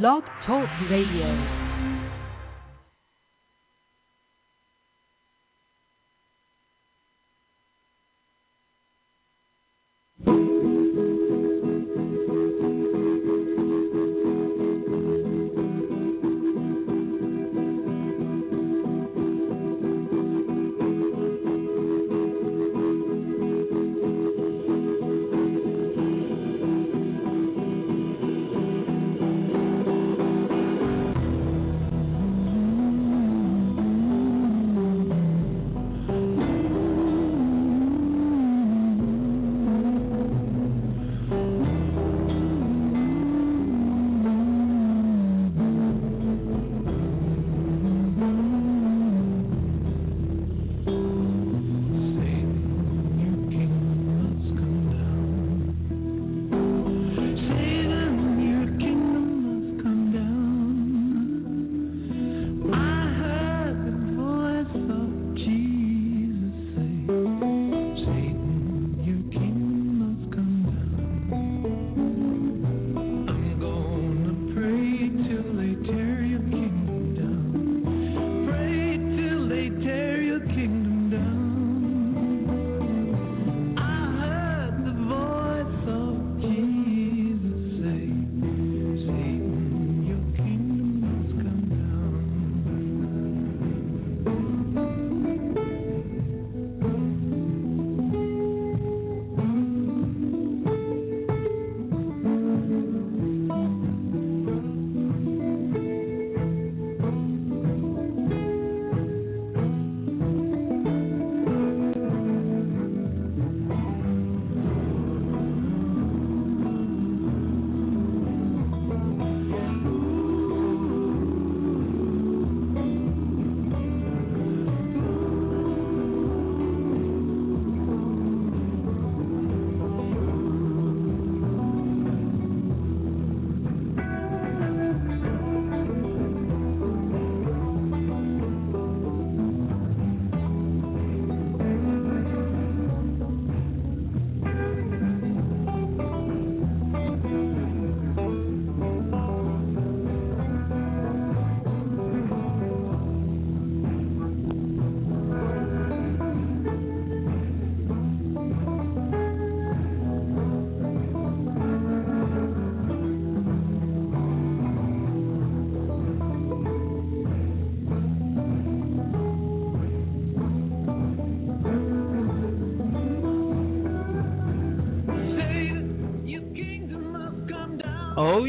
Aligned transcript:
Blog 0.00 0.22
Talk 0.46 0.70
Radio. 0.88 1.61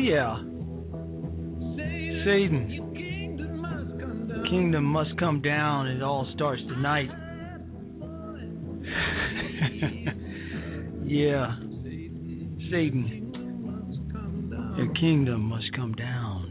Yeah. 0.03 0.37
Satan. 2.25 2.79
Kingdom 4.49 4.83
must 4.83 5.17
come 5.17 5.41
down. 5.41 5.87
It 5.87 6.03
all 6.03 6.27
starts 6.35 6.61
tonight. 6.67 7.07
yeah. 11.05 11.55
Satan. 12.69 13.21
Your 14.77 14.93
kingdom 14.95 15.41
must 15.41 15.71
come 15.73 15.93
down. 15.93 16.49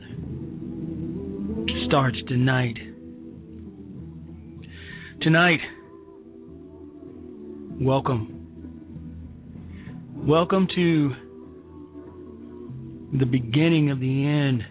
Starts 1.89 2.17
tonight. 2.29 2.79
Tonight. 5.21 5.61
Welcome. 7.81 8.29
Welcome 10.27 10.69
to 10.75 11.15
the 13.13 13.27
beginning 13.27 13.91
of 13.91 14.01
the 14.01 14.27
end 14.27 14.63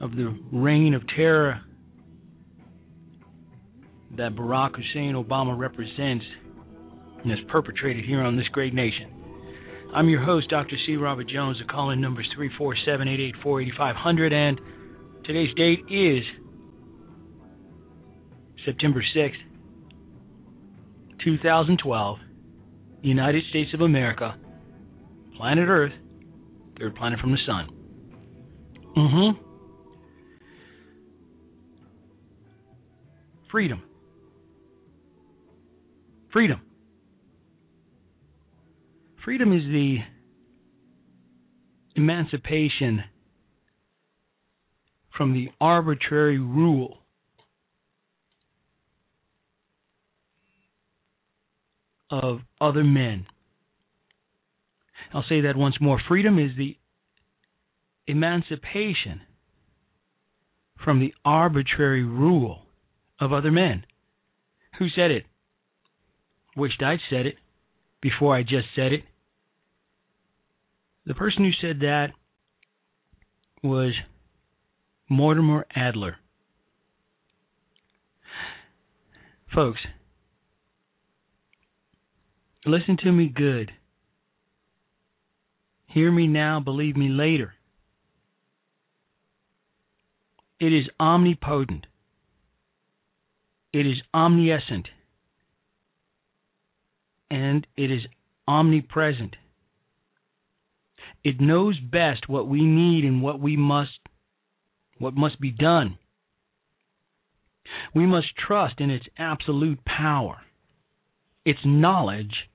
of 0.00 0.12
the 0.12 0.38
reign 0.52 0.94
of 0.94 1.02
terror 1.16 1.60
that 4.16 4.36
Barack 4.36 4.76
Hussein 4.76 5.14
Obama 5.14 5.58
represents 5.58 6.24
and 7.22 7.32
is 7.32 7.38
perpetrated 7.48 8.04
here 8.04 8.22
on 8.22 8.36
this 8.36 8.46
great 8.52 8.72
nation. 8.72 9.10
I'm 9.92 10.08
your 10.08 10.22
host, 10.22 10.48
Dr. 10.50 10.76
C. 10.86 10.94
Robert 10.96 11.28
Jones. 11.28 11.58
The 11.60 11.64
call-in 11.72 12.00
number 12.00 12.20
is 12.20 12.28
347-884-8500, 12.38 14.32
and 14.32 14.60
today's 15.24 15.52
date 15.56 15.80
is 15.90 16.22
September 18.64 19.02
6th, 19.16 19.32
2012, 21.24 22.18
United 23.02 23.42
States 23.50 23.70
of 23.74 23.80
America, 23.80 24.36
planet 25.36 25.68
Earth, 25.68 25.92
third 26.78 26.94
planet 26.94 27.20
from 27.20 27.32
the 27.32 27.38
sun. 27.46 27.68
Mm-hmm. 28.96 29.42
Freedom. 33.50 33.82
Freedom. 36.32 36.60
Freedom 39.24 39.52
is 39.52 39.62
the 39.64 39.98
emancipation 41.96 43.04
from 45.16 45.34
the 45.34 45.48
arbitrary 45.60 46.38
rule 46.38 46.98
of 52.10 52.38
other 52.60 52.84
men. 52.84 53.26
I'll 55.12 55.24
say 55.28 55.42
that 55.42 55.56
once 55.56 55.76
more. 55.80 56.00
Freedom 56.08 56.38
is 56.38 56.52
the 56.56 56.77
emancipation 58.08 59.20
from 60.82 60.98
the 60.98 61.14
arbitrary 61.24 62.02
rule 62.02 62.62
of 63.20 63.32
other 63.32 63.52
men. 63.52 63.84
Who 64.78 64.88
said 64.88 65.10
it? 65.10 65.24
Wished 66.56 66.82
I'd 66.82 67.00
said 67.10 67.26
it 67.26 67.36
before 68.00 68.34
I 68.34 68.42
just 68.42 68.66
said 68.74 68.92
it. 68.92 69.02
The 71.04 71.14
person 71.14 71.44
who 71.44 71.50
said 71.66 71.80
that 71.80 72.08
was 73.62 73.92
Mortimer 75.08 75.66
Adler. 75.74 76.16
Folks, 79.54 79.80
listen 82.66 82.96
to 83.02 83.12
me 83.12 83.32
good. 83.34 83.72
Hear 85.86 86.12
me 86.12 86.26
now, 86.26 86.60
believe 86.60 86.96
me 86.96 87.08
later. 87.08 87.54
It 90.60 90.72
is 90.72 90.86
omnipotent. 90.98 91.86
It 93.72 93.86
is 93.86 94.02
omniscient. 94.12 94.88
And 97.30 97.66
it 97.76 97.90
is 97.90 98.02
omnipresent. 98.48 99.36
It 101.22 101.40
knows 101.40 101.78
best 101.78 102.28
what 102.28 102.48
we 102.48 102.62
need 102.62 103.04
and 103.04 103.22
what 103.22 103.40
we 103.40 103.56
must 103.56 103.98
what 104.98 105.14
must 105.14 105.40
be 105.40 105.50
done. 105.50 105.98
We 107.94 108.06
must 108.06 108.28
trust 108.36 108.80
in 108.80 108.90
its 108.90 109.06
absolute 109.16 109.84
power, 109.84 110.38
its 111.44 111.60
knowledge, 111.64 112.48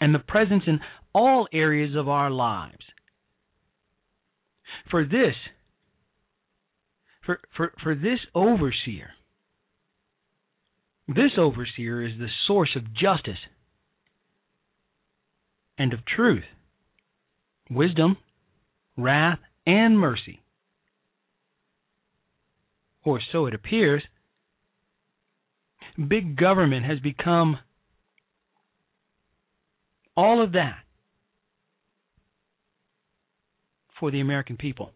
and 0.00 0.14
the 0.14 0.18
presence 0.18 0.64
in 0.66 0.80
all 1.14 1.46
areas 1.52 1.94
of 1.94 2.08
our 2.08 2.30
lives. 2.30 2.84
For 4.90 5.04
this, 5.04 5.34
for, 7.28 7.40
for, 7.54 7.72
for 7.82 7.94
this 7.94 8.20
overseer, 8.34 9.10
this 11.06 11.32
overseer 11.36 12.02
is 12.02 12.12
the 12.18 12.28
source 12.46 12.70
of 12.74 12.94
justice 12.94 13.38
and 15.76 15.92
of 15.92 16.00
truth, 16.06 16.44
wisdom, 17.70 18.16
wrath, 18.96 19.40
and 19.66 19.98
mercy. 19.98 20.40
Or 23.04 23.20
so 23.30 23.44
it 23.44 23.52
appears. 23.52 24.02
Big 26.08 26.34
government 26.34 26.86
has 26.86 26.98
become 26.98 27.58
all 30.16 30.42
of 30.42 30.52
that 30.52 30.78
for 34.00 34.10
the 34.10 34.20
American 34.20 34.56
people. 34.56 34.92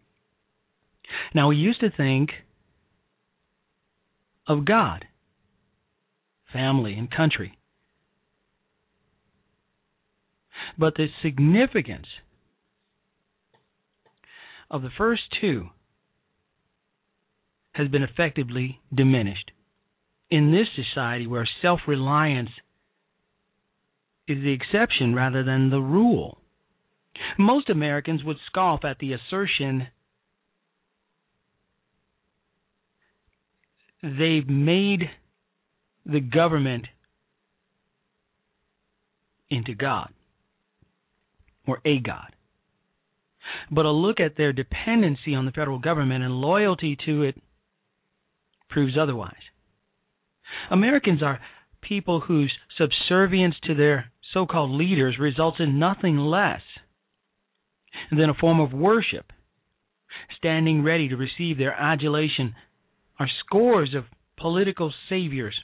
Now, 1.33 1.49
we 1.49 1.55
used 1.55 1.79
to 1.81 1.89
think 1.89 2.29
of 4.47 4.65
God, 4.65 5.05
family, 6.51 6.93
and 6.93 7.09
country. 7.09 7.57
But 10.77 10.95
the 10.95 11.07
significance 11.21 12.07
of 14.69 14.81
the 14.81 14.89
first 14.97 15.23
two 15.39 15.69
has 17.73 17.87
been 17.87 18.03
effectively 18.03 18.79
diminished. 18.93 19.51
In 20.29 20.51
this 20.51 20.67
society 20.75 21.27
where 21.27 21.47
self 21.61 21.81
reliance 21.87 22.49
is 24.27 24.41
the 24.41 24.53
exception 24.53 25.13
rather 25.13 25.43
than 25.43 25.69
the 25.69 25.81
rule, 25.81 26.39
most 27.37 27.69
Americans 27.69 28.23
would 28.23 28.37
scoff 28.47 28.83
at 28.83 28.99
the 28.99 29.13
assertion 29.13 29.87
they've 34.03 34.47
made 34.47 35.09
the 36.05 36.19
government 36.19 36.85
into 39.49 39.73
God 39.73 40.09
or 41.65 41.79
a 41.85 41.99
God. 41.99 42.35
But 43.71 43.85
a 43.85 43.91
look 43.91 44.19
at 44.19 44.35
their 44.35 44.51
dependency 44.51 45.33
on 45.35 45.45
the 45.45 45.51
federal 45.51 45.79
government 45.79 46.23
and 46.23 46.33
loyalty 46.33 46.97
to 47.05 47.23
it 47.23 47.35
proves 48.69 48.97
otherwise. 48.99 49.33
Americans 50.69 51.23
are 51.23 51.39
people 51.81 52.21
whose 52.21 52.51
subservience 52.77 53.55
to 53.63 53.75
their 53.75 54.11
so 54.33 54.45
called 54.45 54.71
leaders 54.71 55.17
results 55.19 55.57
in 55.59 55.79
nothing 55.79 56.17
less 56.17 56.61
than 58.11 58.29
a 58.29 58.33
form 58.33 58.59
of 58.59 58.73
worship, 58.73 59.31
standing 60.37 60.83
ready 60.83 61.07
to 61.07 61.15
receive 61.15 61.57
their 61.57 61.73
adulation 61.73 62.55
are 63.19 63.29
scores 63.45 63.93
of 63.93 64.05
political 64.37 64.93
saviors 65.09 65.55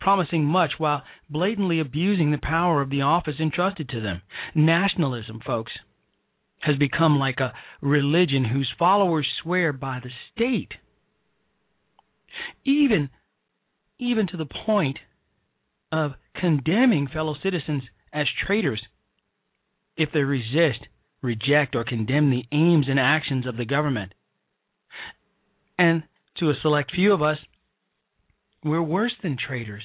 promising 0.00 0.44
much 0.44 0.72
while 0.78 1.02
blatantly 1.30 1.80
abusing 1.80 2.30
the 2.30 2.38
power 2.38 2.82
of 2.82 2.90
the 2.90 3.00
office 3.00 3.36
entrusted 3.40 3.88
to 3.88 4.00
them. 4.00 4.20
Nationalism, 4.54 5.40
folks, 5.44 5.72
has 6.60 6.76
become 6.76 7.18
like 7.18 7.40
a 7.40 7.52
religion 7.80 8.44
whose 8.44 8.70
followers 8.78 9.26
swear 9.42 9.72
by 9.72 10.00
the 10.02 10.10
state 10.32 10.72
even 12.64 13.08
even 13.98 14.26
to 14.26 14.36
the 14.36 14.46
point 14.66 14.98
of 15.90 16.12
condemning 16.34 17.08
fellow 17.12 17.34
citizens 17.42 17.82
as 18.12 18.26
traitors 18.46 18.82
if 19.96 20.10
they 20.12 20.20
resist, 20.20 20.86
reject, 21.22 21.74
or 21.74 21.84
condemn 21.84 22.30
the 22.30 22.44
aims 22.52 22.86
and 22.88 23.00
actions 23.00 23.46
of 23.46 23.56
the 23.56 23.64
government. 23.64 24.12
And 25.78 26.02
to 26.38 26.50
a 26.50 26.54
select 26.62 26.92
few 26.94 27.12
of 27.12 27.22
us, 27.22 27.38
we're 28.64 28.82
worse 28.82 29.12
than 29.22 29.36
traitors. 29.36 29.84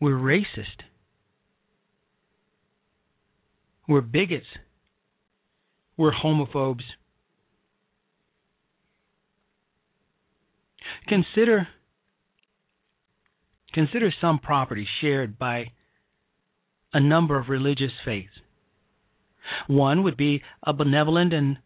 We're 0.00 0.18
racist. 0.18 0.82
We're 3.88 4.00
bigots. 4.02 4.46
We're 5.96 6.12
homophobes. 6.12 6.82
Consider 11.08 11.68
consider 13.72 14.12
some 14.20 14.38
property 14.38 14.86
shared 15.00 15.38
by 15.38 15.72
a 16.92 17.00
number 17.00 17.38
of 17.38 17.48
religious 17.48 17.90
faiths. 18.04 18.32
One 19.66 20.02
would 20.04 20.16
be 20.16 20.42
a 20.62 20.72
benevolent 20.72 21.32
and 21.34 21.58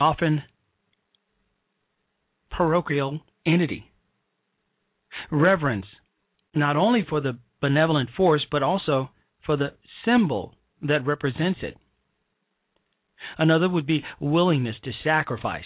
often 0.00 0.42
parochial 2.50 3.20
entity. 3.46 3.90
Reverence 5.30 5.86
not 6.54 6.76
only 6.76 7.04
for 7.08 7.20
the 7.20 7.38
benevolent 7.60 8.10
force 8.16 8.44
but 8.50 8.62
also 8.62 9.10
for 9.44 9.56
the 9.56 9.72
symbol 10.04 10.54
that 10.82 11.06
represents 11.06 11.60
it. 11.62 11.76
Another 13.36 13.68
would 13.68 13.86
be 13.86 14.04
willingness 14.20 14.76
to 14.84 14.92
sacrifice 15.02 15.64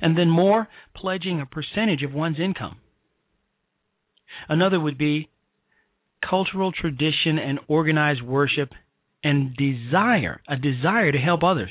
and 0.00 0.16
then 0.16 0.30
more, 0.30 0.68
pledging 0.94 1.40
a 1.40 1.46
percentage 1.46 2.02
of 2.02 2.12
one's 2.12 2.38
income. 2.38 2.78
Another 4.48 4.78
would 4.78 4.98
be 4.98 5.28
cultural 6.28 6.72
tradition 6.72 7.38
and 7.38 7.58
organized 7.68 8.22
worship 8.22 8.70
and 9.24 9.56
desire, 9.56 10.40
a 10.48 10.56
desire 10.56 11.12
to 11.12 11.18
help 11.18 11.42
others. 11.42 11.70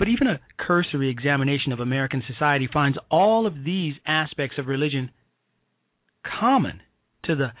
But 0.00 0.08
even 0.08 0.28
a 0.28 0.40
cursory 0.56 1.10
examination 1.10 1.72
of 1.72 1.80
American 1.80 2.22
society 2.26 2.66
finds 2.72 2.96
all 3.10 3.46
of 3.46 3.64
these 3.64 3.92
aspects 4.06 4.56
of 4.58 4.66
religion 4.66 5.10
common 6.40 6.80
to 7.24 7.36
the 7.36 7.52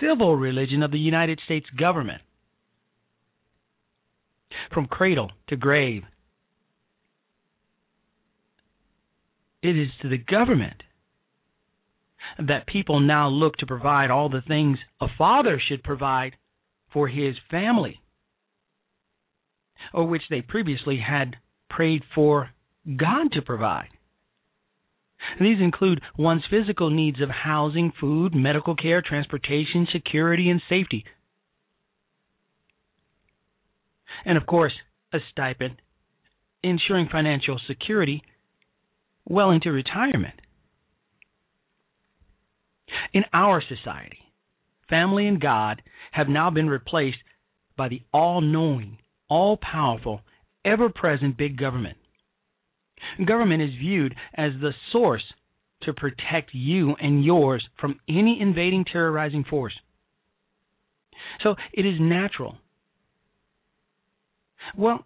civil 0.00 0.34
religion 0.34 0.82
of 0.82 0.90
the 0.90 0.98
United 0.98 1.40
States 1.44 1.66
government 1.78 2.20
from 4.72 4.86
cradle 4.86 5.30
to 5.46 5.56
grave. 5.56 6.02
It 9.62 9.78
is 9.78 9.90
to 10.02 10.08
the 10.08 10.18
government 10.18 10.82
that 12.44 12.66
people 12.66 12.98
now 12.98 13.28
look 13.28 13.54
to 13.58 13.66
provide 13.66 14.10
all 14.10 14.28
the 14.28 14.42
things 14.42 14.78
a 15.00 15.06
father 15.16 15.62
should 15.64 15.84
provide 15.84 16.32
for 16.92 17.06
his 17.06 17.36
family, 17.52 18.00
or 19.92 20.08
which 20.08 20.22
they 20.28 20.40
previously 20.40 20.98
had 20.98 21.36
prayed 21.74 22.02
for 22.14 22.50
God 22.86 23.32
to 23.32 23.42
provide. 23.42 23.88
These 25.40 25.60
include 25.60 26.02
one's 26.18 26.44
physical 26.50 26.90
needs 26.90 27.20
of 27.22 27.30
housing, 27.30 27.92
food, 27.98 28.34
medical 28.34 28.76
care, 28.76 29.02
transportation, 29.02 29.86
security, 29.90 30.50
and 30.50 30.60
safety, 30.68 31.04
and 34.24 34.36
of 34.36 34.46
course, 34.46 34.72
a 35.12 35.18
stipend, 35.30 35.76
ensuring 36.62 37.08
financial 37.10 37.60
security 37.66 38.22
well 39.26 39.50
into 39.50 39.70
retirement. 39.70 40.34
In 43.12 43.24
our 43.32 43.62
society, 43.62 44.18
family 44.88 45.26
and 45.26 45.40
God 45.40 45.82
have 46.12 46.28
now 46.28 46.50
been 46.50 46.68
replaced 46.68 47.18
by 47.76 47.88
the 47.88 48.02
all 48.12 48.40
knowing, 48.40 48.98
all 49.28 49.56
powerful, 49.56 50.20
ever 50.64 50.88
present 50.88 51.36
big 51.36 51.58
government. 51.58 51.96
Government 53.26 53.62
is 53.62 53.70
viewed 53.78 54.14
as 54.34 54.52
the 54.60 54.72
source 54.92 55.24
to 55.82 55.92
protect 55.92 56.50
you 56.52 56.94
and 57.00 57.24
yours 57.24 57.64
from 57.78 58.00
any 58.08 58.38
invading 58.40 58.84
terrorizing 58.90 59.44
force. 59.44 59.74
So 61.42 61.56
it 61.72 61.84
is 61.84 61.96
natural 62.00 62.56
well, 64.76 65.04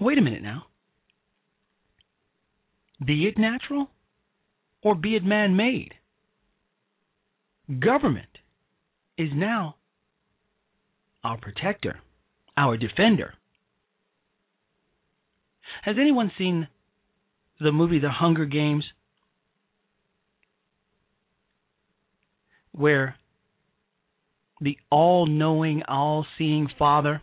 wait 0.00 0.18
a 0.18 0.22
minute 0.22 0.42
now. 0.42 0.66
Be 3.04 3.26
it 3.26 3.38
natural 3.38 3.88
or 4.82 4.94
be 4.94 5.16
it 5.16 5.24
man 5.24 5.56
made, 5.56 5.94
government 7.80 8.38
is 9.16 9.30
now 9.34 9.76
our 11.24 11.38
protector, 11.38 12.00
our 12.56 12.76
defender. 12.76 13.34
Has 15.82 15.96
anyone 15.98 16.30
seen 16.36 16.68
the 17.60 17.72
movie 17.72 17.98
The 17.98 18.10
Hunger 18.10 18.44
Games? 18.44 18.84
Where 22.72 23.16
the 24.60 24.78
all 24.90 25.26
knowing, 25.26 25.82
all 25.88 26.26
seeing 26.38 26.68
Father 26.78 27.22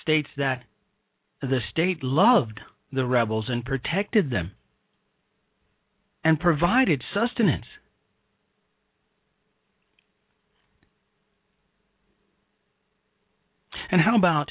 states 0.00 0.28
that 0.36 0.62
the 1.40 1.60
state 1.70 2.02
loved 2.02 2.60
the 2.92 3.04
rebels 3.04 3.46
and 3.48 3.64
protected 3.64 4.30
them 4.30 4.52
and 6.24 6.38
provided 6.38 7.02
sustenance. 7.12 7.66
And 13.90 14.00
how 14.00 14.16
about 14.16 14.50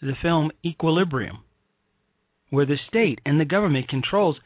the 0.00 0.14
film 0.20 0.50
Equilibrium, 0.64 1.38
where 2.50 2.66
the 2.66 2.78
state 2.88 3.20
and 3.24 3.40
the 3.40 3.44
government 3.44 3.88
controls 3.88 4.36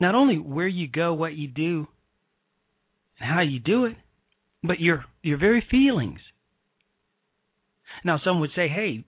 not 0.00 0.14
only 0.14 0.36
where 0.36 0.66
you 0.66 0.88
go, 0.88 1.14
what 1.14 1.34
you 1.34 1.48
do, 1.48 1.86
and 3.18 3.30
how 3.32 3.40
you 3.40 3.58
do 3.58 3.84
it, 3.86 3.96
but 4.62 4.80
your 4.80 5.04
your 5.22 5.38
very 5.38 5.64
feelings. 5.70 6.20
Now, 8.04 8.18
some 8.18 8.40
would 8.40 8.50
say, 8.54 8.68
"Hey, 8.68 9.04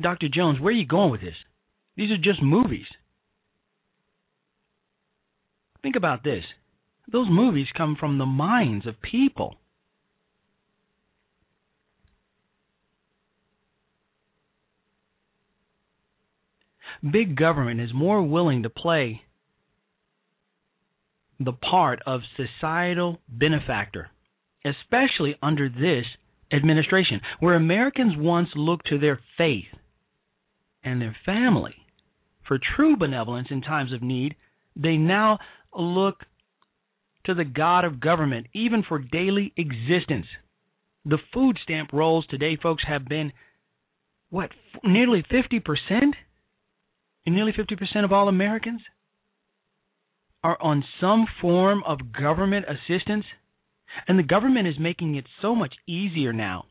Dr. 0.00 0.28
Jones, 0.28 0.60
where 0.60 0.72
are 0.72 0.76
you 0.76 0.86
going 0.86 1.10
with 1.10 1.20
this? 1.20 1.36
These 1.96 2.10
are 2.10 2.18
just 2.18 2.42
movies." 2.42 2.86
Think 5.82 5.96
about 5.96 6.22
this. 6.22 6.44
Those 7.10 7.28
movies 7.28 7.66
come 7.76 7.96
from 7.96 8.18
the 8.18 8.26
minds 8.26 8.86
of 8.86 9.02
people. 9.02 9.56
Big 17.10 17.36
government 17.36 17.80
is 17.80 17.90
more 17.92 18.22
willing 18.22 18.62
to 18.62 18.70
play 18.70 19.22
the 21.40 21.52
part 21.52 22.00
of 22.06 22.20
societal 22.36 23.18
benefactor, 23.28 24.10
especially 24.64 25.36
under 25.42 25.68
this 25.68 26.04
administration, 26.52 27.20
where 27.40 27.54
Americans 27.54 28.14
once 28.16 28.48
looked 28.54 28.86
to 28.86 28.98
their 28.98 29.18
faith 29.36 29.64
and 30.84 31.00
their 31.00 31.16
family 31.24 31.74
for 32.46 32.58
true 32.76 32.96
benevolence 32.96 33.48
in 33.50 33.62
times 33.62 33.92
of 33.92 34.02
need, 34.02 34.34
they 34.76 34.96
now 34.96 35.38
look 35.76 36.16
to 37.24 37.34
the 37.34 37.44
God 37.44 37.84
of 37.84 38.00
government, 38.00 38.46
even 38.52 38.82
for 38.86 38.98
daily 38.98 39.52
existence. 39.56 40.26
The 41.04 41.18
food 41.32 41.58
stamp 41.62 41.92
rolls 41.92 42.26
today, 42.28 42.58
folks, 42.60 42.84
have 42.86 43.06
been, 43.06 43.32
what, 44.30 44.50
nearly 44.84 45.22
50%? 45.32 45.60
And 47.24 47.34
nearly 47.34 47.52
50% 47.52 48.04
of 48.04 48.12
all 48.12 48.28
Americans 48.28 48.80
are 50.42 50.60
on 50.60 50.84
some 51.00 51.26
form 51.40 51.82
of 51.86 52.12
government 52.12 52.66
assistance. 52.68 53.24
And 54.08 54.18
the 54.18 54.24
government 54.24 54.66
is 54.66 54.74
making 54.78 55.14
it 55.16 55.26
so 55.40 55.54
much 55.54 55.74
easier 55.86 56.32
now. 56.32 56.64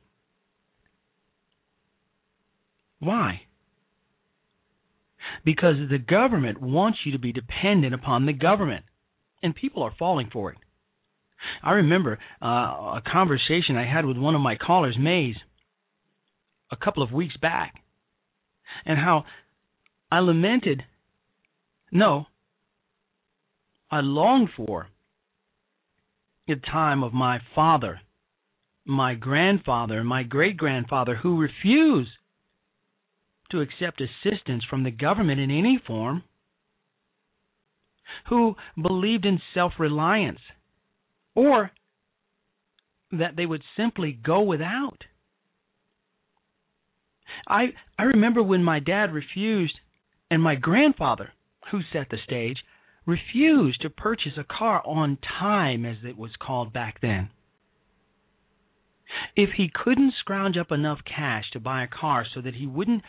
Why? 2.99 3.41
Because 5.43 5.75
the 5.89 5.97
government 5.97 6.61
wants 6.61 6.99
you 7.05 7.11
to 7.13 7.19
be 7.19 7.31
dependent 7.31 7.93
upon 7.93 8.25
the 8.25 8.33
government, 8.33 8.85
and 9.41 9.55
people 9.55 9.83
are 9.83 9.93
falling 9.97 10.29
for 10.31 10.51
it. 10.51 10.57
I 11.63 11.71
remember 11.71 12.19
uh, 12.41 12.45
a 12.45 13.01
conversation 13.11 13.75
I 13.75 13.91
had 13.91 14.05
with 14.05 14.17
one 14.17 14.35
of 14.35 14.41
my 14.41 14.55
callers, 14.55 14.97
Mays, 14.99 15.35
a 16.71 16.75
couple 16.75 17.01
of 17.01 17.11
weeks 17.11 17.35
back, 17.41 17.73
and 18.85 18.97
how 18.97 19.25
I 20.11 20.19
lamented, 20.19 20.83
no, 21.91 22.25
I 23.89 24.01
longed 24.01 24.49
for 24.55 24.87
the 26.47 26.55
time 26.55 27.01
of 27.01 27.13
my 27.13 27.39
father, 27.55 28.01
my 28.85 29.13
grandfather, 29.13 30.03
my 30.03 30.23
great 30.23 30.57
grandfather, 30.57 31.15
who 31.15 31.39
refused 31.39 32.11
to 33.51 33.61
accept 33.61 34.01
assistance 34.01 34.63
from 34.69 34.83
the 34.83 34.91
government 34.91 35.39
in 35.39 35.51
any 35.51 35.79
form, 35.85 36.23
who 38.29 38.55
believed 38.81 39.25
in 39.25 39.39
self 39.53 39.73
reliance, 39.79 40.39
or 41.35 41.71
that 43.11 43.35
they 43.37 43.45
would 43.45 43.63
simply 43.77 44.11
go 44.11 44.41
without. 44.41 45.03
I 47.47 47.73
I 47.97 48.03
remember 48.03 48.43
when 48.43 48.63
my 48.63 48.79
dad 48.79 49.13
refused 49.13 49.77
and 50.31 50.41
my 50.41 50.55
grandfather, 50.55 51.33
who 51.71 51.81
set 51.91 52.09
the 52.09 52.17
stage, 52.23 52.63
refused 53.05 53.81
to 53.81 53.89
purchase 53.89 54.37
a 54.37 54.45
car 54.45 54.81
on 54.85 55.17
time, 55.39 55.85
as 55.85 55.97
it 56.05 56.17
was 56.17 56.31
called 56.41 56.71
back 56.71 57.01
then. 57.01 57.29
If 59.35 59.49
he 59.57 59.69
couldn't 59.71 60.13
scrounge 60.21 60.55
up 60.55 60.71
enough 60.71 60.99
cash 61.03 61.43
to 61.51 61.59
buy 61.59 61.83
a 61.83 61.87
car 61.87 62.25
so 62.33 62.39
that 62.41 62.55
he 62.55 62.65
wouldn't 62.65 63.03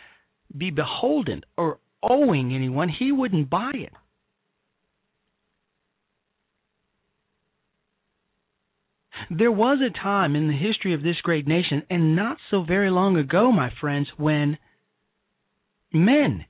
be 0.55 0.69
beholden 0.69 1.43
or 1.57 1.79
owing 2.03 2.53
anyone, 2.53 2.89
he 2.89 3.13
wouldn't 3.13 3.49
buy 3.49 3.71
it. 3.73 3.93
There 9.29 9.51
was 9.51 9.79
a 9.79 9.97
time 9.97 10.35
in 10.35 10.49
the 10.49 10.57
history 10.57 10.93
of 10.93 11.03
this 11.03 11.21
great 11.23 11.47
nation, 11.47 11.83
and 11.89 12.17
not 12.17 12.35
so 12.51 12.63
very 12.63 12.91
long 12.91 13.15
ago, 13.15 13.49
my 13.53 13.71
friends, 13.79 14.09
when 14.17 14.57
men 15.93 16.45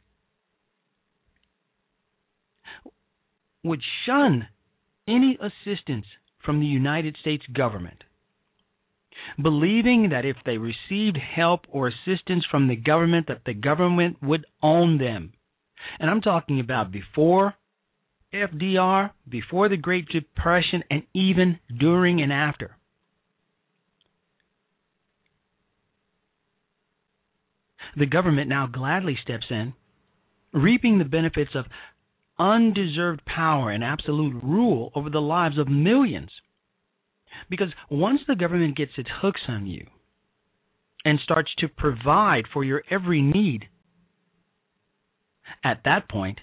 would 3.63 3.81
shun 4.05 4.47
any 5.07 5.37
assistance 5.39 6.05
from 6.45 6.59
the 6.59 6.65
United 6.65 7.17
States 7.21 7.43
government, 7.53 8.03
believing 9.41 10.09
that 10.11 10.25
if 10.25 10.37
they 10.45 10.57
received 10.57 11.17
help 11.17 11.61
or 11.69 11.87
assistance 11.87 12.45
from 12.49 12.67
the 12.67 12.75
government 12.75 13.27
that 13.27 13.41
the 13.45 13.53
government 13.53 14.17
would 14.21 14.45
own 14.61 14.97
them. 14.97 15.33
And 15.99 16.09
I'm 16.09 16.21
talking 16.21 16.59
about 16.59 16.91
before 16.91 17.55
FDR, 18.33 19.11
before 19.29 19.69
the 19.69 19.77
Great 19.77 20.07
Depression, 20.07 20.83
and 20.89 21.03
even 21.13 21.59
during 21.79 22.21
and 22.21 22.33
after. 22.33 22.77
The 27.95 28.07
government 28.07 28.49
now 28.49 28.65
gladly 28.65 29.17
steps 29.21 29.45
in, 29.51 29.73
reaping 30.51 30.97
the 30.97 31.05
benefits 31.05 31.51
of 31.53 31.65
undeserved 32.39 33.21
power 33.25 33.71
and 33.71 33.83
absolute 33.83 34.41
rule 34.43 34.91
over 34.95 35.09
the 35.09 35.21
lives 35.21 35.57
of 35.57 35.67
millions. 35.67 36.31
Because 37.49 37.69
once 37.89 38.21
the 38.27 38.35
government 38.35 38.77
gets 38.77 38.91
its 38.97 39.09
hooks 39.21 39.41
on 39.47 39.65
you 39.65 39.85
and 41.05 41.19
starts 41.23 41.51
to 41.59 41.67
provide 41.67 42.45
for 42.51 42.63
your 42.63 42.83
every 42.89 43.21
need, 43.21 43.65
at 45.63 45.81
that 45.85 46.09
point, 46.09 46.39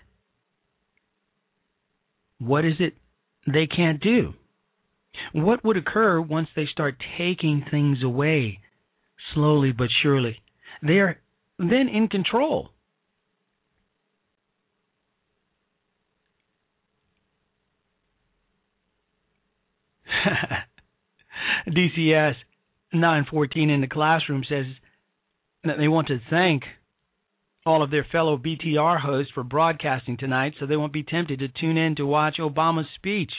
what 2.39 2.65
is 2.65 2.75
it 2.79 2.95
they 3.47 3.67
can't 3.67 4.01
do? 4.01 4.35
What 5.33 5.65
would 5.65 5.77
occur 5.77 6.21
once 6.21 6.49
they 6.55 6.67
start 6.71 6.97
taking 7.19 7.65
things 7.71 7.99
away 8.03 8.61
slowly 9.35 9.73
but 9.73 9.89
surely? 10.03 10.41
They 10.83 10.95
are 10.95 11.19
then 11.59 11.89
in 11.89 12.09
control. 12.09 12.71
DCS 21.69 22.35
914 22.93 23.71
in 23.71 23.81
the 23.81 23.87
classroom 23.87 24.45
says 24.49 24.67
that 25.65 25.77
they 25.79 25.89
want 25.89 26.09
to 26.09 26.21
thank 26.31 26.63
all 27.67 27.83
of 27.83 27.91
their 27.91 28.07
fellow 28.11 28.39
BTR 28.39 29.01
hosts 29.01 29.33
for 29.35 29.45
broadcasting 29.45 30.17
tonight 30.17 30.55
so 30.59 30.67
they 30.67 30.77
won't 30.77 30.93
be 30.93 31.03
tempted 31.03 31.41
to 31.41 31.49
tune 31.49 31.77
in 31.77 31.97
to 31.97 32.07
watch 32.07 32.37
Obama's 32.41 32.89
speech. 32.97 33.31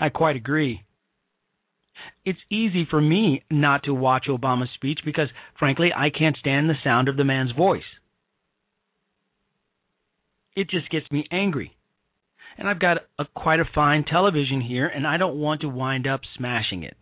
I 0.00 0.08
quite 0.08 0.36
agree. 0.36 0.82
It's 2.24 2.38
easy 2.50 2.86
for 2.88 3.00
me 3.00 3.42
not 3.50 3.84
to 3.84 3.94
watch 3.94 4.26
Obama's 4.28 4.70
speech 4.74 5.00
because, 5.04 5.28
frankly, 5.58 5.90
I 5.96 6.10
can't 6.10 6.36
stand 6.36 6.68
the 6.68 6.74
sound 6.84 7.08
of 7.08 7.16
the 7.16 7.24
man's 7.24 7.52
voice. 7.52 7.82
It 10.54 10.70
just 10.70 10.90
gets 10.90 11.10
me 11.10 11.26
angry 11.30 11.75
and 12.56 12.68
I've 12.68 12.80
got 12.80 12.98
a, 13.18 13.24
quite 13.34 13.60
a 13.60 13.64
fine 13.74 14.04
television 14.04 14.60
here, 14.60 14.86
and 14.86 15.06
I 15.06 15.16
don't 15.16 15.38
want 15.38 15.60
to 15.62 15.68
wind 15.68 16.06
up 16.06 16.20
smashing 16.36 16.82
it. 16.82 16.96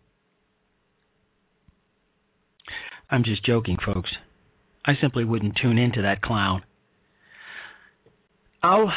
I'm 3.09 3.23
just 3.23 3.45
joking, 3.45 3.77
folks. 3.85 4.09
I 4.85 4.93
simply 5.01 5.23
wouldn't 5.23 5.57
tune 5.61 5.77
into 5.77 6.01
that 6.01 6.21
clown. 6.21 6.63
I'll 8.61 8.91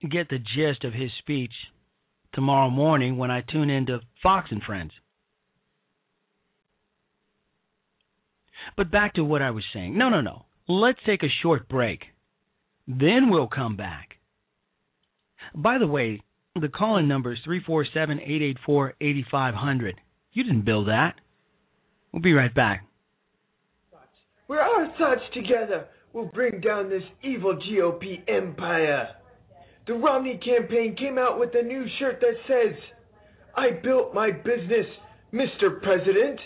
get 0.00 0.28
the 0.28 0.38
gist 0.38 0.84
of 0.84 0.94
his 0.94 1.10
speech 1.18 1.52
tomorrow 2.32 2.70
morning 2.70 3.16
when 3.16 3.30
I 3.30 3.42
tune 3.42 3.70
into 3.70 4.00
Fox 4.22 4.48
and 4.50 4.62
Friends. 4.62 4.92
But 8.76 8.90
back 8.90 9.14
to 9.14 9.24
what 9.24 9.42
I 9.42 9.50
was 9.50 9.64
saying. 9.74 9.96
No, 9.96 10.08
no, 10.08 10.20
no. 10.20 10.46
Let's 10.68 11.00
take 11.04 11.22
a 11.22 11.32
short 11.42 11.68
break. 11.68 12.00
Then 12.86 13.30
we'll 13.30 13.48
come 13.48 13.76
back. 13.76 14.19
By 15.54 15.78
the 15.78 15.86
way, 15.86 16.22
the 16.60 16.68
call 16.68 16.98
in 16.98 17.08
number 17.08 17.32
is 17.32 17.38
347 17.44 18.20
884 18.20 18.94
8500. 19.00 20.00
You 20.32 20.44
didn't 20.44 20.64
build 20.64 20.88
that. 20.88 21.14
We'll 22.12 22.22
be 22.22 22.32
right 22.32 22.54
back. 22.54 22.86
Where 24.46 24.60
our 24.60 24.86
thoughts 24.98 25.22
together 25.32 25.86
will 26.12 26.26
bring 26.26 26.60
down 26.60 26.90
this 26.90 27.02
evil 27.22 27.56
GOP 27.56 28.28
empire. 28.28 29.08
The 29.86 29.94
Romney 29.94 30.38
campaign 30.44 30.96
came 30.96 31.18
out 31.18 31.38
with 31.38 31.50
a 31.54 31.62
new 31.62 31.84
shirt 31.98 32.20
that 32.20 32.34
says, 32.46 32.76
I 33.56 33.80
built 33.82 34.14
my 34.14 34.30
business, 34.30 34.86
Mr. 35.32 35.80
President. 35.82 36.38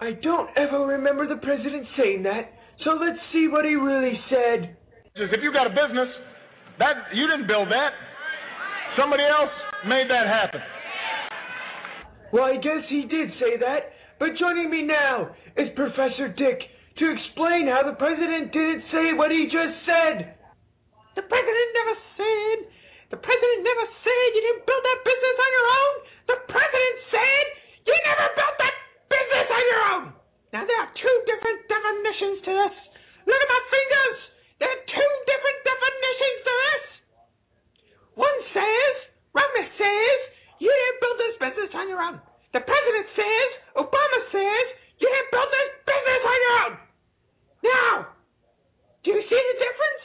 I 0.00 0.12
don't 0.22 0.50
ever 0.56 0.86
remember 0.86 1.28
the 1.28 1.40
president 1.40 1.86
saying 1.96 2.24
that, 2.24 2.50
so 2.84 2.90
let's 2.90 3.18
see 3.32 3.46
what 3.48 3.64
he 3.64 3.74
really 3.74 4.18
said. 4.28 4.76
If 5.14 5.30
you've 5.42 5.54
got 5.54 5.66
a 5.66 5.70
business, 5.70 6.08
that 6.78 7.14
you 7.14 7.26
didn't 7.28 7.46
build 7.46 7.68
that. 7.68 7.90
Somebody 8.94 9.26
else 9.26 9.50
made 9.86 10.06
that 10.06 10.26
happen. 10.30 10.62
Well, 12.30 12.46
I 12.46 12.58
guess 12.58 12.82
he 12.90 13.06
did 13.10 13.30
say 13.42 13.58
that, 13.58 13.94
but 14.18 14.38
joining 14.38 14.70
me 14.70 14.82
now 14.86 15.34
is 15.58 15.70
Professor 15.74 16.30
Dick 16.30 16.62
to 16.98 17.04
explain 17.10 17.66
how 17.66 17.82
the 17.82 17.98
president 17.98 18.54
didn't 18.54 18.86
say 18.94 19.14
what 19.18 19.34
he 19.34 19.50
just 19.50 19.74
said. 19.82 20.38
The 21.18 21.26
president 21.26 21.68
never 21.74 21.94
said. 22.18 22.56
The 23.14 23.20
president 23.22 23.60
never 23.66 23.86
said 24.02 24.26
you 24.34 24.42
didn't 24.46 24.66
build 24.66 24.82
that 24.82 25.00
business 25.02 25.36
on 25.42 25.50
your 25.54 25.68
own. 25.70 25.94
The 26.30 26.38
president 26.50 26.96
said 27.10 27.44
you 27.86 27.94
never 27.98 28.26
built 28.34 28.56
that 28.62 28.76
business 29.10 29.48
on 29.50 29.64
your 29.66 29.82
own. 29.94 30.04
Now 30.54 30.62
there 30.66 30.80
are 30.86 30.92
two 30.94 31.16
different 31.26 31.66
definitions 31.66 32.38
to 32.46 32.50
this. 32.50 32.74
Look 33.26 33.40
at 33.42 33.50
my 33.50 33.62
fingers. 33.74 34.18
There 34.62 34.70
are 34.70 34.82
two 34.86 35.12
different 35.26 35.58
definitions 35.66 36.38
to 36.46 36.52
this. 36.54 36.93
One 38.14 38.38
says, 38.54 38.94
Romney 39.34 39.66
says, 39.78 40.18
you 40.62 40.70
didn't 40.70 40.98
build 41.02 41.18
this 41.18 41.36
business 41.42 41.72
on 41.74 41.86
your 41.90 42.00
own. 42.00 42.16
The 42.54 42.62
president 42.62 43.06
says, 43.18 43.48
Obama 43.74 44.18
says, 44.30 44.64
you 45.02 45.06
didn't 45.10 45.30
build 45.34 45.50
this 45.50 45.70
business 45.82 46.22
on 46.22 46.38
your 46.38 46.56
own. 46.62 46.74
Now, 47.64 47.92
do 49.02 49.10
you 49.10 49.22
see 49.26 49.42
the 49.42 49.56
difference? 49.58 50.04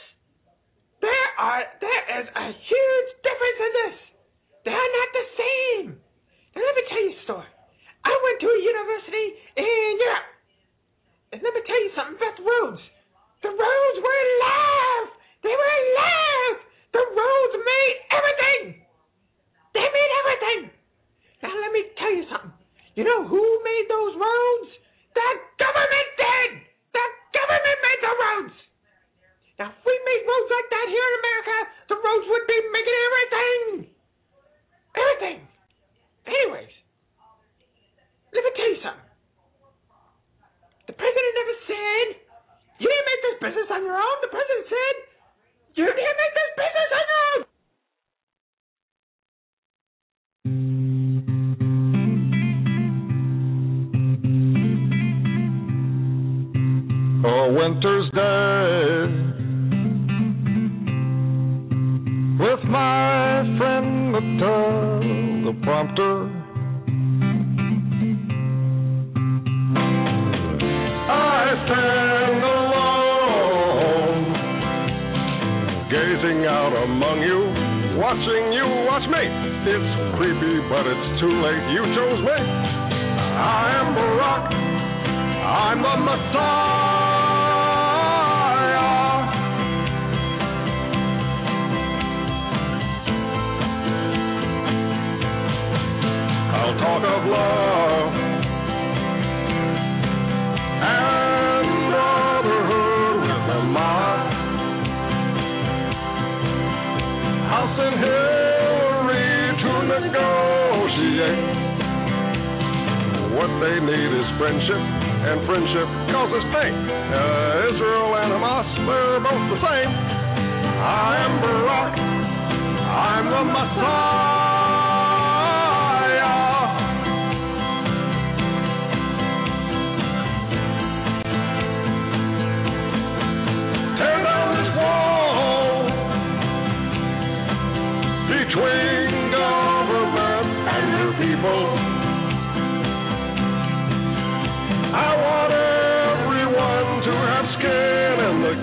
There 1.00 1.28
are 1.38 1.62
there 1.80 2.04
is 2.20 2.26
a 2.28 2.46
huge 2.52 3.10
difference 3.24 3.58
in 3.64 3.72
this. 3.80 3.96
They 4.68 4.76
are 4.76 4.92
not 4.92 5.08
the 5.16 5.26
same. 5.38 5.86
Now 6.52 6.60
let 6.60 6.74
me 6.76 6.84
tell 6.92 7.00
you 7.00 7.14
a 7.16 7.22
story. 7.24 7.50
I 8.04 8.12
went 8.12 8.38
to 8.44 8.48
a 8.52 8.60
university 8.60 9.26
in 9.56 9.92
Europe. 9.96 10.28
And 11.32 11.38
let 11.40 11.52
me 11.54 11.62
tell 11.64 11.80
you 11.80 11.90
something 11.96 12.18
about 12.20 12.36
the 12.36 12.44
roads. 12.44 12.82
The 13.40 13.52
roads 13.54 13.98
were 14.02 14.20
alive. 14.20 15.08
They 15.40 15.54
were 15.56 15.74
alive. 15.80 16.58
The 16.92 17.02
roads 17.02 17.54
made 17.56 17.96
everything. 18.10 18.62
They 19.74 19.86
made 19.86 20.12
everything. 20.20 20.60
Now 21.42 21.54
let 21.54 21.72
me 21.72 21.82
tell 21.96 22.12
you 22.12 22.24
something. 22.28 22.52
You 22.94 23.04
know 23.04 23.24
who 23.24 23.40
made 23.64 23.86
those 23.88 24.14
roads? 24.18 24.70
The 25.14 25.28
government 25.56 26.08
did. 26.20 26.50
The 26.92 27.06
government 27.32 27.78
made 27.80 28.00
the 28.02 28.12
roads. 28.12 28.56
Now 29.58 29.68
if 29.72 29.80
we 29.86 29.94
made 30.04 30.22
roads 30.26 30.50
like 30.50 30.68
that 30.70 30.86
here 30.90 31.06
in 31.06 31.14
America, 31.22 31.39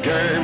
game. 0.04 0.44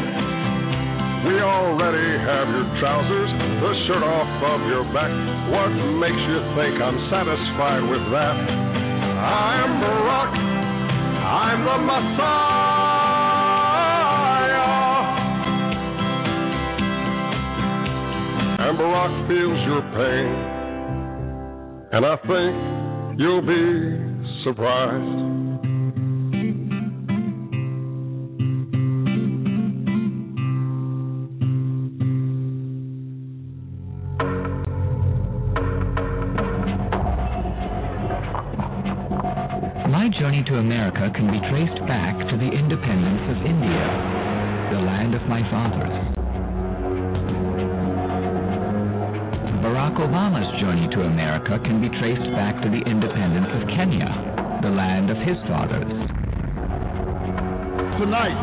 We 1.23 1.39
already 1.39 2.09
have 2.19 2.47
your 2.51 2.67
trousers, 2.83 3.31
the 3.63 3.71
shirt 3.87 4.03
off 4.03 4.27
of 4.43 4.59
your 4.67 4.83
back. 4.91 5.07
What 5.49 5.71
makes 6.03 6.19
you 6.19 6.39
think 6.55 6.83
I'm 6.83 6.99
satisfied 7.07 7.83
with 7.87 8.03
that? 8.11 8.35
I'm 9.23 9.79
Barack. 9.79 10.35
I'm 11.23 11.63
the 11.63 11.77
Messiah. 11.79 12.33
And 18.67 18.77
Barack 18.77 19.13
feels 19.27 19.59
your 19.63 19.81
pain. 19.95 20.35
And 21.93 22.05
I 22.05 22.15
think 22.27 22.53
you'll 23.19 23.47
be 23.47 23.63
surprised. 24.43 25.32
America 41.03 41.19
can 41.19 41.35
be 41.35 41.43
traced 41.51 41.83
back 41.83 42.15
to 42.31 42.35
the 42.39 42.47
independence 42.47 43.27
of 43.27 43.35
India, 43.43 43.87
the 44.71 44.79
land 44.87 45.11
of 45.11 45.19
my 45.27 45.43
fathers. 45.51 45.91
Barack 49.59 49.99
Obama's 49.99 50.47
journey 50.63 50.87
to 50.95 51.03
America 51.03 51.59
can 51.67 51.83
be 51.83 51.91
traced 51.99 52.23
back 52.39 52.55
to 52.63 52.71
the 52.71 52.79
independence 52.87 53.51
of 53.51 53.67
Kenya, 53.75 54.07
the 54.63 54.71
land 54.71 55.11
of 55.11 55.19
his 55.27 55.35
fathers. 55.51 55.91
Tonight, 57.99 58.39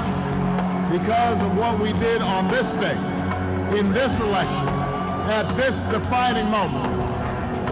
because 1.01 1.41
of 1.41 1.57
what 1.57 1.81
we 1.81 1.97
did 1.97 2.21
on 2.21 2.53
this 2.53 2.69
day, 2.77 3.01
in 3.81 3.89
this 3.97 4.13
election, 4.21 4.69
at 5.33 5.49
this 5.57 5.77
defining 5.97 6.53
moment, 6.53 6.93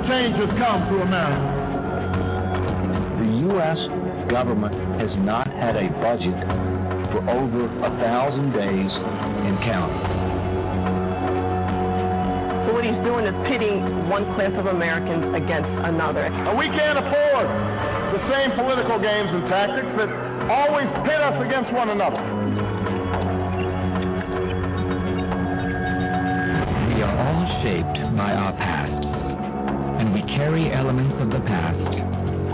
change 0.08 0.32
has 0.40 0.52
come 0.56 0.80
to 0.88 1.04
America. 1.04 1.44
The 3.20 3.52
U.S. 3.52 3.87
government 4.30 4.76
has 5.00 5.10
not 5.24 5.48
had 5.48 5.74
a 5.76 5.88
budget 6.04 6.36
for 7.12 7.24
over 7.32 7.64
a 7.64 7.90
thousand 8.00 8.52
days 8.52 8.92
and 8.92 9.56
counting. 9.64 10.04
So 12.68 12.76
what 12.76 12.84
he's 12.84 13.00
doing 13.00 13.24
is 13.24 13.32
pitting 13.48 13.80
one 14.12 14.28
class 14.36 14.52
of 14.60 14.68
Americans 14.68 15.32
against 15.32 15.72
another. 15.88 16.28
And 16.28 16.52
we 16.60 16.68
can't 16.68 17.00
afford 17.00 17.48
the 18.12 18.20
same 18.28 18.52
political 18.60 19.00
games 19.00 19.32
and 19.32 19.48
tactics 19.48 19.88
that 19.96 20.10
always 20.52 20.88
pit 21.08 21.20
us 21.20 21.36
against 21.48 21.72
one 21.72 21.88
another. 21.88 22.20
We 26.92 27.00
are 27.00 27.16
all 27.16 27.44
shaped 27.64 27.98
by 28.20 28.36
our 28.36 28.52
past, 28.60 29.00
and 30.04 30.12
we 30.12 30.20
carry 30.36 30.68
elements 30.72 31.16
of 31.24 31.32
the 31.32 31.40
past 31.48 31.88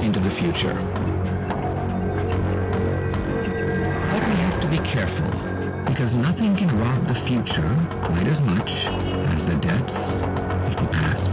into 0.07 0.23
the 0.23 0.31
future. 0.39 1.04
Careful, 4.95 5.27
because 5.91 6.07
nothing 6.23 6.55
can 6.55 6.71
rob 6.79 7.03
the 7.11 7.19
future 7.27 7.71
quite 8.07 8.31
as 8.31 8.39
much 8.47 8.71
as 8.71 9.39
the 9.51 9.57
debts 9.59 9.91
of 9.91 10.75
the 10.79 10.89
past. 10.95 11.31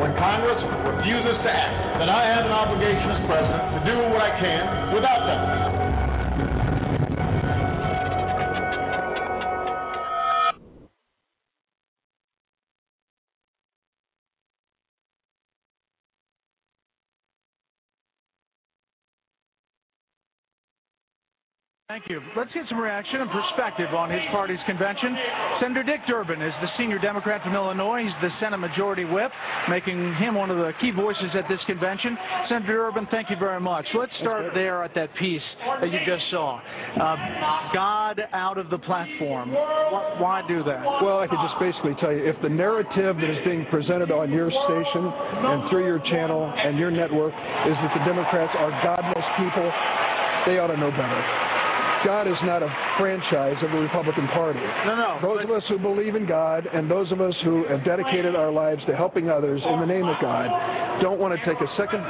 When 0.00 0.16
Congress 0.16 0.60
refuses 0.96 1.36
to 1.44 1.50
act, 1.52 2.00
then 2.00 2.08
I 2.08 2.24
have 2.32 2.48
an 2.48 2.56
obligation 2.56 3.08
as 3.12 3.20
president 3.28 3.64
to 3.68 3.80
do 3.84 3.96
what 4.16 4.24
I 4.24 4.32
can 4.40 4.96
without 4.96 5.22
them. 5.28 5.75
Thank 21.96 22.12
you. 22.12 22.20
Let's 22.36 22.52
get 22.52 22.68
some 22.68 22.76
reaction 22.76 23.24
and 23.24 23.30
perspective 23.32 23.88
on 23.96 24.12
his 24.12 24.20
party's 24.28 24.60
convention. 24.68 25.16
Senator 25.64 25.80
Dick 25.80 26.04
Durbin 26.04 26.44
is 26.44 26.52
the 26.60 26.68
senior 26.76 27.00
Democrat 27.00 27.40
from 27.40 27.56
Illinois. 27.56 28.04
He's 28.04 28.20
the 28.20 28.28
Senate 28.36 28.60
Majority 28.60 29.08
Whip, 29.08 29.32
making 29.72 29.96
him 30.20 30.36
one 30.36 30.52
of 30.52 30.60
the 30.60 30.76
key 30.76 30.92
voices 30.92 31.32
at 31.32 31.48
this 31.48 31.56
convention. 31.64 32.12
Senator 32.52 32.92
Durbin, 32.92 33.08
thank 33.08 33.32
you 33.32 33.40
very 33.40 33.64
much. 33.64 33.88
Let's 33.96 34.12
start 34.20 34.52
there 34.52 34.84
at 34.84 34.92
that 34.92 35.08
piece 35.16 35.40
that 35.80 35.88
you 35.88 35.96
just 36.04 36.20
saw. 36.28 36.60
Uh, 36.60 37.16
God 37.72 38.20
out 38.36 38.60
of 38.60 38.68
the 38.68 38.76
platform. 38.84 39.56
Why, 39.56 40.20
why 40.20 40.38
do 40.44 40.60
that? 40.68 40.84
Well, 41.00 41.24
I 41.24 41.26
could 41.32 41.40
just 41.40 41.56
basically 41.56 41.96
tell 41.96 42.12
you 42.12 42.28
if 42.28 42.36
the 42.44 42.52
narrative 42.52 43.16
that 43.16 43.30
is 43.32 43.40
being 43.48 43.64
presented 43.72 44.12
on 44.12 44.28
your 44.36 44.52
station 44.52 45.00
and 45.00 45.64
through 45.72 45.88
your 45.88 46.04
channel 46.12 46.44
and 46.44 46.76
your 46.76 46.92
network 46.92 47.32
is 47.32 47.72
that 47.72 47.92
the 47.96 48.04
Democrats 48.04 48.52
are 48.52 48.68
godless 48.84 49.28
people, 49.40 49.64
they 50.44 50.60
ought 50.60 50.68
to 50.68 50.76
know 50.76 50.92
better. 50.92 51.55
God 52.04 52.28
is 52.28 52.38
not 52.44 52.62
a 52.62 52.70
franchise 52.98 53.56
of 53.62 53.70
the 53.70 53.78
Republican 53.78 54.28
Party. 54.28 54.60
No, 54.84 54.94
no. 54.96 55.10
Those 55.22 55.44
of 55.44 55.50
us 55.50 55.62
who 55.68 55.78
believe 55.78 56.14
in 56.14 56.26
God 56.26 56.66
and 56.66 56.90
those 56.90 57.10
of 57.12 57.20
us 57.20 57.34
who 57.44 57.64
have 57.68 57.84
dedicated 57.84 58.36
our 58.36 58.52
lives 58.52 58.80
to 58.86 58.96
helping 58.96 59.30
others 59.30 59.60
in 59.64 59.80
the 59.80 59.86
name 59.86 60.04
of 60.04 60.16
God 60.20 60.50
don't 61.00 61.20
want 61.20 61.36
to 61.36 61.40
take 61.44 61.60
a 61.60 61.70
second 61.76 62.00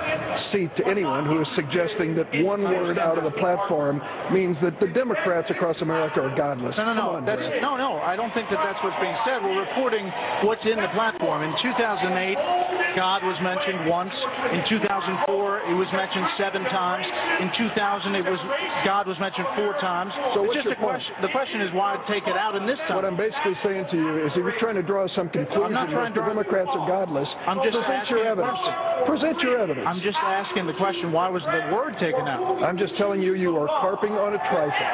seat 0.55 0.71
to 0.79 0.83
anyone 0.87 1.27
who 1.27 1.43
is 1.43 1.49
suggesting 1.59 2.15
that 2.15 2.27
one 2.47 2.63
word 2.63 2.99
out 2.99 3.19
of 3.19 3.25
the 3.27 3.35
platform 3.39 3.99
means 4.31 4.55
that 4.63 4.79
the 4.79 4.87
Democrats 4.95 5.51
across 5.51 5.77
America 5.83 6.23
are 6.23 6.35
godless. 6.39 6.75
No, 6.79 6.85
no, 6.87 6.95
no. 6.95 7.09
On, 7.19 7.27
That's 7.27 7.43
no, 7.63 7.75
no. 7.75 7.99
I 8.03 8.15
don't 8.15 8.31
think 8.35 8.47
that 8.51 8.63
that's 8.63 8.79
what's 8.83 8.99
being 9.03 9.17
said. 9.27 9.43
We're 9.43 9.59
reporting 9.59 10.07
what's 10.47 10.63
in 10.67 10.79
the 10.79 10.91
platform. 10.95 11.43
In 11.43 11.53
2008, 11.63 12.95
God 12.95 13.27
was 13.27 13.39
mentioned 13.43 13.91
once. 13.91 14.15
In 14.55 14.63
2004, 14.71 15.71
it 15.71 15.77
was 15.77 15.91
mentioned 15.91 16.27
seven 16.39 16.63
times. 16.71 17.07
In 17.43 17.49
2000, 17.75 18.15
it 18.15 18.27
was 18.27 18.41
God 18.87 19.11
was 19.11 19.19
mentioned 19.19 19.47
four 19.59 19.75
times. 19.79 19.86
So 20.35 20.43
It's 20.43 20.51
what's 20.51 20.67
just 20.67 20.73
a 20.75 20.81
question. 20.83 21.13
The 21.23 21.31
question 21.31 21.63
is 21.63 21.71
why 21.71 21.95
take 22.11 22.27
it 22.27 22.35
out 22.35 22.59
in 22.59 22.67
this 22.67 22.79
time. 22.91 22.99
What 22.99 23.07
I'm 23.07 23.17
basically 23.17 23.55
saying 23.63 23.87
to 23.91 23.97
you 23.97 24.27
is 24.27 24.35
if 24.35 24.43
you're 24.43 24.59
trying 24.59 24.75
to 24.75 24.87
draw 24.87 25.07
some 25.15 25.31
conclusion 25.31 25.79
that 25.79 26.11
the 26.11 26.27
Democrats 26.27 26.71
are 26.75 26.85
godless, 26.91 27.29
I'm 27.47 27.63
just 27.63 27.79
present 27.79 28.07
your 28.11 28.25
evidence. 28.27 28.59
Present 29.07 29.37
your 29.47 29.57
evidence. 29.63 29.87
I'm 29.87 30.03
just 30.03 30.19
asking 30.19 30.67
the 30.67 30.75
question: 30.75 31.15
Why 31.15 31.31
was 31.31 31.43
the 31.47 31.71
word 31.71 31.95
taken 32.03 32.27
out? 32.27 32.67
I'm 32.67 32.79
just 32.79 32.99
telling 32.99 33.23
you, 33.23 33.39
you 33.39 33.55
are 33.55 33.71
carping 33.81 34.13
on 34.19 34.35
a 34.35 34.41
trifle. 34.51 34.91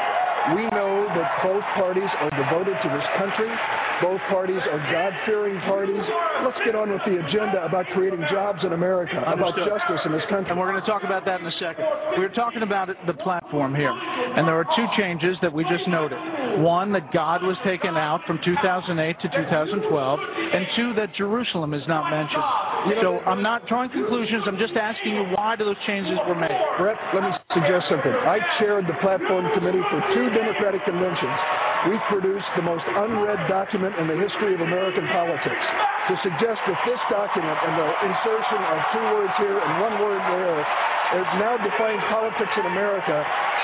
We 0.59 0.67
know 0.75 1.07
that 1.15 1.29
both 1.47 1.63
parties 1.79 2.11
are 2.19 2.33
devoted 2.35 2.75
to 2.75 2.89
this 2.91 3.07
country. 3.15 3.47
Both 4.03 4.19
parties 4.27 4.59
are 4.59 4.83
God-fearing 4.91 5.55
parties. 5.71 6.03
Let's 6.43 6.59
get 6.67 6.75
on 6.75 6.91
with 6.91 7.01
the 7.07 7.23
agenda 7.23 7.63
about 7.63 7.87
creating 7.95 8.19
jobs 8.27 8.59
in 8.67 8.75
America, 8.75 9.23
about 9.23 9.55
justice 9.55 10.03
in 10.03 10.11
this 10.11 10.27
country. 10.27 10.51
And 10.51 10.59
we're 10.59 10.67
going 10.67 10.83
to 10.83 10.89
talk 10.91 11.07
about 11.07 11.25
that 11.31 11.39
in 11.39 11.47
a 11.47 11.57
second. 11.63 11.87
We're 12.19 12.35
talking 12.35 12.67
about 12.67 12.91
the 13.07 13.15
platform 13.23 13.75
here, 13.75 13.95
and 13.95 14.43
there 14.43 14.59
are 14.59 14.67
two 14.75 14.87
changes 14.99 15.39
that 15.43 15.53
we 15.53 15.63
just 15.71 15.87
noted. 15.87 16.19
One, 16.61 16.93
that 16.93 17.09
God 17.17 17.41
was 17.41 17.57
taken 17.65 17.97
out 17.97 18.21
from 18.29 18.37
2008 18.45 18.93
to 18.93 19.29
2012, 19.33 19.89
and 19.89 20.63
two, 20.77 20.93
that 21.01 21.17
Jerusalem 21.17 21.73
is 21.73 21.81
not 21.89 22.13
mentioned. 22.13 22.45
So 23.01 23.25
I'm 23.25 23.41
not 23.41 23.65
drawing 23.71 23.89
conclusions. 23.89 24.45
I'm 24.45 24.61
just 24.61 24.77
asking 24.77 25.17
you 25.17 25.25
why 25.33 25.57
do 25.57 25.65
those 25.65 25.81
changes 25.89 26.19
were 26.29 26.37
made. 26.37 26.53
Brett, 26.77 26.99
let 27.17 27.25
me 27.25 27.33
suggest 27.57 27.89
something. 27.89 28.13
I 28.13 28.37
chaired 28.61 28.85
the 28.85 28.99
platform 29.01 29.49
committee 29.57 29.83
for 29.89 29.99
two 30.13 30.29
Democratic 30.35 30.85
conventions. 30.85 31.37
We 31.89 31.97
produced 32.13 32.51
the 32.55 32.67
most 32.67 32.85
unread 32.85 33.49
document 33.49 33.97
in 33.99 34.07
the 34.07 34.19
history 34.19 34.55
of 34.55 34.61
American 34.61 35.07
politics. 35.09 35.65
To 36.11 36.15
suggest 36.27 36.59
that 36.69 36.79
this 36.85 37.01
document 37.09 37.59
and 37.63 37.75
the 37.79 37.89
insertion 38.13 38.61
of 38.61 38.77
two 38.93 39.07
words 39.15 39.35
here 39.39 39.59
and 39.59 39.71
one 39.79 39.95
word 40.03 40.23
there 40.35 40.63
is 41.19 41.29
now 41.37 41.61
define 41.61 42.01
politics 42.09 42.53
in 42.57 42.65
America 42.73 43.17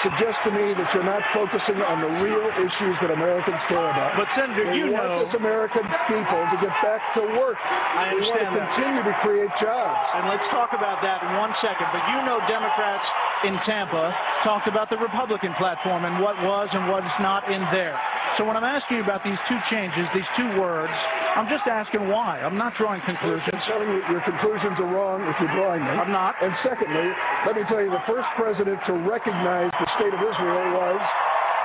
suggests 0.07 0.39
to 0.47 0.55
me 0.55 0.77
that 0.79 0.87
you're 0.95 1.03
not 1.07 1.19
focusing 1.35 1.83
on 1.83 1.99
the 1.99 2.13
real 2.23 2.45
issues 2.55 2.95
that 3.03 3.11
Americans 3.11 3.59
care 3.67 3.83
about. 3.83 4.15
But, 4.15 4.31
Senator, 4.39 4.71
we 4.71 4.87
you 4.87 4.95
want 4.95 5.11
know- 5.11 5.27
this 5.27 5.35
American 5.35 5.83
people 6.07 6.39
to 6.55 6.57
get 6.63 6.71
back 6.85 7.03
to 7.19 7.23
work. 7.35 7.59
I 7.59 8.15
understand. 8.15 8.15
we 8.15 8.31
want 8.31 8.39
to 8.39 8.47
understand 8.47 8.51
that. 8.55 8.69
continue 8.79 9.03
to 9.11 9.15
create 9.27 9.53
jobs. 9.59 9.99
And 10.15 10.23
let's 10.31 10.47
talk 10.55 10.71
about 10.71 11.03
that 11.03 11.19
in 11.27 11.31
one 11.41 11.51
second. 11.59 11.89
But 11.91 12.03
you 12.15 12.21
know, 12.31 12.39
Democrats 12.47 13.07
in 13.46 13.55
Tampa 13.66 14.11
talked 14.42 14.66
about 14.66 14.90
the 14.90 14.98
Republican 14.98 15.55
platform 15.59 16.05
and 16.05 16.18
what 16.18 16.35
was 16.42 16.66
and 16.72 16.90
what's 16.90 17.07
not 17.22 17.46
in 17.46 17.62
there. 17.70 17.94
So 18.38 18.46
when 18.46 18.55
I'm 18.55 18.66
asking 18.66 19.03
you 19.03 19.05
about 19.05 19.22
these 19.27 19.38
two 19.51 19.59
changes, 19.70 20.07
these 20.14 20.27
two 20.38 20.59
words, 20.59 20.94
I'm 21.35 21.51
just 21.51 21.66
asking 21.66 22.07
why. 22.07 22.38
I'm 22.42 22.59
not 22.59 22.74
drawing 22.79 23.03
conclusions. 23.03 23.46
I'm 23.51 23.66
telling 23.66 23.90
you, 23.90 24.01
your 24.11 24.22
conclusions 24.22 24.79
are 24.79 24.90
wrong 24.90 25.22
if 25.27 25.35
you're 25.42 25.55
drawing 25.55 25.83
them. 25.83 25.98
I'm 25.98 26.14
not. 26.14 26.38
And 26.38 26.55
secondly, 26.62 27.09
let 27.46 27.55
me 27.59 27.62
tell 27.66 27.83
you, 27.83 27.90
the 27.90 28.07
first 28.07 28.27
president 28.38 28.79
to 28.87 28.94
recognize 29.07 29.70
the 29.74 29.88
state 29.98 30.14
of 30.14 30.22
Israel 30.22 30.66
was 30.74 30.98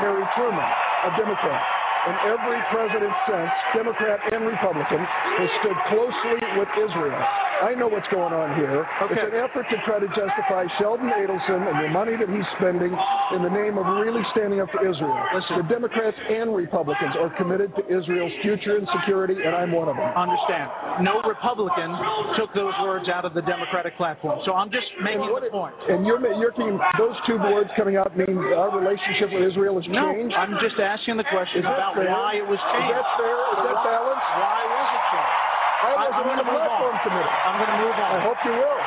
Harry 0.01 0.25
Truman, 0.33 0.69
a 1.05 1.11
Democrat. 1.17 1.82
And 2.03 2.35
every 2.35 2.59
president 2.67 3.13
since, 3.31 3.51
Democrat 3.79 4.19
and 4.35 4.43
Republican, 4.43 4.99
has 4.99 5.49
stood 5.63 5.77
closely 5.87 6.39
with 6.59 6.67
Israel. 6.75 7.23
I 7.63 7.71
know 7.79 7.87
what's 7.87 8.07
going 8.11 8.35
on 8.35 8.59
here. 8.59 8.83
Okay. 9.07 9.15
It's 9.15 9.31
an 9.31 9.39
effort 9.39 9.63
to 9.71 9.77
try 9.87 9.95
to 10.03 10.09
justify 10.11 10.67
Sheldon 10.83 11.07
Adelson 11.07 11.63
and 11.63 11.79
the 11.79 11.89
money 11.95 12.19
that 12.19 12.27
he's 12.27 12.43
spending 12.59 12.91
in 12.91 13.39
the 13.39 13.53
name 13.53 13.79
of 13.79 13.87
really 14.03 14.19
standing 14.35 14.59
up 14.59 14.67
for 14.67 14.83
Israel. 14.83 15.15
Listen. 15.31 15.63
The 15.63 15.69
Democrats 15.71 16.17
and 16.27 16.51
Republicans 16.51 17.15
are 17.15 17.31
committed 17.39 17.71
to 17.79 17.87
Israel's 17.87 18.35
future 18.43 18.75
and 18.75 18.87
security, 18.99 19.39
and 19.39 19.55
I'm 19.55 19.71
one 19.71 19.87
of 19.87 19.95
them. 19.95 20.11
Understand. 20.11 21.07
No 21.07 21.23
Republican 21.23 21.95
took 22.35 22.51
those 22.51 22.75
words 22.83 23.07
out 23.07 23.23
of 23.23 23.31
the 23.31 23.45
Democratic 23.47 23.95
platform. 23.95 24.43
So 24.43 24.59
I'm 24.59 24.67
just 24.67 24.89
making 24.99 25.31
what 25.31 25.47
the 25.47 25.53
point. 25.53 25.71
And 25.87 26.03
you're 26.03 26.19
thinking 26.19 26.75
those 26.99 27.15
two 27.23 27.39
words 27.39 27.71
coming 27.79 27.95
out 27.95 28.11
mean 28.11 28.35
our 28.59 28.75
relationship 28.75 29.31
with 29.31 29.55
Israel 29.55 29.79
has 29.79 29.87
No, 29.87 30.11
changed? 30.11 30.35
I'm 30.35 30.59
just 30.59 30.75
asking 30.83 31.15
the 31.15 31.27
question 31.31 31.63
that 31.63 31.92
about 31.93 32.05
fair? 32.05 32.11
why 32.13 32.31
it 32.41 32.47
was 32.49 32.59
Is 32.59 32.85
that 32.89 33.07
fair? 33.17 33.37
Is 33.53 33.61
that 33.63 33.77
Why- 33.77 33.87
balanced? 33.87 34.29
Why 34.41 34.59
was 34.65 34.89
it 34.93 35.03
changed? 35.13 35.39
I 35.83 35.87
I- 35.87 35.95
wasn't 35.95 36.13
I'm 36.13 36.29
on 36.29 36.37
the 36.37 36.43
gonna 36.43 36.51
move 36.51 36.63
platform 36.63 36.95
on. 36.95 37.03
committee. 37.05 37.33
I'm 37.45 37.55
going 37.59 37.71
to 37.73 37.79
move 37.83 37.95
on. 37.99 38.09
I 38.13 38.19
hope 38.23 38.39
you 38.45 38.53
will. 38.55 38.81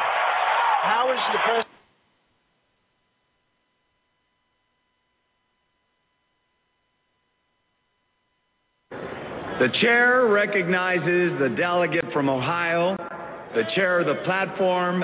How 0.87 1.03
is 1.13 1.21
the 1.33 1.39
president? 1.47 1.75
The 8.91 9.69
chair 9.81 10.27
recognizes 10.27 11.39
the 11.41 11.55
delegate 11.57 12.05
from 12.13 12.29
Ohio, 12.29 12.97
the 13.55 13.63
chair 13.75 14.01
of 14.01 14.07
the 14.07 14.23
platform 14.25 15.03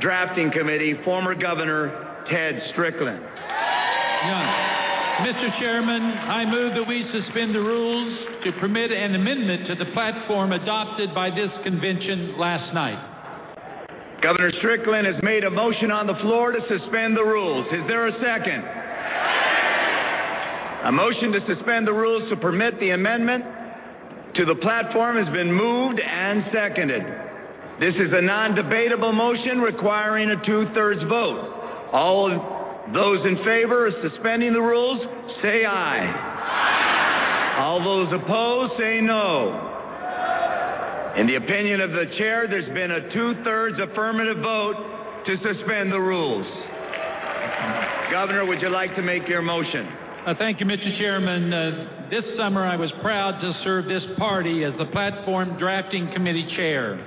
drafting 0.00 0.50
committee, 0.56 0.94
former 1.04 1.34
Governor 1.34 1.90
Ted 2.30 2.54
Strickland. 2.72 3.20
Young. 3.22 4.71
Mr. 5.20 5.60
Chairman, 5.60 6.00
I 6.00 6.48
move 6.48 6.72
that 6.72 6.88
we 6.88 7.04
suspend 7.12 7.52
the 7.54 7.60
rules 7.60 8.08
to 8.48 8.52
permit 8.56 8.88
an 8.88 9.14
amendment 9.14 9.68
to 9.68 9.74
the 9.76 9.92
platform 9.92 10.52
adopted 10.56 11.12
by 11.14 11.28
this 11.28 11.52
convention 11.62 12.40
last 12.40 12.72
night. 12.72 12.96
Governor 14.24 14.50
Strickland 14.64 15.04
has 15.04 15.20
made 15.22 15.44
a 15.44 15.50
motion 15.50 15.92
on 15.92 16.06
the 16.08 16.16
floor 16.24 16.52
to 16.56 16.60
suspend 16.64 17.12
the 17.12 17.26
rules. 17.26 17.66
Is 17.76 17.84
there 17.92 18.08
a 18.08 18.16
second? 18.24 18.62
A 20.88 20.92
motion 20.92 21.36
to 21.36 21.40
suspend 21.44 21.86
the 21.86 21.92
rules 21.92 22.30
to 22.32 22.36
permit 22.40 22.80
the 22.80 22.96
amendment 22.96 23.44
to 24.40 24.48
the 24.48 24.56
platform 24.64 25.20
has 25.20 25.28
been 25.28 25.52
moved 25.52 26.00
and 26.00 26.42
seconded. 26.56 27.04
This 27.78 27.94
is 28.00 28.16
a 28.16 28.22
non-debatable 28.24 29.12
motion 29.12 29.60
requiring 29.60 30.30
a 30.32 30.40
two-thirds 30.46 31.04
vote. 31.04 31.92
All 31.92 32.32
those 32.90 33.22
in 33.22 33.38
favor 33.46 33.86
of 33.86 33.94
suspending 34.02 34.52
the 34.52 34.60
rules, 34.60 34.98
say 35.38 35.62
aye. 35.62 36.32
All 37.62 37.78
those 37.78 38.10
opposed, 38.10 38.74
say 38.74 38.98
no. 38.98 39.70
In 41.14 41.30
the 41.30 41.36
opinion 41.36 41.80
of 41.80 41.90
the 41.90 42.10
chair, 42.18 42.48
there's 42.48 42.66
been 42.74 42.90
a 42.90 43.12
two-thirds 43.14 43.76
affirmative 43.78 44.42
vote 44.42 44.74
to 45.26 45.36
suspend 45.46 45.92
the 45.92 46.00
rules. 46.00 46.46
Governor, 48.10 48.46
would 48.46 48.60
you 48.60 48.70
like 48.70 48.96
to 48.96 49.02
make 49.02 49.28
your 49.28 49.42
motion? 49.42 49.86
Uh, 50.26 50.34
thank 50.38 50.58
you, 50.58 50.66
Mr. 50.66 50.90
Chairman. 50.98 51.52
Uh, 51.52 52.10
this 52.10 52.24
summer, 52.36 52.66
I 52.66 52.76
was 52.76 52.90
proud 53.00 53.40
to 53.40 53.52
serve 53.62 53.84
this 53.86 54.02
party 54.18 54.64
as 54.64 54.72
the 54.78 54.86
Platform 54.90 55.58
Drafting 55.58 56.10
Committee 56.14 56.48
Chair. 56.56 56.98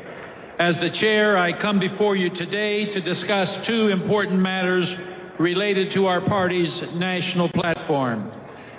As 0.60 0.76
the 0.80 0.90
Chair, 1.02 1.38
I 1.38 1.52
come 1.62 1.80
before 1.80 2.16
you 2.16 2.30
today 2.30 2.86
to 2.94 3.00
discuss 3.02 3.48
two 3.68 3.90
important 3.90 4.40
matters 4.40 4.88
related 5.40 5.94
to 5.96 6.06
our 6.06 6.22
party's 6.28 6.72
national 6.96 7.50
platform. 7.50 8.32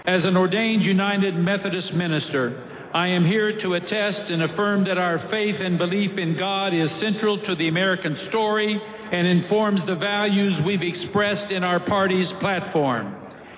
As 0.06 0.22
an 0.24 0.36
ordained 0.36 0.82
United 0.82 1.34
Methodist 1.34 1.92
minister, 1.94 2.62
I 2.94 3.08
am 3.08 3.26
here 3.26 3.60
to 3.60 3.74
attest 3.74 4.30
and 4.30 4.42
affirm 4.44 4.84
that 4.84 4.96
our 4.96 5.18
faith 5.28 5.56
and 5.60 5.76
belief 5.76 6.16
in 6.16 6.38
God 6.38 6.72
is 6.72 6.88
central 7.02 7.36
to 7.44 7.56
the 7.56 7.68
American 7.68 8.16
story 8.30 8.72
and 8.72 9.26
informs 9.26 9.80
the 9.86 9.96
values 9.96 10.54
we've 10.64 10.80
expressed 10.80 11.52
in 11.52 11.62
our 11.62 11.80
party's 11.84 12.28
platform. 12.40 13.12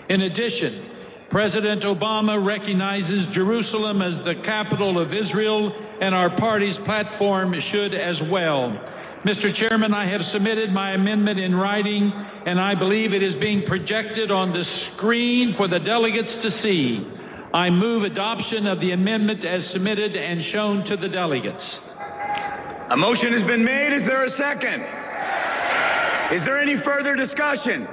In 0.09 0.23
addition, 0.23 1.31
President 1.31 1.85
Obama 1.85 2.41
recognizes 2.41 3.35
Jerusalem 3.35 4.01
as 4.01 4.25
the 4.25 4.41
capital 4.49 4.97
of 4.97 5.13
Israel, 5.13 5.71
and 6.01 6.15
our 6.15 6.33
party's 6.41 6.77
platform 6.87 7.53
should 7.71 7.93
as 7.93 8.17
well. 8.33 8.73
Mr. 9.27 9.51
Chairman, 9.59 9.91
I 9.93 10.07
have 10.07 10.23
submitted 10.33 10.71
my 10.71 10.95
amendment 10.95 11.41
in 11.41 11.51
writing, 11.51 12.07
and 12.47 12.61
I 12.61 12.79
believe 12.79 13.11
it 13.11 13.23
is 13.23 13.35
being 13.43 13.67
projected 13.67 14.31
on 14.31 14.55
the 14.55 14.63
screen 14.95 15.59
for 15.59 15.67
the 15.67 15.83
delegates 15.83 16.31
to 16.47 16.51
see. 16.63 17.03
I 17.51 17.67
move 17.67 18.07
adoption 18.07 18.71
of 18.71 18.79
the 18.79 18.95
amendment 18.95 19.43
as 19.43 19.67
submitted 19.75 20.15
and 20.15 20.39
shown 20.55 20.87
to 20.87 20.95
the 21.03 21.11
delegates. 21.11 21.67
A 22.95 22.97
motion 22.97 23.35
has 23.35 23.43
been 23.51 23.67
made. 23.67 23.91
Is 23.99 24.07
there 24.07 24.23
a 24.23 24.35
second? 24.39 24.81
Is 26.39 26.43
there 26.47 26.63
any 26.63 26.79
further 26.87 27.19
discussion? 27.19 27.91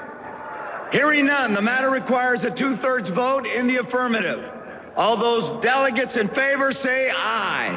Hearing 0.93 1.25
none, 1.25 1.57
the 1.57 1.65
matter 1.65 1.89
requires 1.89 2.37
a 2.45 2.53
two-thirds 2.53 3.09
vote 3.17 3.49
in 3.49 3.65
the 3.65 3.81
affirmative. 3.81 4.45
All 4.93 5.17
those 5.17 5.65
delegates 5.65 6.13
in 6.13 6.29
favor 6.37 6.69
say 6.85 7.09
aye. 7.09 7.73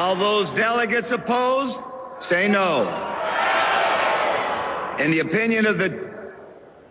All 0.00 0.16
those 0.16 0.48
delegates 0.56 1.12
opposed 1.12 1.89
say 2.30 2.46
no. 2.48 2.86
In 5.04 5.10
the 5.10 5.20
opinion 5.20 5.66
of 5.66 5.78
the, 5.78 5.88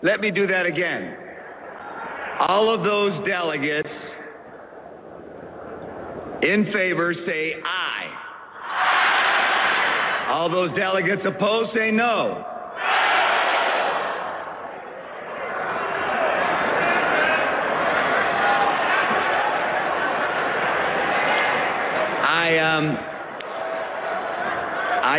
let 0.04 0.20
me 0.20 0.32
do 0.32 0.48
that 0.48 0.66
again. 0.66 1.16
All 2.48 2.74
of 2.74 2.84
those 2.84 3.28
delegates 3.28 3.90
in 6.42 6.66
favor 6.74 7.14
say 7.26 7.54
aye. 7.66 7.90
All 10.32 10.50
those 10.50 10.76
delegates 10.78 11.22
opposed 11.26 11.72
say 11.76 11.92
no. 11.92 12.46
I 22.32 22.58
um 22.58 23.09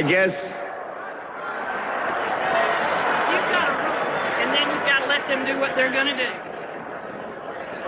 I 0.00 0.08
guess 0.08 0.32
You 0.32 0.40
come, 3.52 3.74
And 4.40 4.48
then 4.48 4.64
you've 4.72 4.88
got 4.88 5.04
to 5.04 5.08
let 5.12 5.28
them 5.28 5.44
do 5.44 5.60
what 5.60 5.76
they're 5.76 5.92
going 5.92 6.08
to 6.08 6.16
do. 6.16 6.30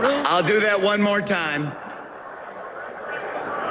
Rule. 0.04 0.20
I'll 0.28 0.44
do 0.44 0.60
that 0.60 0.76
one 0.76 1.00
more 1.00 1.24
time. 1.24 1.72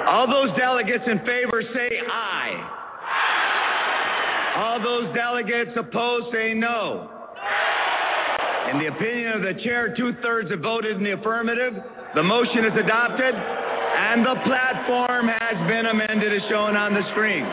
All 0.10 0.26
those 0.26 0.58
delegates 0.58 1.06
in 1.06 1.22
favor 1.22 1.62
say 1.70 2.02
aye. 2.10 2.58
All 4.58 4.82
those 4.82 5.14
delegates 5.14 5.78
opposed 5.78 6.34
say 6.34 6.58
no. 6.58 7.14
In 8.74 8.82
the 8.82 8.90
opinion 8.90 9.38
of 9.38 9.46
the 9.46 9.54
chair, 9.62 9.94
two 9.96 10.18
thirds 10.26 10.50
have 10.50 10.62
voted 10.62 10.98
in 10.98 11.04
the 11.04 11.14
affirmative. 11.14 11.76
The 12.16 12.24
motion 12.24 12.66
is 12.66 12.74
adopted, 12.74 13.36
and 13.38 14.26
the 14.26 14.34
platform 14.50 15.30
has 15.30 15.58
been 15.70 15.86
amended 15.86 16.34
as 16.34 16.42
shown 16.50 16.76
on 16.76 16.96
the 16.98 17.04
screen. 17.14 17.46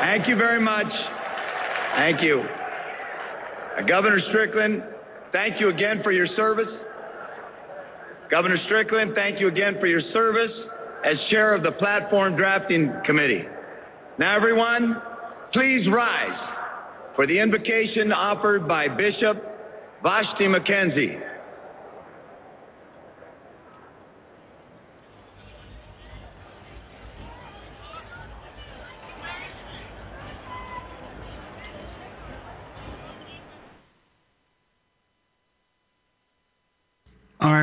Thank 0.00 0.28
you 0.28 0.36
very 0.36 0.60
much. 0.60 0.88
Thank 1.96 2.22
you. 2.22 2.40
Uh, 2.40 3.86
Governor 3.86 4.18
Strickland, 4.30 4.82
thank 5.32 5.60
you 5.60 5.68
again 5.68 6.00
for 6.02 6.10
your 6.10 6.26
service. 6.36 6.72
Governor 8.30 8.56
Strickland, 8.66 9.12
thank 9.14 9.40
you 9.40 9.48
again 9.48 9.74
for 9.78 9.86
your 9.86 10.00
service 10.12 10.52
as 11.04 11.16
chair 11.30 11.54
of 11.54 11.62
the 11.62 11.72
Platform 11.72 12.36
Drafting 12.36 12.92
Committee. 13.04 13.44
Now, 14.18 14.36
everyone, 14.36 14.96
please 15.52 15.86
rise 15.92 16.38
for 17.16 17.26
the 17.26 17.38
invocation 17.38 18.12
offered 18.12 18.66
by 18.66 18.88
Bishop 18.88 19.36
Vashti 20.02 20.44
McKenzie. 20.44 21.29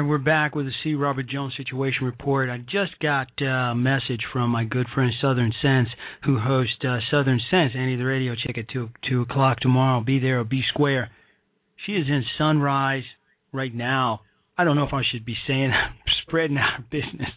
We're 0.08 0.20
back 0.20 0.56
with 0.56 0.68
the 0.68 0.72
C. 0.86 0.94
Robert 0.94 1.28
Jones 1.28 1.54
Situation 1.58 2.06
Report. 2.06 2.50
I 2.50 2.60
just 2.60 2.98
got 3.02 3.28
a 3.42 3.76
message 3.76 4.22
from 4.32 4.52
my 4.52 4.64
good 4.64 4.88
friend 4.96 5.12
Southern 5.22 5.52
Sense, 5.62 5.90
who 6.24 6.40
hosts 6.40 6.78
uh, 6.88 7.00
Southern 7.12 7.42
Sense, 7.52 7.74
Annie 7.76 7.98
the 7.98 8.06
Radio 8.06 8.34
Chick 8.34 8.58
at 8.58 8.70
2, 8.70 8.88
2 9.10 9.22
o'clock 9.24 9.60
tomorrow. 9.60 10.00
Be 10.00 10.20
there 10.20 10.40
or 10.40 10.44
be 10.46 10.62
square. 10.70 11.12
She 11.86 11.92
is 11.92 12.08
in 12.08 12.24
Sunrise 12.38 13.04
right 13.52 13.76
now. 13.76 14.22
I 14.58 14.64
don't 14.64 14.78
know 14.78 14.86
if 14.86 14.94
I 14.94 15.02
should 15.12 15.26
be 15.26 15.36
saying 15.46 15.72
I'm 15.74 15.96
spreading 16.26 16.56
our 16.56 16.80
business. 16.90 17.28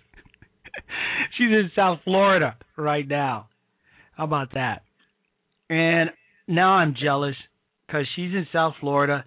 She's 1.38 1.50
in 1.50 1.72
South 1.74 1.98
Florida 2.04 2.56
right 2.76 3.06
now. 3.06 3.48
How 4.16 4.22
about 4.22 4.54
that? 4.54 4.82
And 5.68 6.10
now 6.46 6.74
I'm 6.74 6.94
jealous 6.94 7.34
because 7.86 8.06
she's 8.14 8.32
in 8.32 8.46
South 8.52 8.74
Florida, 8.78 9.24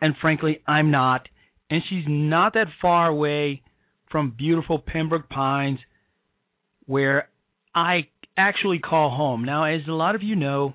and 0.00 0.14
frankly, 0.20 0.60
I'm 0.66 0.90
not 0.90 1.28
and 1.70 1.82
she's 1.88 2.04
not 2.06 2.54
that 2.54 2.66
far 2.80 3.08
away 3.08 3.62
from 4.10 4.34
beautiful 4.36 4.78
Pembroke 4.78 5.28
Pines, 5.28 5.78
where 6.86 7.28
I 7.74 8.08
actually 8.36 8.78
call 8.78 9.10
home. 9.10 9.44
Now, 9.44 9.64
as 9.64 9.80
a 9.88 9.92
lot 9.92 10.14
of 10.14 10.22
you 10.22 10.36
know, 10.36 10.74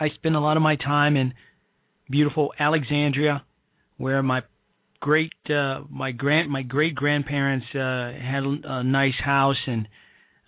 I 0.00 0.08
spend 0.14 0.34
a 0.34 0.40
lot 0.40 0.56
of 0.56 0.62
my 0.62 0.76
time 0.76 1.16
in 1.16 1.34
beautiful 2.10 2.52
Alexandria, 2.58 3.44
where 3.96 4.22
my 4.22 4.42
great 5.00 5.32
uh, 5.50 5.82
my 5.90 6.12
grand 6.12 6.50
my 6.50 6.62
great 6.62 6.94
grandparents 6.94 7.66
uh, 7.74 7.78
had 7.78 8.42
a 8.64 8.82
nice 8.82 9.18
house, 9.24 9.60
and 9.66 9.86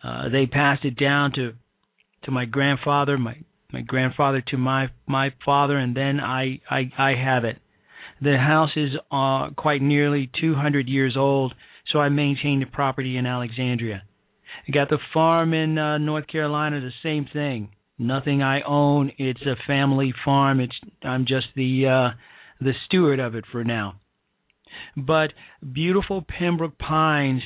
uh, 0.02 0.28
they 0.30 0.46
passed 0.46 0.84
it 0.84 0.96
down 0.96 1.32
to 1.34 1.52
to 2.24 2.30
my 2.30 2.44
grandfather, 2.44 3.18
my 3.18 3.36
my 3.72 3.82
grandfather 3.82 4.42
to 4.48 4.56
my 4.56 4.88
my 5.06 5.30
father, 5.44 5.76
and 5.76 5.96
then 5.96 6.18
I 6.20 6.60
I 6.70 6.90
I 6.98 7.14
have 7.14 7.44
it. 7.44 7.58
The 8.20 8.36
house 8.38 8.70
is 8.76 8.90
uh, 9.10 9.50
quite 9.56 9.82
nearly 9.82 10.30
200 10.40 10.88
years 10.88 11.16
old, 11.16 11.54
so 11.92 11.98
I 11.98 12.08
maintain 12.08 12.60
the 12.60 12.66
property 12.66 13.16
in 13.16 13.26
Alexandria. 13.26 14.02
I 14.66 14.72
got 14.72 14.88
the 14.88 14.98
farm 15.12 15.52
in 15.52 15.76
uh, 15.78 15.98
North 15.98 16.26
Carolina, 16.26 16.80
the 16.80 16.90
same 17.02 17.26
thing. 17.32 17.70
Nothing 17.98 18.42
I 18.42 18.62
own. 18.62 19.12
It's 19.18 19.42
a 19.42 19.56
family 19.66 20.12
farm. 20.24 20.60
It's 20.60 20.74
I'm 21.02 21.26
just 21.26 21.46
the 21.54 21.86
uh, 21.86 22.16
the 22.60 22.72
steward 22.86 23.20
of 23.20 23.34
it 23.34 23.44
for 23.50 23.62
now. 23.62 24.00
But 24.96 25.32
beautiful 25.72 26.22
Pembroke 26.22 26.78
Pines 26.78 27.42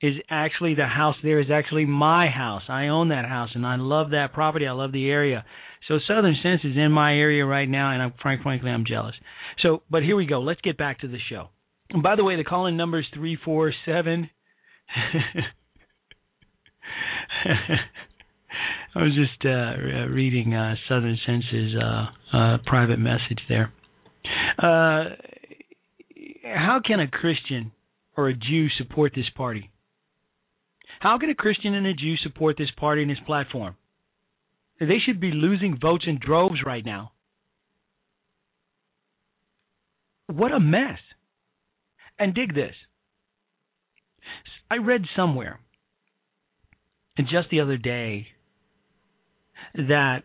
is 0.00 0.14
actually 0.30 0.74
the 0.74 0.86
house 0.86 1.16
there 1.22 1.40
is 1.40 1.50
actually 1.50 1.86
my 1.86 2.28
house. 2.28 2.62
I 2.68 2.88
own 2.88 3.08
that 3.08 3.24
house 3.24 3.50
and 3.54 3.66
I 3.66 3.76
love 3.76 4.10
that 4.10 4.32
property. 4.32 4.66
I 4.66 4.72
love 4.72 4.92
the 4.92 5.08
area. 5.08 5.44
So 5.86 5.98
Southern 6.06 6.36
Sense 6.42 6.62
is 6.64 6.76
in 6.76 6.90
my 6.92 7.14
area 7.14 7.44
right 7.46 7.68
now, 7.68 7.92
and 7.92 8.02
I'm 8.02 8.12
frank, 8.20 8.42
frankly, 8.42 8.70
I'm 8.70 8.84
jealous. 8.86 9.14
So, 9.62 9.82
but 9.90 10.02
here 10.02 10.16
we 10.16 10.26
go. 10.26 10.40
Let's 10.40 10.60
get 10.60 10.76
back 10.76 11.00
to 11.00 11.08
the 11.08 11.18
show. 11.30 11.48
And 11.90 12.02
by 12.02 12.16
the 12.16 12.24
way, 12.24 12.36
the 12.36 12.44
call-in 12.44 12.76
number 12.76 12.98
is 12.98 13.06
three 13.14 13.38
four 13.42 13.72
seven. 13.86 14.30
I 18.94 19.02
was 19.02 19.14
just 19.14 19.44
uh, 19.44 20.08
reading 20.10 20.54
uh, 20.54 20.74
Southern 20.88 21.18
Sense's 21.24 21.74
uh, 21.80 22.36
uh, 22.36 22.58
private 22.66 22.98
message 22.98 23.38
there. 23.48 23.72
Uh, 24.58 25.14
how 26.42 26.80
can 26.84 27.00
a 27.00 27.08
Christian 27.08 27.72
or 28.16 28.28
a 28.28 28.34
Jew 28.34 28.68
support 28.76 29.12
this 29.14 29.28
party? 29.36 29.70
How 31.00 31.18
can 31.18 31.30
a 31.30 31.34
Christian 31.34 31.74
and 31.74 31.86
a 31.86 31.94
Jew 31.94 32.16
support 32.16 32.56
this 32.58 32.70
party 32.76 33.02
and 33.02 33.10
this 33.10 33.18
platform? 33.24 33.76
They 34.80 34.98
should 35.04 35.20
be 35.20 35.32
losing 35.32 35.78
votes 35.80 36.04
in 36.06 36.18
droves 36.18 36.60
right 36.64 36.84
now. 36.84 37.12
What 40.26 40.52
a 40.52 40.60
mess. 40.60 40.98
And 42.18 42.34
dig 42.34 42.54
this. 42.54 42.74
I 44.70 44.76
read 44.76 45.02
somewhere 45.16 45.60
just 47.18 47.50
the 47.50 47.60
other 47.60 47.76
day 47.76 48.28
that 49.74 50.22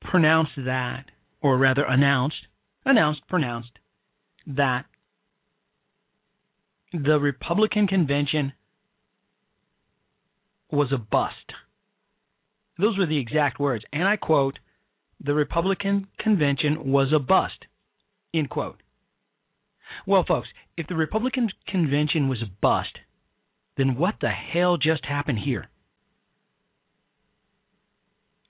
pronounced 0.00 0.52
that, 0.56 1.06
or 1.40 1.56
rather 1.56 1.84
announced, 1.84 2.36
announced, 2.84 3.22
pronounced 3.28 3.70
that 4.46 4.84
the 6.92 7.18
Republican 7.18 7.86
convention 7.86 8.52
was 10.70 10.92
a 10.92 10.98
bust. 10.98 11.52
Those 12.78 12.98
were 12.98 13.06
the 13.06 13.18
exact 13.18 13.58
words. 13.58 13.84
And 13.92 14.04
I 14.04 14.16
quote, 14.16 14.58
the 15.20 15.34
Republican 15.34 16.08
convention 16.18 16.92
was 16.92 17.12
a 17.14 17.18
bust. 17.18 17.64
End 18.34 18.50
quote. 18.50 18.82
Well, 20.06 20.24
folks, 20.26 20.48
if 20.76 20.86
the 20.88 20.94
Republican 20.94 21.48
convention 21.66 22.28
was 22.28 22.42
a 22.42 22.52
bust, 22.60 22.98
then 23.76 23.96
what 23.96 24.16
the 24.20 24.30
hell 24.30 24.76
just 24.76 25.04
happened 25.06 25.38
here? 25.44 25.68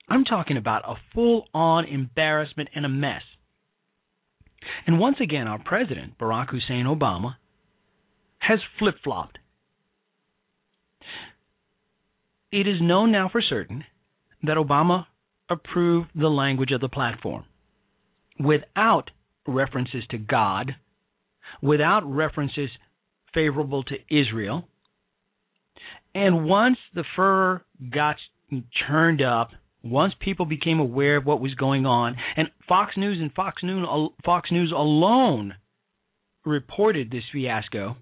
I'm 0.09 0.23
talking 0.23 0.57
about 0.57 0.89
a 0.89 0.95
full 1.13 1.47
on 1.53 1.85
embarrassment 1.85 2.69
and 2.73 2.85
a 2.85 2.89
mess. 2.89 3.23
And 4.85 4.99
once 4.99 5.17
again, 5.21 5.47
our 5.47 5.59
president, 5.59 6.17
Barack 6.17 6.49
Hussein 6.49 6.85
Obama, 6.85 7.35
has 8.39 8.59
flip 8.79 8.95
flopped. 9.03 9.37
It 12.51 12.67
is 12.67 12.81
known 12.81 13.11
now 13.11 13.29
for 13.29 13.41
certain 13.41 13.83
that 14.47 14.57
Obama 14.57 15.05
approved 15.49 16.09
the 16.15 16.27
language 16.27 16.71
of 16.71 16.81
the 16.81 16.89
platform 16.89 17.45
without 18.39 19.09
references 19.47 20.03
to 20.09 20.17
God, 20.17 20.75
without 21.61 22.01
references 22.05 22.69
favorable 23.33 23.83
to 23.83 23.95
Israel. 24.09 24.67
And 26.13 26.45
once 26.45 26.77
the 26.93 27.03
fur 27.15 27.61
got 27.93 28.15
churned 28.87 29.21
up, 29.21 29.51
once 29.83 30.13
people 30.19 30.45
became 30.45 30.79
aware 30.79 31.17
of 31.17 31.25
what 31.25 31.39
was 31.39 31.53
going 31.53 31.85
on, 31.85 32.15
and 32.35 32.49
Fox 32.67 32.97
News 32.97 33.19
and 33.21 33.31
Fox 33.33 33.63
News, 33.63 33.87
Fox 34.25 34.51
News 34.51 34.71
alone 34.71 35.53
reported 36.45 37.11
this 37.11 37.23
fiasco, 37.31 37.97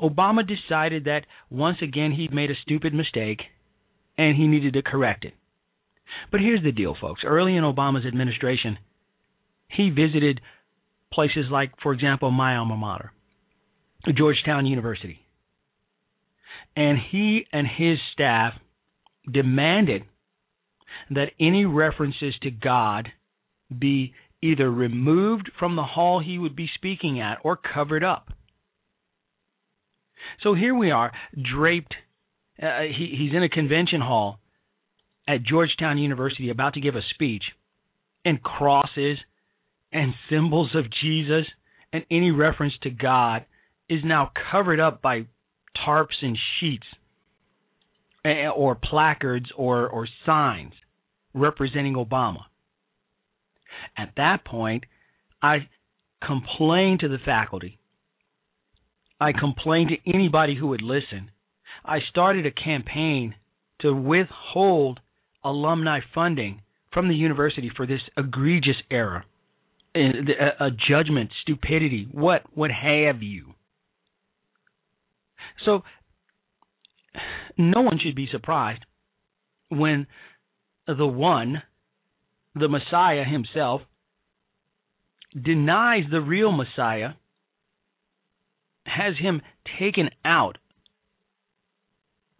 Obama 0.00 0.42
decided 0.46 1.04
that 1.04 1.26
once 1.50 1.78
again 1.82 2.12
he'd 2.12 2.32
made 2.32 2.50
a 2.50 2.62
stupid 2.62 2.94
mistake 2.94 3.40
and 4.18 4.36
he 4.36 4.46
needed 4.46 4.74
to 4.74 4.82
correct 4.82 5.24
it. 5.24 5.34
But 6.30 6.40
here's 6.40 6.62
the 6.62 6.72
deal, 6.72 6.96
folks. 7.00 7.22
Early 7.24 7.56
in 7.56 7.64
Obama's 7.64 8.06
administration, 8.06 8.78
he 9.68 9.90
visited 9.90 10.40
places 11.12 11.46
like, 11.50 11.72
for 11.82 11.92
example, 11.92 12.30
my 12.30 12.56
alma 12.56 12.76
mater, 12.76 13.12
Georgetown 14.16 14.66
University. 14.66 15.20
And 16.76 16.98
he 17.10 17.46
and 17.52 17.66
his 17.66 17.98
staff 18.12 18.54
demanded 19.30 20.04
that 21.10 21.32
any 21.40 21.64
references 21.64 22.34
to 22.42 22.50
God 22.50 23.08
be 23.76 24.14
either 24.42 24.70
removed 24.70 25.50
from 25.58 25.76
the 25.76 25.82
hall 25.82 26.20
he 26.20 26.38
would 26.38 26.56
be 26.56 26.68
speaking 26.74 27.20
at 27.20 27.38
or 27.44 27.56
covered 27.56 28.02
up. 28.02 28.32
So 30.42 30.54
here 30.54 30.74
we 30.74 30.90
are, 30.90 31.12
draped. 31.54 31.94
Uh, 32.62 32.82
he, 32.82 33.16
he's 33.18 33.34
in 33.34 33.42
a 33.42 33.48
convention 33.48 34.00
hall 34.00 34.38
at 35.26 35.42
Georgetown 35.42 35.98
University 35.98 36.50
about 36.50 36.74
to 36.74 36.80
give 36.80 36.94
a 36.94 37.02
speech, 37.14 37.42
and 38.24 38.42
crosses 38.42 39.18
and 39.92 40.14
symbols 40.30 40.70
of 40.74 40.84
Jesus 41.02 41.46
and 41.92 42.04
any 42.10 42.30
reference 42.30 42.74
to 42.82 42.90
God 42.90 43.44
is 43.88 44.00
now 44.04 44.30
covered 44.50 44.80
up 44.80 45.02
by 45.02 45.26
tarps 45.86 46.22
and 46.22 46.38
sheets 46.58 46.86
or 48.56 48.76
placards 48.76 49.46
or, 49.56 49.88
or 49.88 50.08
signs 50.24 50.72
representing 51.34 51.94
Obama. 51.94 52.42
At 53.96 54.12
that 54.16 54.44
point, 54.44 54.84
I 55.42 55.66
complained 56.24 57.00
to 57.00 57.08
the 57.08 57.18
faculty. 57.24 57.78
I 59.20 59.32
complained 59.32 59.90
to 59.90 60.10
anybody 60.14 60.56
who 60.56 60.68
would 60.68 60.82
listen. 60.82 61.30
I 61.84 61.98
started 62.10 62.46
a 62.46 62.50
campaign 62.50 63.34
to 63.80 63.92
withhold 63.92 65.00
alumni 65.44 66.00
funding 66.14 66.62
from 66.92 67.08
the 67.08 67.14
university 67.14 67.70
for 67.74 67.86
this 67.86 68.00
egregious 68.16 68.76
error, 68.90 69.24
a, 69.94 70.70
judgment, 70.88 71.30
stupidity, 71.42 72.06
what 72.12 72.42
what 72.54 72.70
have 72.70 73.22
you. 73.22 73.54
So 75.64 75.82
no 77.58 77.82
one 77.82 77.98
should 78.02 78.14
be 78.14 78.28
surprised 78.30 78.84
when 79.68 80.06
the 80.86 81.06
one, 81.06 81.62
the 82.54 82.68
Messiah 82.68 83.24
himself, 83.24 83.82
denies 85.40 86.04
the 86.10 86.20
real 86.20 86.52
Messiah, 86.52 87.10
has 88.84 89.14
him 89.18 89.40
taken 89.78 90.10
out, 90.24 90.58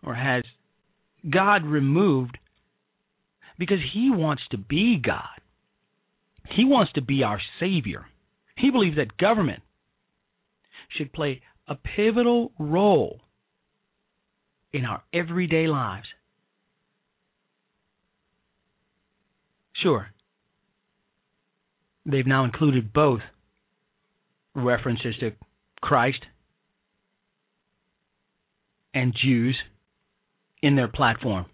or 0.05 0.15
has 0.15 0.45
God 1.29 1.65
removed 1.65 2.39
because 3.59 3.79
he 3.93 4.11
wants 4.11 4.43
to 4.51 4.59
be 4.59 5.01
God. 5.05 5.23
He 6.57 6.65
wants 6.65 6.93
to 6.95 7.03
be 7.03 7.23
our 7.23 7.41
Savior. 7.61 8.07
He 8.57 8.71
believes 8.71 8.97
that 8.97 9.17
government 9.17 9.63
should 10.97 11.13
play 11.13 11.41
a 11.69 11.75
pivotal 11.75 12.53
role 12.59 13.21
in 14.73 14.85
our 14.85 15.03
everyday 15.13 15.67
lives. 15.67 16.07
Sure. 19.83 20.09
They've 22.05 22.27
now 22.27 22.45
included 22.45 22.93
both 22.93 23.21
references 24.55 25.15
to 25.21 25.33
Christ 25.81 26.25
and 28.95 29.15
Jews 29.25 29.57
in 30.63 30.77
their 30.77 30.89
platform. 30.89 31.47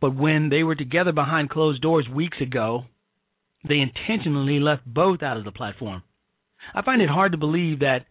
But 0.00 0.16
when 0.16 0.48
they 0.48 0.62
were 0.62 0.74
together 0.74 1.12
behind 1.12 1.50
closed 1.50 1.82
doors 1.82 2.08
weeks 2.08 2.38
ago, 2.40 2.84
they 3.68 3.76
intentionally 3.78 4.58
left 4.58 4.84
both 4.86 5.22
out 5.22 5.36
of 5.36 5.44
the 5.44 5.52
platform. 5.52 6.02
I 6.74 6.82
find 6.82 7.02
it 7.02 7.08
hard 7.08 7.32
to 7.32 7.38
believe 7.38 7.80
that 7.80 8.06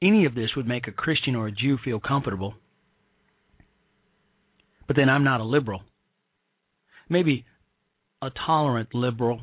any 0.00 0.26
of 0.26 0.34
this 0.34 0.50
would 0.56 0.66
make 0.66 0.86
a 0.86 0.92
Christian 0.92 1.34
or 1.34 1.48
a 1.48 1.52
Jew 1.52 1.78
feel 1.82 1.98
comfortable. 1.98 2.54
But 4.86 4.96
then 4.96 5.08
I'm 5.08 5.24
not 5.24 5.40
a 5.40 5.44
liberal. 5.44 5.82
Maybe 7.08 7.44
a 8.22 8.30
tolerant 8.30 8.94
liberal 8.94 9.42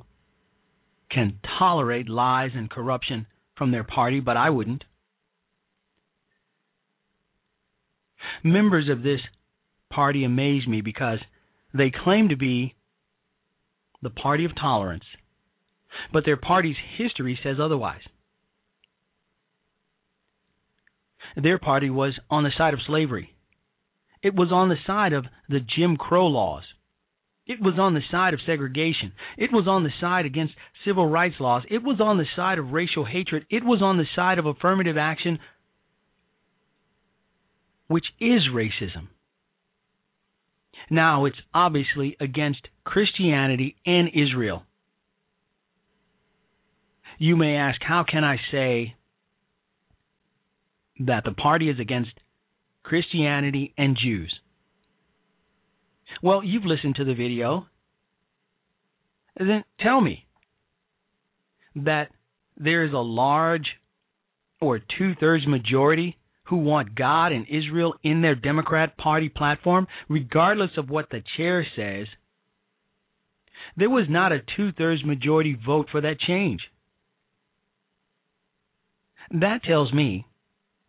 can 1.11 1.39
tolerate 1.59 2.09
lies 2.09 2.51
and 2.55 2.69
corruption 2.69 3.27
from 3.57 3.71
their 3.71 3.83
party, 3.83 4.19
but 4.19 4.38
I 4.38 4.49
wouldn't. 4.49 4.83
Members 8.43 8.89
of 8.89 9.04
this 9.04 9.21
party 9.91 10.24
amaze 10.24 10.67
me 10.67 10.82
because 10.82 11.19
they 11.74 11.91
claim 11.91 12.30
to 12.30 12.36
be 12.36 12.76
the 14.02 14.10
party 14.10 14.45
of 14.45 14.52
tolerance, 14.56 15.06
but 16.13 16.25
their 16.25 16.38
party's 16.38 16.75
history 16.98 17.40
says 17.42 17.58
otherwise. 17.62 18.02
Their 21.36 21.58
party 21.58 21.90
was 21.90 22.13
on 22.29 22.44
the 22.44 22.52
side 22.58 22.73
of 22.73 22.79
slavery. 22.86 23.36
It 24.21 24.33
was 24.33 24.52
on 24.52 24.69
the 24.69 24.77
side 24.88 25.13
of 25.13 25.25
the 25.50 25.60
Jim 25.60 25.98
Crow 25.98 26.27
laws. 26.27 26.63
It 27.46 27.62
was 27.62 27.75
on 27.77 27.94
the 27.94 28.02
side 28.10 28.33
of 28.33 28.40
segregation. 28.46 29.12
It 29.38 29.52
was 29.54 29.67
on 29.67 29.83
the 29.83 29.92
side 30.02 30.25
against 30.25 30.56
civil 30.83 31.08
rights 31.08 31.36
laws. 31.40 31.63
It 31.69 31.83
was 31.83 32.02
on 32.02 32.17
the 32.17 32.25
side 32.36 32.58
of 32.58 32.71
racial 32.71 33.06
hatred. 33.06 33.46
It 33.52 33.63
was 33.63 33.81
on 33.83 33.98
the 33.98 34.08
side 34.15 34.40
of 34.40 34.48
affirmative 34.48 34.98
action, 34.98 35.38
which 37.88 38.06
is 38.19 38.42
racism. 38.54 39.08
Now 40.90 41.25
it's 41.25 41.38
obviously 41.54 42.15
against 42.19 42.67
Christianity 42.83 43.75
and 43.86 44.10
Israel. 44.10 44.63
You 47.17 47.36
may 47.36 47.56
ask, 47.56 47.81
how 47.81 48.04
can 48.10 48.23
I 48.23 48.38
say 48.52 48.96
that 51.00 51.23
the 51.23 51.31
party 51.31 51.69
is 51.69 51.79
against 51.79 52.12
Christianity, 52.86 53.73
and 53.77 53.98
Jews. 54.02 54.33
Well, 56.21 56.44
you've 56.44 56.65
listened 56.65 56.96
to 56.96 57.04
the 57.04 57.15
video. 57.15 57.65
Then 59.38 59.63
tell 59.79 60.00
me 60.00 60.25
that 61.75 62.10
there 62.56 62.86
is 62.86 62.94
a 62.94 63.00
large 63.00 63.65
or 64.62 64.79
two 64.79 65.13
thirds 65.19 65.46
majority 65.48 66.15
who 66.46 66.58
want 66.58 66.96
God 66.96 67.31
and 67.31 67.46
Israel 67.50 67.96
in 68.04 68.21
their 68.21 68.35
Democrat 68.35 68.98
Party 68.98 69.29
platform, 69.29 69.87
regardless 70.08 70.71
of 70.77 70.89
what 70.89 71.10
the 71.10 71.23
chair 71.37 71.65
says, 71.75 72.08
there 73.75 73.89
was 73.89 74.06
not 74.10 74.31
a 74.31 74.41
two 74.56 74.71
thirds 74.71 75.04
majority 75.04 75.58
vote 75.65 75.87
for 75.91 76.02
that 76.02 76.19
change. 76.19 76.62
That 79.31 79.63
tells 79.63 79.91
me 79.91 80.27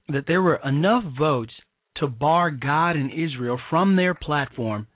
that 0.08 0.24
there 0.26 0.42
were 0.42 0.60
enough 0.64 1.04
votes 1.18 1.52
to 1.96 2.06
bar 2.06 2.50
God 2.50 2.96
and 2.96 3.10
Israel 3.10 3.58
from 3.70 3.96
their 3.96 4.14
platform, 4.14 4.86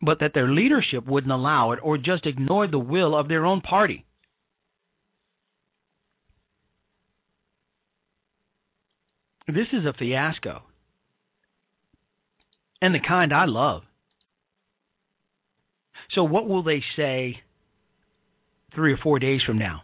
but 0.00 0.20
that 0.20 0.32
their 0.32 0.48
leadership 0.48 1.06
wouldn't 1.06 1.32
allow 1.32 1.72
it 1.72 1.80
or 1.82 1.98
just 1.98 2.24
ignored 2.24 2.72
the 2.72 2.78
will 2.78 3.14
of 3.14 3.28
their 3.28 3.44
own 3.44 3.60
party. 3.60 4.06
This 9.48 9.66
is 9.72 9.86
a 9.86 9.94
fiasco. 9.94 10.62
And 12.82 12.94
the 12.94 13.00
kind 13.00 13.32
I 13.32 13.46
love. 13.46 13.82
So, 16.14 16.22
what 16.22 16.46
will 16.46 16.62
they 16.62 16.82
say 16.96 17.40
three 18.74 18.92
or 18.92 18.98
four 18.98 19.18
days 19.18 19.40
from 19.44 19.58
now? 19.58 19.82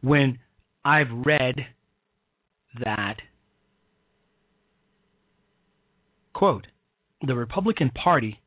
When 0.00 0.38
I've 0.84 1.10
read 1.10 1.56
that, 2.82 3.16
quote, 6.32 6.66
the 7.26 7.34
Republican 7.34 7.90
Party, 7.90 8.40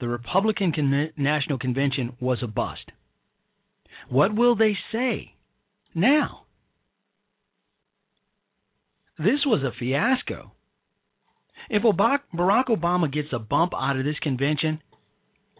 the 0.00 0.08
Republican 0.08 0.72
Con- 0.72 1.10
National 1.16 1.58
Convention 1.58 2.16
was 2.20 2.38
a 2.42 2.46
bust. 2.46 2.90
What 4.08 4.34
will 4.34 4.56
they 4.56 4.76
say 4.92 5.34
now? 5.94 6.46
This 9.20 9.44
was 9.44 9.62
a 9.62 9.70
fiasco. 9.78 10.52
If 11.68 11.82
Barack 11.82 12.68
Obama 12.68 13.12
gets 13.12 13.28
a 13.32 13.38
bump 13.38 13.72
out 13.78 13.98
of 13.98 14.04
this 14.06 14.18
convention, 14.22 14.80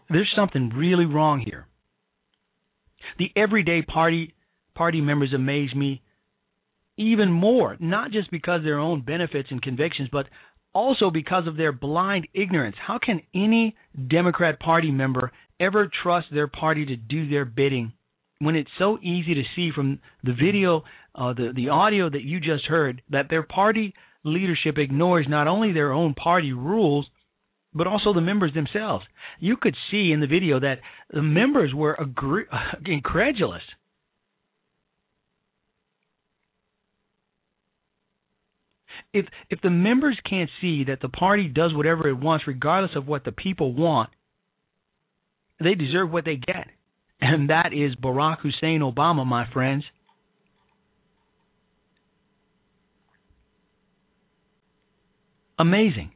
there's 0.09 0.33
something 0.35 0.69
really 0.69 1.05
wrong 1.05 1.43
here. 1.45 1.67
The 3.19 3.31
everyday 3.35 3.83
party 3.83 4.33
party 4.73 4.99
members 4.99 5.31
amaze 5.33 5.75
me 5.75 6.01
even 6.97 7.31
more, 7.31 7.77
not 7.79 8.11
just 8.11 8.31
because 8.31 8.59
of 8.59 8.63
their 8.63 8.79
own 8.79 9.01
benefits 9.01 9.49
and 9.51 9.61
convictions, 9.61 10.09
but 10.11 10.25
also 10.73 11.11
because 11.11 11.45
of 11.45 11.55
their 11.55 11.71
blind 11.71 12.27
ignorance. 12.33 12.75
How 12.87 12.97
can 12.97 13.21
any 13.35 13.75
Democrat 14.09 14.59
Party 14.59 14.89
member 14.89 15.31
ever 15.59 15.89
trust 16.01 16.27
their 16.31 16.47
party 16.47 16.85
to 16.87 16.95
do 16.95 17.29
their 17.29 17.45
bidding 17.45 17.93
when 18.41 18.55
it's 18.55 18.69
so 18.79 18.97
easy 19.01 19.35
to 19.35 19.43
see 19.55 19.69
from 19.73 19.99
the 20.23 20.33
video, 20.33 20.83
uh, 21.13 21.33
the 21.33 21.51
the 21.55 21.69
audio 21.69 22.09
that 22.09 22.23
you 22.23 22.39
just 22.39 22.65
heard, 22.65 23.01
that 23.11 23.27
their 23.29 23.43
party 23.43 23.93
leadership 24.23 24.77
ignores 24.77 25.27
not 25.29 25.47
only 25.47 25.71
their 25.71 25.93
own 25.93 26.13
party 26.15 26.51
rules, 26.51 27.05
but 27.73 27.87
also 27.87 28.13
the 28.13 28.21
members 28.21 28.53
themselves. 28.53 29.05
You 29.39 29.57
could 29.57 29.75
see 29.91 30.11
in 30.11 30.19
the 30.19 30.27
video 30.27 30.59
that 30.59 30.79
the 31.11 31.21
members 31.21 31.71
were 31.73 31.93
agree- 31.93 32.45
incredulous. 32.85 33.61
If 39.13 39.25
if 39.49 39.61
the 39.61 39.69
members 39.69 40.17
can't 40.27 40.49
see 40.61 40.85
that 40.85 41.01
the 41.01 41.09
party 41.09 41.47
does 41.47 41.75
whatever 41.75 42.07
it 42.07 42.17
wants 42.17 42.47
regardless 42.47 42.95
of 42.95 43.07
what 43.07 43.23
the 43.23 43.31
people 43.31 43.73
want, 43.73 44.09
they 45.59 45.75
deserve 45.75 46.09
what 46.11 46.25
they 46.25 46.37
get 46.37 46.67
and 47.21 47.49
that 47.49 47.71
is 47.73 47.95
Barack 47.95 48.39
Hussein 48.39 48.81
Obama, 48.81 49.25
my 49.25 49.45
friends. 49.51 49.83
Amazing. 55.59 56.11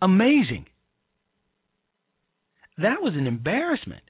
Amazing. 0.00 0.64
That 2.78 3.02
was 3.02 3.12
an 3.14 3.26
embarrassment. 3.26 4.00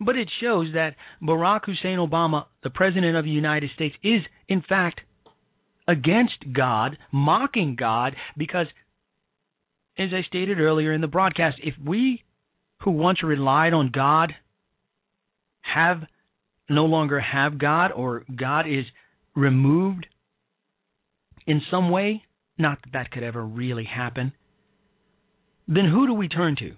But 0.00 0.16
it 0.16 0.28
shows 0.40 0.68
that 0.74 0.96
Barack 1.22 1.66
Hussein 1.66 1.98
Obama, 1.98 2.46
the 2.64 2.70
President 2.70 3.16
of 3.16 3.24
the 3.24 3.30
United 3.30 3.70
States, 3.76 3.94
is 4.02 4.22
in 4.48 4.62
fact 4.68 5.00
against 5.86 6.52
God, 6.52 6.98
mocking 7.12 7.76
God, 7.78 8.16
because, 8.36 8.66
as 9.96 10.08
I 10.12 10.22
stated 10.26 10.58
earlier 10.58 10.92
in 10.92 11.00
the 11.00 11.06
broadcast, 11.06 11.58
if 11.62 11.74
we 11.84 12.24
who 12.84 12.90
once 12.90 13.22
relied 13.22 13.72
on 13.72 13.90
God 13.92 14.32
have 15.60 16.02
no 16.68 16.84
longer 16.84 17.20
have 17.20 17.58
God 17.58 17.92
or 17.92 18.24
God 18.34 18.66
is 18.66 18.84
removed 19.34 20.06
in 21.46 21.60
some 21.70 21.90
way, 21.90 22.22
not 22.58 22.78
that 22.82 22.92
that 22.92 23.10
could 23.10 23.22
ever 23.22 23.44
really 23.44 23.84
happen, 23.84 24.32
then 25.68 25.88
who 25.90 26.06
do 26.06 26.14
we 26.14 26.28
turn 26.28 26.56
to? 26.56 26.72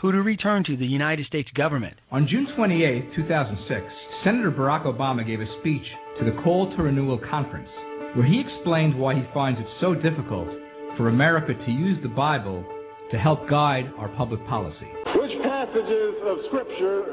Who 0.00 0.12
do 0.12 0.22
we 0.22 0.36
turn 0.36 0.64
to? 0.64 0.76
The 0.76 0.84
United 0.84 1.26
States 1.26 1.48
government. 1.54 1.96
On 2.10 2.28
June 2.28 2.46
28, 2.54 3.16
2006, 3.16 3.86
Senator 4.24 4.50
Barack 4.50 4.84
Obama 4.84 5.26
gave 5.26 5.40
a 5.40 5.46
speech 5.60 5.86
to 6.18 6.24
the 6.24 6.42
Call 6.42 6.74
to 6.76 6.82
Renewal 6.82 7.18
Conference 7.30 7.68
where 8.14 8.26
he 8.26 8.40
explained 8.40 8.98
why 8.98 9.14
he 9.14 9.22
finds 9.34 9.60
it 9.60 9.66
so 9.80 9.94
difficult 9.94 10.48
for 10.96 11.08
America 11.08 11.52
to 11.52 11.70
use 11.70 11.98
the 12.02 12.08
Bible 12.08 12.64
to 13.10 13.16
help 13.18 13.48
guide 13.48 13.86
our 13.98 14.08
public 14.18 14.42
policy. 14.46 14.90
Which 15.14 15.34
passages 15.42 16.14
of 16.26 16.36
Scripture 16.50 17.06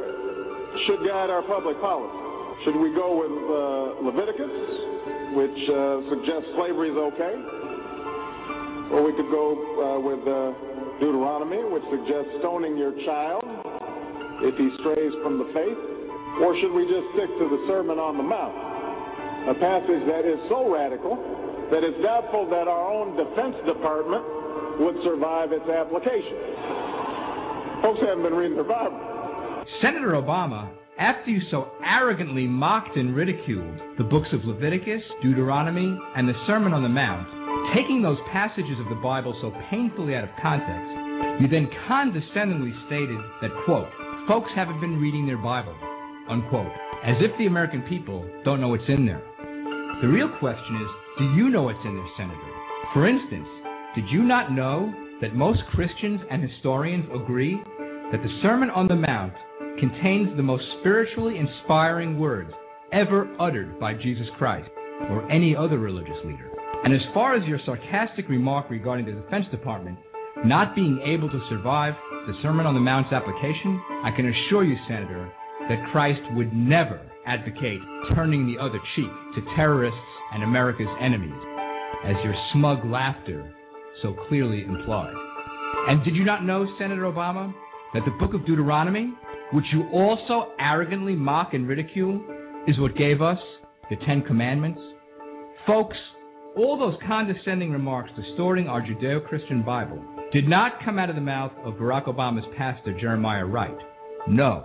should 0.87 1.05
guide 1.05 1.29
our 1.29 1.45
public 1.45 1.77
policy? 1.77 2.17
Should 2.65 2.79
we 2.81 2.95
go 2.97 3.13
with 3.13 3.35
uh, 3.35 4.07
Leviticus, 4.07 4.55
which 5.37 5.59
uh, 5.69 6.01
suggests 6.09 6.49
slavery 6.57 6.89
is 6.89 6.97
okay? 6.97 7.35
Or 8.89 9.05
we 9.05 9.13
could 9.13 9.29
go 9.29 9.53
uh, 9.53 9.99
with 10.01 10.21
uh, 10.25 10.55
Deuteronomy, 10.97 11.61
which 11.69 11.85
suggests 11.93 12.41
stoning 12.41 12.77
your 12.77 12.93
child 13.05 13.43
if 14.41 14.55
he 14.57 14.69
strays 14.81 15.13
from 15.21 15.37
the 15.37 15.49
faith? 15.53 15.79
Or 16.41 16.57
should 16.57 16.73
we 16.73 16.89
just 16.89 17.05
stick 17.13 17.29
to 17.29 17.45
the 17.45 17.61
Sermon 17.69 18.01
on 18.01 18.17
the 18.17 18.25
Mount, 18.25 18.57
a 19.49 19.55
passage 19.61 20.03
that 20.09 20.25
is 20.25 20.41
so 20.49 20.65
radical 20.65 21.21
that 21.69 21.85
it's 21.85 22.01
doubtful 22.01 22.49
that 22.49 22.65
our 22.65 22.85
own 22.89 23.13
Defense 23.13 23.57
Department 23.69 24.42
would 24.79 24.95
survive 25.03 25.51
its 25.51 25.67
application. 25.69 26.37
Folks 27.81 27.99
haven't 27.99 28.23
been 28.23 28.33
reading 28.33 28.55
their 28.55 28.67
Bible. 28.67 28.99
Senator 29.81 30.15
Obama, 30.15 30.71
after 30.99 31.31
you 31.31 31.41
so 31.51 31.67
arrogantly 31.83 32.47
mocked 32.47 32.95
and 32.95 33.15
ridiculed 33.15 33.97
the 33.97 34.03
books 34.03 34.29
of 34.31 34.45
Leviticus, 34.45 35.01
Deuteronomy, 35.21 35.97
and 36.15 36.27
the 36.27 36.37
Sermon 36.47 36.73
on 36.73 36.83
the 36.83 36.89
Mount, 36.89 37.27
taking 37.75 38.01
those 38.01 38.17
passages 38.31 38.79
of 38.79 38.89
the 38.89 39.01
Bible 39.01 39.35
so 39.41 39.51
painfully 39.69 40.15
out 40.15 40.23
of 40.23 40.29
context, 40.41 41.41
you 41.41 41.47
then 41.47 41.67
condescendingly 41.87 42.71
stated 42.87 43.19
that, 43.41 43.51
quote, 43.65 43.89
folks 44.27 44.51
haven't 44.55 44.79
been 44.79 45.01
reading 45.01 45.25
their 45.25 45.41
Bible, 45.41 45.75
unquote, 46.29 46.71
as 47.03 47.15
if 47.19 47.35
the 47.37 47.47
American 47.47 47.81
people 47.89 48.23
don't 48.45 48.61
know 48.61 48.69
what's 48.69 48.87
in 48.87 49.05
there. 49.05 49.23
The 50.01 50.07
real 50.07 50.29
question 50.39 50.75
is, 50.77 50.89
do 51.17 51.25
you 51.35 51.49
know 51.49 51.63
what's 51.63 51.83
in 51.83 51.95
there, 51.95 52.13
Senator? 52.17 52.51
For 52.93 53.07
instance, 53.07 53.47
did 53.95 54.05
you 54.09 54.23
not 54.23 54.51
know 54.51 54.91
that 55.21 55.35
most 55.35 55.59
Christians 55.75 56.19
and 56.31 56.41
historians 56.41 57.05
agree 57.13 57.61
that 58.11 58.23
the 58.23 58.39
Sermon 58.41 58.71
on 58.71 58.87
the 58.87 58.95
Mount 58.95 59.33
contains 59.79 60.35
the 60.35 60.41
most 60.41 60.63
spiritually 60.79 61.37
inspiring 61.37 62.17
words 62.17 62.51
ever 62.91 63.29
uttered 63.39 63.79
by 63.79 63.93
Jesus 63.93 64.25
Christ 64.39 64.67
or 65.11 65.29
any 65.31 65.55
other 65.55 65.77
religious 65.77 66.17
leader? 66.25 66.49
And 66.83 66.91
as 66.91 67.01
far 67.13 67.35
as 67.35 67.47
your 67.47 67.59
sarcastic 67.67 68.27
remark 68.29 68.71
regarding 68.71 69.05
the 69.05 69.11
Defense 69.11 69.45
Department 69.51 69.99
not 70.43 70.73
being 70.73 70.99
able 71.05 71.29
to 71.29 71.47
survive 71.49 71.93
the 72.25 72.33
Sermon 72.41 72.65
on 72.65 72.73
the 72.73 72.81
Mount's 72.81 73.13
application, 73.13 73.79
I 74.03 74.09
can 74.15 74.25
assure 74.25 74.63
you, 74.63 74.75
Senator, 74.87 75.31
that 75.69 75.91
Christ 75.91 76.21
would 76.33 76.51
never 76.51 76.99
advocate 77.27 77.79
turning 78.15 78.47
the 78.47 78.59
other 78.59 78.79
cheek 78.95 79.11
to 79.35 79.55
terrorists 79.55 79.99
and 80.33 80.41
America's 80.41 80.89
enemies, 80.99 81.37
as 82.05 82.15
your 82.23 82.33
smug 82.53 82.83
laughter 82.85 83.52
so 84.03 84.15
clearly 84.27 84.63
implied. 84.63 85.15
And 85.87 86.03
did 86.05 86.15
you 86.15 86.23
not 86.23 86.45
know, 86.45 86.67
Senator 86.77 87.03
Obama, 87.03 87.51
that 87.93 88.03
the 88.05 88.11
book 88.19 88.35
of 88.35 88.45
Deuteronomy, 88.45 89.11
which 89.51 89.65
you 89.73 89.89
also 89.91 90.51
arrogantly 90.59 91.15
mock 91.15 91.53
and 91.53 91.67
ridicule, 91.67 92.21
is 92.67 92.79
what 92.79 92.95
gave 92.95 93.21
us 93.21 93.39
the 93.89 93.95
Ten 94.05 94.21
Commandments? 94.21 94.79
Folks, 95.65 95.97
all 96.55 96.77
those 96.77 96.99
condescending 97.07 97.71
remarks 97.71 98.11
distorting 98.15 98.67
our 98.67 98.81
Judeo 98.81 99.25
Christian 99.27 99.63
Bible 99.63 100.03
did 100.31 100.47
not 100.47 100.73
come 100.83 100.99
out 100.99 101.09
of 101.09 101.15
the 101.15 101.21
mouth 101.21 101.51
of 101.63 101.75
Barack 101.75 102.05
Obama's 102.05 102.45
pastor, 102.57 102.97
Jeremiah 102.99 103.45
Wright. 103.45 103.77
No, 104.27 104.63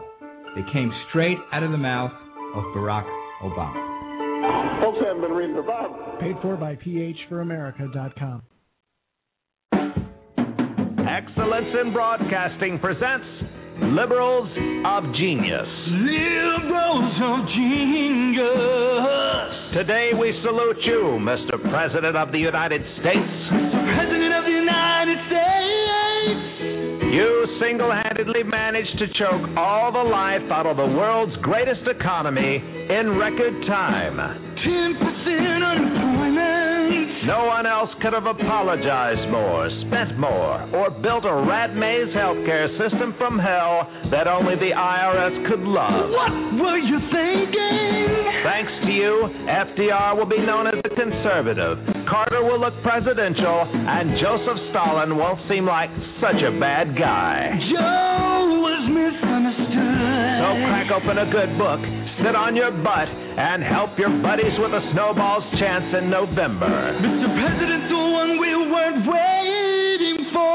they 0.55 0.62
came 0.72 0.93
straight 1.09 1.39
out 1.53 1.62
of 1.62 1.70
the 1.70 1.78
mouth 1.78 2.12
of 2.55 2.64
Barack 2.76 3.07
Obama. 3.43 4.80
Folks 4.82 4.99
haven't 5.05 5.22
been 5.22 5.32
reading 5.32 5.57
the 5.57 5.62
Bible. 5.62 5.97
Paid 6.20 6.36
for 6.43 6.57
by 6.57 6.76
phforamerica.com. 6.76 8.43
Excellence 11.09 11.73
in 11.81 11.93
Broadcasting 11.95 12.79
presents 12.85 13.25
liberals 13.97 14.45
of 14.85 15.09
genius. 15.17 15.65
Liberals 16.05 17.17
of 17.25 17.49
genius. 17.57 18.45
Today 19.73 20.13
we 20.13 20.37
salute 20.45 20.77
you, 20.85 21.17
Mr. 21.25 21.57
President 21.73 22.15
of 22.15 22.31
the 22.31 22.37
United 22.37 22.83
States. 23.01 23.33
President 23.49 24.37
of 24.37 24.45
the 24.45 24.53
United 24.53 25.19
States. 25.33 26.45
You 27.17 27.57
single 27.57 27.91
handedly 27.91 28.43
managed 28.45 28.99
to 29.01 29.09
choke 29.17 29.49
all 29.57 29.91
the 29.91 30.05
life 30.05 30.45
out 30.53 30.67
of 30.67 30.77
the 30.77 30.93
world's 30.93 31.37
greatest 31.41 31.89
economy 31.89 32.61
in 32.61 33.17
record 33.17 33.57
time. 33.65 34.21
10% 34.61 35.65
unemployment. 35.65 36.08
No 37.29 37.45
one 37.45 37.66
else 37.68 37.93
could 38.01 38.16
have 38.16 38.24
apologized 38.24 39.29
more, 39.29 39.68
spent 39.85 40.16
more, 40.16 40.64
or 40.72 40.89
built 40.89 41.29
a 41.29 41.37
rat 41.45 41.76
maze 41.76 42.09
healthcare 42.16 42.72
system 42.81 43.12
from 43.20 43.37
hell 43.39 43.85
that 44.11 44.24
only 44.24 44.57
the 44.57 44.72
IRS 44.72 45.37
could 45.45 45.61
love. 45.61 46.09
What 46.09 46.33
were 46.57 46.81
you 46.81 46.97
thinking? 47.12 48.09
Thanks 48.49 48.72
to 48.81 48.91
you, 48.97 49.12
FDR 49.45 50.16
will 50.16 50.24
be 50.24 50.41
known 50.41 50.68
as 50.68 50.81
a 50.81 50.89
conservative, 50.89 51.76
Carter 52.09 52.43
will 52.43 52.61
look 52.61 52.72
presidential, 52.83 53.68
and 53.68 54.16
Joseph 54.16 54.57
Stalin 54.72 55.18
won't 55.18 55.41
seem 55.51 55.66
like 55.66 55.91
such 56.24 56.41
a 56.41 56.59
bad 56.59 56.97
guy. 56.97 57.53
Joe 57.68 58.57
was 58.64 58.83
misunderstood. 58.89 59.88
So 60.39 60.55
crack 60.70 60.86
open 60.95 61.18
a 61.18 61.26
good 61.26 61.59
book, 61.59 61.82
sit 62.22 62.39
on 62.39 62.55
your 62.55 62.70
butt, 62.70 63.11
and 63.11 63.59
help 63.59 63.99
your 63.99 64.22
buddies 64.22 64.55
with 64.62 64.70
a 64.70 64.82
snowball's 64.95 65.43
chance 65.59 65.91
in 65.99 66.07
November. 66.07 66.70
Mr. 67.03 67.26
President, 67.26 67.91
the 67.91 67.99
one 67.99 68.39
we 68.39 68.55
weren't 68.70 69.03
waiting 69.03 70.30
for. 70.30 70.55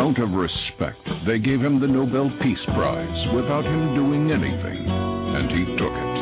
Out 0.00 0.16
of 0.16 0.32
respect, 0.32 1.04
they 1.28 1.36
gave 1.36 1.60
him 1.60 1.84
the 1.84 1.86
Nobel 1.92 2.32
Peace 2.40 2.64
Prize 2.72 3.20
without 3.36 3.68
him 3.68 3.92
doing 4.00 4.32
anything, 4.32 4.80
and 4.80 5.52
he 5.52 5.62
took 5.76 5.92
it. 5.92 6.16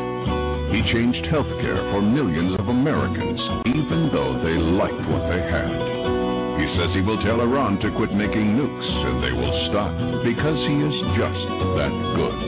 He 0.75 0.83
changed 0.91 1.31
healthcare 1.31 1.79
for 1.95 2.03
millions 2.03 2.59
of 2.59 2.67
Americans, 2.67 3.39
even 3.71 4.11
though 4.11 4.35
they 4.43 4.59
liked 4.59 5.07
what 5.07 5.31
they 5.31 5.47
had. 5.47 6.22
He 6.59 6.67
says 6.77 6.91
he 6.93 7.03
will 7.05 7.21
tell 7.25 7.41
Iran 7.41 7.81
to 7.81 7.89
quit 7.97 8.13
making 8.13 8.57
nukes, 8.57 8.91
and 9.09 9.17
they 9.25 9.35
will 9.35 9.55
stop, 9.73 9.93
because 10.25 10.59
he 10.69 10.77
is 10.85 10.97
just 11.17 11.43
that 11.81 11.95
good. 12.17 12.39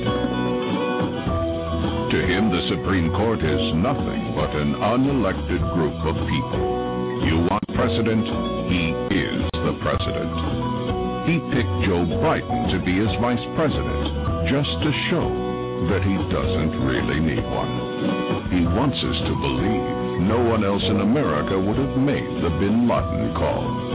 To 2.14 2.18
him, 2.22 2.46
the 2.52 2.62
Supreme 2.70 3.10
Court 3.16 3.42
is 3.42 3.64
nothing 3.80 4.38
but 4.38 4.52
an 4.54 4.76
unelected 4.76 5.62
group 5.74 5.98
of 6.06 6.14
people. 6.30 6.62
You 7.26 7.48
want 7.50 7.64
president? 7.74 8.22
He 8.70 8.84
is 9.18 9.40
the 9.50 9.74
president. 9.82 10.34
He 11.26 11.40
picked 11.50 11.76
Joe 11.88 12.04
Biden 12.20 12.70
to 12.70 12.78
be 12.84 12.94
his 13.00 13.10
vice 13.18 13.42
president 13.56 14.52
just 14.52 14.72
to 14.84 14.90
show 15.10 15.26
that 15.90 16.04
he 16.04 16.16
doesn't 16.30 16.74
really 16.84 17.18
need 17.18 17.44
one. 17.44 17.72
He 18.52 18.62
wants 18.62 18.96
us 18.96 19.18
to 19.26 19.34
believe 19.34 19.84
no 20.28 20.38
one 20.44 20.62
else 20.62 20.84
in 20.86 21.00
America 21.00 21.58
would 21.58 21.78
have 21.80 21.96
made 21.98 22.28
the 22.44 22.52
bin 22.60 22.86
Laden 22.86 23.34
call. 23.34 23.93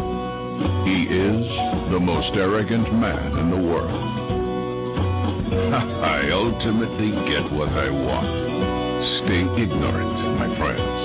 He 0.60 1.08
is 1.08 1.46
the 1.92 2.00
most 2.00 2.36
arrogant 2.36 2.92
man 3.00 3.38
in 3.40 3.50
the 3.50 3.58
world. 3.58 3.96
I 5.74 6.30
ultimately 6.34 7.12
get 7.32 7.48
what 7.56 7.70
I 7.70 7.90
want. 7.90 8.28
Stay 9.24 9.44
ignorant, 9.64 10.38
my 10.38 10.50
friends. 10.60 11.00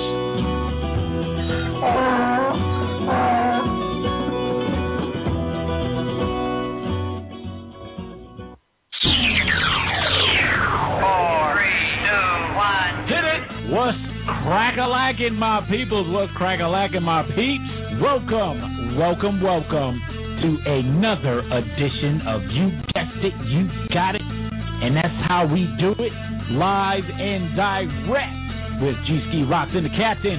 What's 13.70 13.98
crack-a-lacking, 14.44 15.34
my 15.34 15.66
peoples? 15.68 16.06
What's 16.10 16.32
crack-a-lacking, 16.36 17.02
my 17.02 17.22
peeps? 17.22 18.00
Welcome, 18.00 18.73
welcome, 18.96 19.42
welcome 19.42 19.98
to 20.38 20.48
another 20.70 21.40
edition 21.40 22.22
of 22.30 22.42
You 22.46 22.70
Guessed 22.94 23.26
It, 23.26 23.34
You 23.50 23.66
Got 23.90 24.14
It. 24.14 24.22
And 24.22 24.94
that's 24.94 25.18
how 25.26 25.46
we 25.50 25.66
do 25.82 25.90
it, 25.98 26.12
live 26.54 27.02
and 27.02 27.56
direct 27.58 28.82
with 28.82 28.94
G-Ski 29.06 29.42
Rocks 29.50 29.72
and 29.74 29.86
the 29.86 29.94
Captain. 29.98 30.38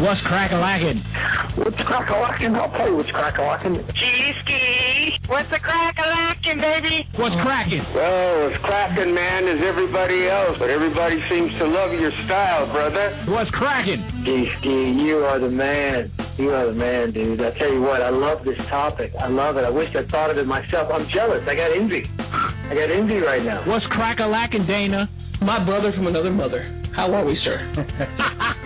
What's 0.00 0.20
crack-a-lacking? 0.24 1.04
What's 1.60 1.76
crack-a-lacking? 1.84 2.56
I'll 2.56 2.72
tell 2.72 2.88
you 2.88 2.96
what's 2.96 3.10
crack-a-lacking. 3.10 3.76
G-Ski. 3.76 5.28
What's 5.28 5.50
the 5.50 5.60
crack-a-lacking, 5.60 6.60
baby? 6.60 7.03
What's 7.14 7.38
cracking? 7.46 7.78
Well, 7.94 8.50
as 8.50 8.58
cracking, 8.66 9.14
man, 9.14 9.46
as 9.46 9.62
everybody 9.62 10.26
else, 10.26 10.58
but 10.58 10.66
everybody 10.66 11.14
seems 11.30 11.54
to 11.62 11.64
love 11.70 11.94
your 11.94 12.10
style, 12.26 12.66
brother. 12.74 13.14
What's 13.30 13.50
cracking? 13.54 14.02
G-Ski, 14.26 14.98
you 14.98 15.22
are 15.22 15.38
the 15.38 15.48
man. 15.48 16.10
You 16.38 16.50
are 16.50 16.66
the 16.66 16.74
man, 16.74 17.12
dude. 17.12 17.38
I 17.38 17.54
tell 17.54 17.70
you 17.70 17.82
what, 17.82 18.02
I 18.02 18.10
love 18.10 18.44
this 18.44 18.58
topic. 18.68 19.12
I 19.14 19.28
love 19.28 19.56
it. 19.56 19.62
I 19.62 19.70
wish 19.70 19.94
I 19.94 20.02
thought 20.10 20.30
of 20.30 20.38
it 20.38 20.46
myself. 20.46 20.90
I'm 20.90 21.06
jealous. 21.14 21.46
I 21.46 21.54
got 21.54 21.70
envy. 21.70 22.02
I 22.18 22.74
got 22.74 22.90
envy 22.90 23.22
right 23.22 23.44
now. 23.44 23.62
What's 23.70 23.86
crack-a-lacking, 23.94 24.66
Dana? 24.66 25.08
My 25.40 25.64
brother 25.64 25.92
from 25.94 26.08
another 26.08 26.32
mother. 26.32 26.66
How 26.96 27.14
are 27.14 27.24
we, 27.24 27.38
sir? 27.44 27.62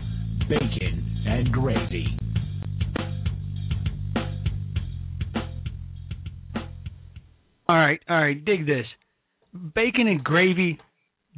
Bacon 0.49 1.23
and 1.27 1.51
gravy. 1.51 2.07
All 7.71 7.77
right, 7.77 8.01
all 8.09 8.17
right, 8.17 8.43
dig 8.43 8.65
this. 8.65 8.85
Bacon 9.73 10.05
and 10.05 10.21
gravy 10.21 10.77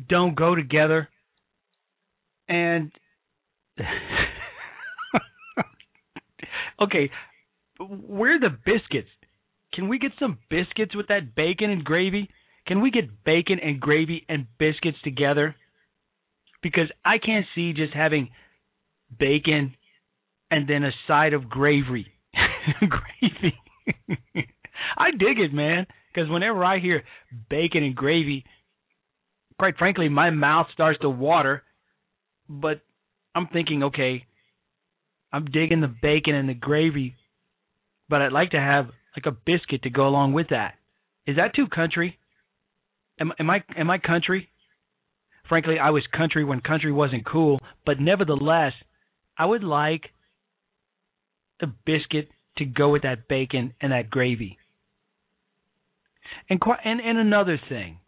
don't 0.09 0.35
go 0.35 0.55
together. 0.55 1.07
And 2.49 2.91
okay, 6.81 7.11
where 7.79 8.37
are 8.37 8.39
the 8.39 8.49
biscuits? 8.49 9.09
Can 9.75 9.89
we 9.89 9.99
get 9.99 10.09
some 10.19 10.39
biscuits 10.49 10.95
with 10.95 11.09
that 11.09 11.35
bacon 11.35 11.69
and 11.69 11.83
gravy? 11.83 12.27
Can 12.65 12.81
we 12.81 12.89
get 12.89 13.23
bacon 13.23 13.59
and 13.59 13.79
gravy 13.79 14.25
and 14.27 14.47
biscuits 14.57 14.97
together? 15.03 15.55
Because 16.63 16.89
I 17.05 17.19
can't 17.23 17.45
see 17.53 17.73
just 17.73 17.93
having 17.93 18.31
bacon 19.19 19.75
and 20.49 20.67
then 20.67 20.83
a 20.83 20.89
side 21.07 21.33
of 21.33 21.47
gravy. 21.47 22.07
gravy. 22.79 23.53
I 24.97 25.11
dig 25.11 25.37
it, 25.37 25.53
man. 25.53 25.85
Because 26.13 26.29
whenever 26.29 26.63
I 26.63 26.79
hear 26.79 27.03
bacon 27.49 27.83
and 27.83 27.95
gravy, 27.95 28.45
quite 29.57 29.77
frankly, 29.77 30.09
my 30.09 30.29
mouth 30.29 30.67
starts 30.73 30.99
to 31.01 31.09
water. 31.09 31.63
But 32.47 32.81
I'm 33.33 33.47
thinking, 33.47 33.83
okay, 33.83 34.25
I'm 35.31 35.45
digging 35.45 35.81
the 35.81 35.93
bacon 36.01 36.35
and 36.35 36.47
the 36.47 36.53
gravy, 36.53 37.15
but 38.09 38.21
I'd 38.21 38.31
like 38.31 38.51
to 38.51 38.59
have 38.59 38.87
like 39.15 39.25
a 39.25 39.31
biscuit 39.31 39.83
to 39.83 39.89
go 39.89 40.07
along 40.07 40.33
with 40.33 40.49
that. 40.49 40.75
Is 41.25 41.37
that 41.37 41.55
too 41.55 41.67
country? 41.67 42.19
Am, 43.19 43.31
am 43.39 43.49
I 43.49 43.63
am 43.77 43.89
I 43.89 43.97
country? 43.97 44.49
Frankly, 45.49 45.77
I 45.79 45.89
was 45.89 46.03
country 46.15 46.43
when 46.43 46.61
country 46.61 46.91
wasn't 46.91 47.25
cool, 47.25 47.59
but 47.85 47.99
nevertheless, 47.99 48.73
I 49.37 49.45
would 49.45 49.63
like 49.63 50.09
a 51.61 51.67
biscuit 51.67 52.29
to 52.57 52.65
go 52.65 52.89
with 52.89 53.01
that 53.01 53.27
bacon 53.27 53.73
and 53.81 53.91
that 53.91 54.09
gravy. 54.09 54.57
And 56.49 56.61
and 56.83 57.01
and 57.01 57.17
another 57.17 57.59
thing, 57.69 57.99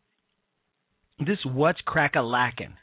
this 1.20 1.40
what's 1.46 1.80
crack 1.86 2.16
a 2.16 2.22
lacking 2.22 2.76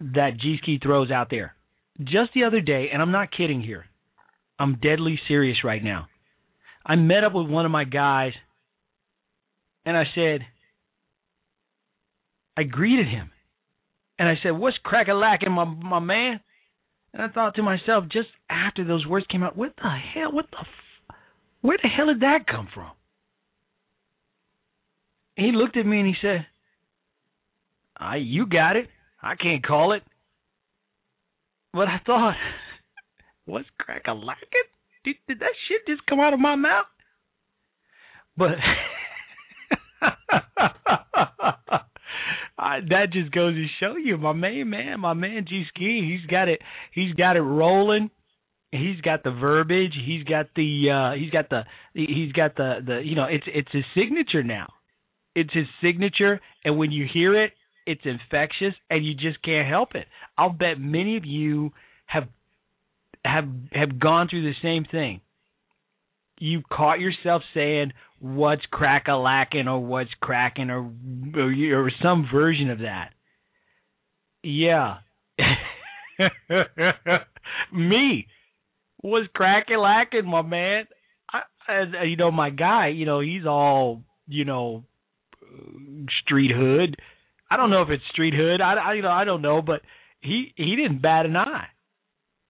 that 0.00 0.38
G 0.40 0.58
Ski 0.62 0.78
throws 0.82 1.10
out 1.10 1.28
there. 1.30 1.54
Just 1.98 2.32
the 2.34 2.44
other 2.44 2.60
day, 2.60 2.88
and 2.92 3.00
I'm 3.00 3.12
not 3.12 3.32
kidding 3.36 3.62
here. 3.62 3.86
I'm 4.58 4.76
deadly 4.76 5.18
serious 5.28 5.64
right 5.64 5.82
now. 5.82 6.08
I 6.84 6.96
met 6.96 7.24
up 7.24 7.32
with 7.34 7.48
one 7.48 7.64
of 7.64 7.70
my 7.70 7.84
guys, 7.84 8.32
and 9.84 9.96
I 9.96 10.04
said, 10.14 10.40
I 12.56 12.62
greeted 12.62 13.08
him, 13.08 13.30
and 14.18 14.28
I 14.28 14.34
said, 14.42 14.50
"What's 14.50 14.76
crack 14.84 15.08
a 15.08 15.14
lacking, 15.14 15.52
my 15.52 15.64
my 15.64 15.98
man?" 15.98 16.40
And 17.12 17.22
I 17.22 17.28
thought 17.28 17.54
to 17.54 17.62
myself, 17.62 18.04
just 18.12 18.28
after 18.50 18.84
those 18.84 19.06
words 19.06 19.26
came 19.30 19.42
out, 19.42 19.56
what 19.56 19.74
the 19.76 19.88
hell? 20.14 20.32
What 20.32 20.50
the? 20.50 20.58
F- 20.58 21.16
where 21.62 21.78
the 21.82 21.88
hell 21.88 22.08
did 22.08 22.20
that 22.20 22.46
come 22.46 22.68
from? 22.74 22.90
He 25.36 25.52
looked 25.52 25.76
at 25.76 25.86
me 25.86 25.98
and 26.00 26.08
he 26.08 26.14
said, 26.20 26.46
"I, 27.96 28.16
you 28.16 28.46
got 28.46 28.76
it. 28.76 28.88
I 29.22 29.36
can't 29.36 29.64
call 29.64 29.92
it." 29.92 30.02
But 31.72 31.88
I 31.88 32.00
thought, 32.06 32.34
what's 33.44 33.68
crack 33.78 34.04
a 34.08 34.12
lacking? 34.12 34.48
Did, 35.04 35.16
did 35.28 35.40
that 35.40 35.52
shit 35.68 35.86
just 35.86 36.06
come 36.06 36.20
out 36.20 36.32
of 36.32 36.40
my 36.40 36.56
mouth? 36.56 36.86
But 38.36 38.52
I, 42.58 42.80
that 42.88 43.12
just 43.12 43.30
goes 43.32 43.54
to 43.54 43.66
show 43.78 43.96
you, 43.96 44.16
my 44.16 44.32
man, 44.32 44.70
man, 44.70 45.00
my 45.00 45.12
man 45.12 45.44
G 45.48 45.64
Ski, 45.68 46.18
he's 46.18 46.28
got 46.30 46.48
it, 46.48 46.60
he's 46.92 47.12
got 47.14 47.36
it 47.36 47.42
rolling. 47.42 48.10
He's 48.72 49.00
got 49.00 49.22
the 49.22 49.30
verbiage. 49.30 49.94
He's 50.04 50.24
got 50.24 50.46
the, 50.56 50.90
uh 50.90 51.12
he's 51.18 51.30
got 51.30 51.48
the, 51.50 51.62
he's 51.94 52.32
got 52.32 52.56
the, 52.56 52.80
the, 52.84 53.00
you 53.04 53.14
know, 53.14 53.24
it's 53.24 53.44
it's 53.46 53.70
his 53.70 53.84
signature 53.94 54.42
now. 54.42 54.66
It's 55.36 55.52
his 55.52 55.66
signature, 55.82 56.40
and 56.64 56.78
when 56.78 56.90
you 56.90 57.06
hear 57.12 57.40
it, 57.44 57.52
it's 57.86 58.00
infectious, 58.04 58.74
and 58.90 59.06
you 59.06 59.14
just 59.14 59.42
can't 59.42 59.68
help 59.68 59.94
it. 59.94 60.06
I'll 60.36 60.50
bet 60.50 60.80
many 60.80 61.16
of 61.16 61.24
you 61.24 61.72
have 62.06 62.24
have 63.24 63.44
have 63.72 64.00
gone 64.00 64.28
through 64.28 64.42
the 64.42 64.54
same 64.62 64.86
thing. 64.90 65.20
You've 66.38 66.68
caught 66.68 67.00
yourself 67.00 67.42
saying, 67.54 67.92
what's 68.18 68.64
crack 68.70 69.08
a 69.08 69.12
lacking 69.12 69.68
or 69.68 69.78
what's 69.84 70.10
cracking 70.20 70.70
or, 70.70 70.90
or 71.36 71.52
or 71.74 71.90
some 72.02 72.26
version 72.32 72.70
of 72.70 72.78
that. 72.78 73.10
Yeah. 74.42 74.98
Me 77.72 78.26
was 79.02 79.28
cracking 79.34 79.78
lacking, 79.78 80.26
my 80.26 80.42
man. 80.42 80.86
I, 81.30 81.40
I, 81.68 82.04
you 82.04 82.16
know, 82.16 82.30
my 82.30 82.50
guy, 82.50 82.88
you 82.88 83.04
know, 83.06 83.20
he's 83.20 83.44
all, 83.46 84.02
you 84.26 84.44
know, 84.44 84.84
street 86.22 86.50
hood. 86.54 86.96
I 87.50 87.56
don't 87.56 87.70
know 87.70 87.82
if 87.82 87.90
it's 87.90 88.02
street 88.12 88.34
hood. 88.34 88.60
I, 88.60 88.74
I 88.74 88.94
you 88.94 89.02
know, 89.02 89.10
I 89.10 89.24
don't 89.24 89.42
know, 89.42 89.62
but 89.62 89.82
he 90.20 90.52
he 90.56 90.76
didn't 90.76 91.02
bat 91.02 91.26
an 91.26 91.36
eye. 91.36 91.66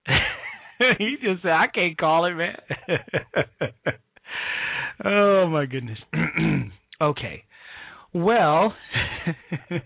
he 0.99 1.17
just 1.23 1.43
said, 1.43 1.51
"I 1.51 1.67
can't 1.73 1.99
call 1.99 2.27
it, 2.27 2.35
man." 2.35 2.57
oh 5.05 5.49
my 5.49 5.67
goodness. 5.67 5.99
okay. 7.01 7.45
Well, 8.15 8.75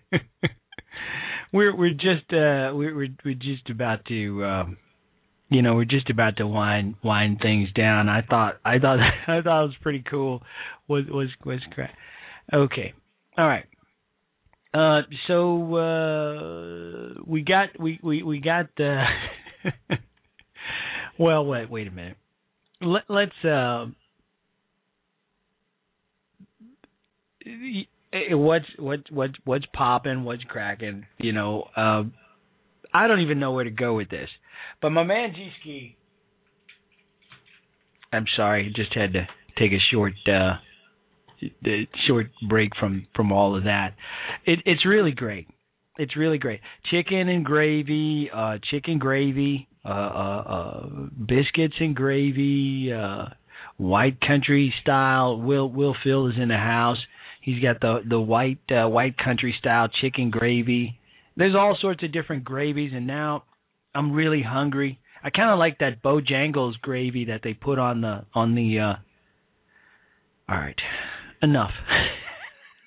we're 1.53 1.77
we're 1.77 1.95
just 1.95 2.33
uh 2.33 2.71
we're 2.75 3.09
we're, 3.25 3.35
just 3.35 3.71
about 3.71 4.05
to 4.07 4.45
um 4.45 4.77
you 5.49 5.63
know, 5.63 5.75
we're 5.75 5.85
just 5.85 6.11
about 6.11 6.37
to 6.37 6.47
wind 6.47 6.95
wind 7.03 7.41
things 7.43 7.73
down. 7.73 8.09
I 8.09 8.23
thought 8.23 8.61
I 8.65 8.79
thought 8.79 8.99
I 9.27 9.41
thought 9.43 9.65
it 9.65 9.67
was 9.67 9.77
pretty 9.83 10.05
cool. 10.09 10.43
Was 10.87 11.07
was 11.11 11.29
was 11.45 11.61
crap. 11.73 11.91
Okay. 12.53 12.95
All 13.41 13.49
right. 13.49 13.65
Uh 14.75 15.01
so 15.27 15.75
uh 15.75 17.23
we 17.27 17.41
got 17.41 17.69
we 17.81 17.99
we 18.03 18.23
we 18.23 18.39
got 18.39 18.67
uh 18.79 19.05
well 21.19 21.47
wait 21.47 21.71
wait 21.71 21.89
a 21.89 21.91
minute. 21.91 22.19
Let, 22.83 23.05
let's 23.09 23.33
uh 23.43 23.87
what's 28.33 28.67
what 28.79 29.01
what 29.11 29.31
what's 29.45 29.65
popping, 29.73 30.25
what's 30.25 30.45
cracking, 30.45 31.07
you 31.17 31.33
know. 31.33 31.65
Uh, 31.75 32.03
I 32.93 33.07
don't 33.07 33.21
even 33.21 33.41
know 33.41 33.53
where 33.53 33.65
to 33.65 33.71
go 33.71 33.95
with 33.95 34.11
this. 34.11 34.29
But 34.83 34.91
my 34.91 35.03
man 35.03 35.33
G 35.35 35.49
Ski 35.63 35.97
I'm 38.13 38.27
sorry, 38.37 38.71
just 38.77 38.95
had 38.95 39.15
to 39.15 39.27
take 39.59 39.73
a 39.73 39.81
short 39.91 40.13
uh 40.29 40.57
short 42.07 42.27
break 42.49 42.71
from 42.79 43.07
from 43.15 43.33
all 43.33 43.57
of 43.57 43.65
that. 43.65 43.95
It 44.47 44.61
it's 44.65 44.87
really 44.87 45.13
great. 45.13 45.49
It's 45.99 46.17
really 46.17 46.39
great. 46.39 46.61
Chicken 46.91 47.29
and 47.29 47.45
gravy, 47.45 48.31
uh 48.35 48.59
chicken 48.71 48.99
gravy, 48.99 49.69
uh 49.85 49.89
uh, 49.89 50.43
uh 50.47 50.87
biscuits 51.27 51.75
and 51.81 51.95
gravy, 51.95 52.93
uh 52.93 53.27
white 53.77 54.21
country 54.21 54.73
style. 54.83 55.41
Will 55.41 55.71
Will 55.71 55.97
Phil 56.05 56.29
is 56.29 56.35
in 56.41 56.49
the 56.49 56.57
house. 56.57 56.99
He's 57.43 57.63
got 57.63 57.81
the 57.81 58.01
the 58.09 58.21
white 58.21 58.61
uh, 58.71 58.89
white 58.89 59.17
country 59.17 59.55
style 59.59 59.89
chicken 60.01 60.31
gravy. 60.31 60.99
There's 61.37 61.55
all 61.55 61.77
sorts 61.81 62.03
of 62.03 62.13
different 62.13 62.45
gravies, 62.45 62.93
and 62.95 63.07
now 63.07 63.45
I'm 63.95 64.13
really 64.13 64.43
hungry. 64.43 65.01
I 65.23 65.31
kind 65.31 65.51
of 65.51 65.59
like 65.59 65.79
that 65.79 66.03
Bojangles 66.03 66.81
gravy 66.81 67.27
that 67.27 67.41
they 67.43 67.55
put 67.55 67.79
on 67.79 68.03
the 68.03 68.25
on 68.35 68.55
the. 68.55 68.79
uh 68.79 68.95
All 70.53 70.59
right, 70.59 70.77
enough. 71.43 71.73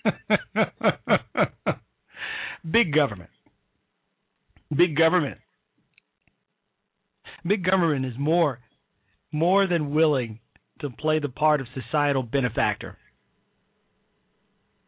Big 2.71 2.93
government. 2.93 3.29
Big 4.75 4.95
government. 4.97 5.37
Big 7.45 7.63
government 7.63 8.05
is 8.05 8.13
more 8.17 8.59
more 9.31 9.67
than 9.67 9.93
willing 9.93 10.39
to 10.79 10.89
play 10.89 11.19
the 11.19 11.27
part 11.29 11.59
of 11.59 11.67
societal 11.73 12.21
benefactor 12.21 12.97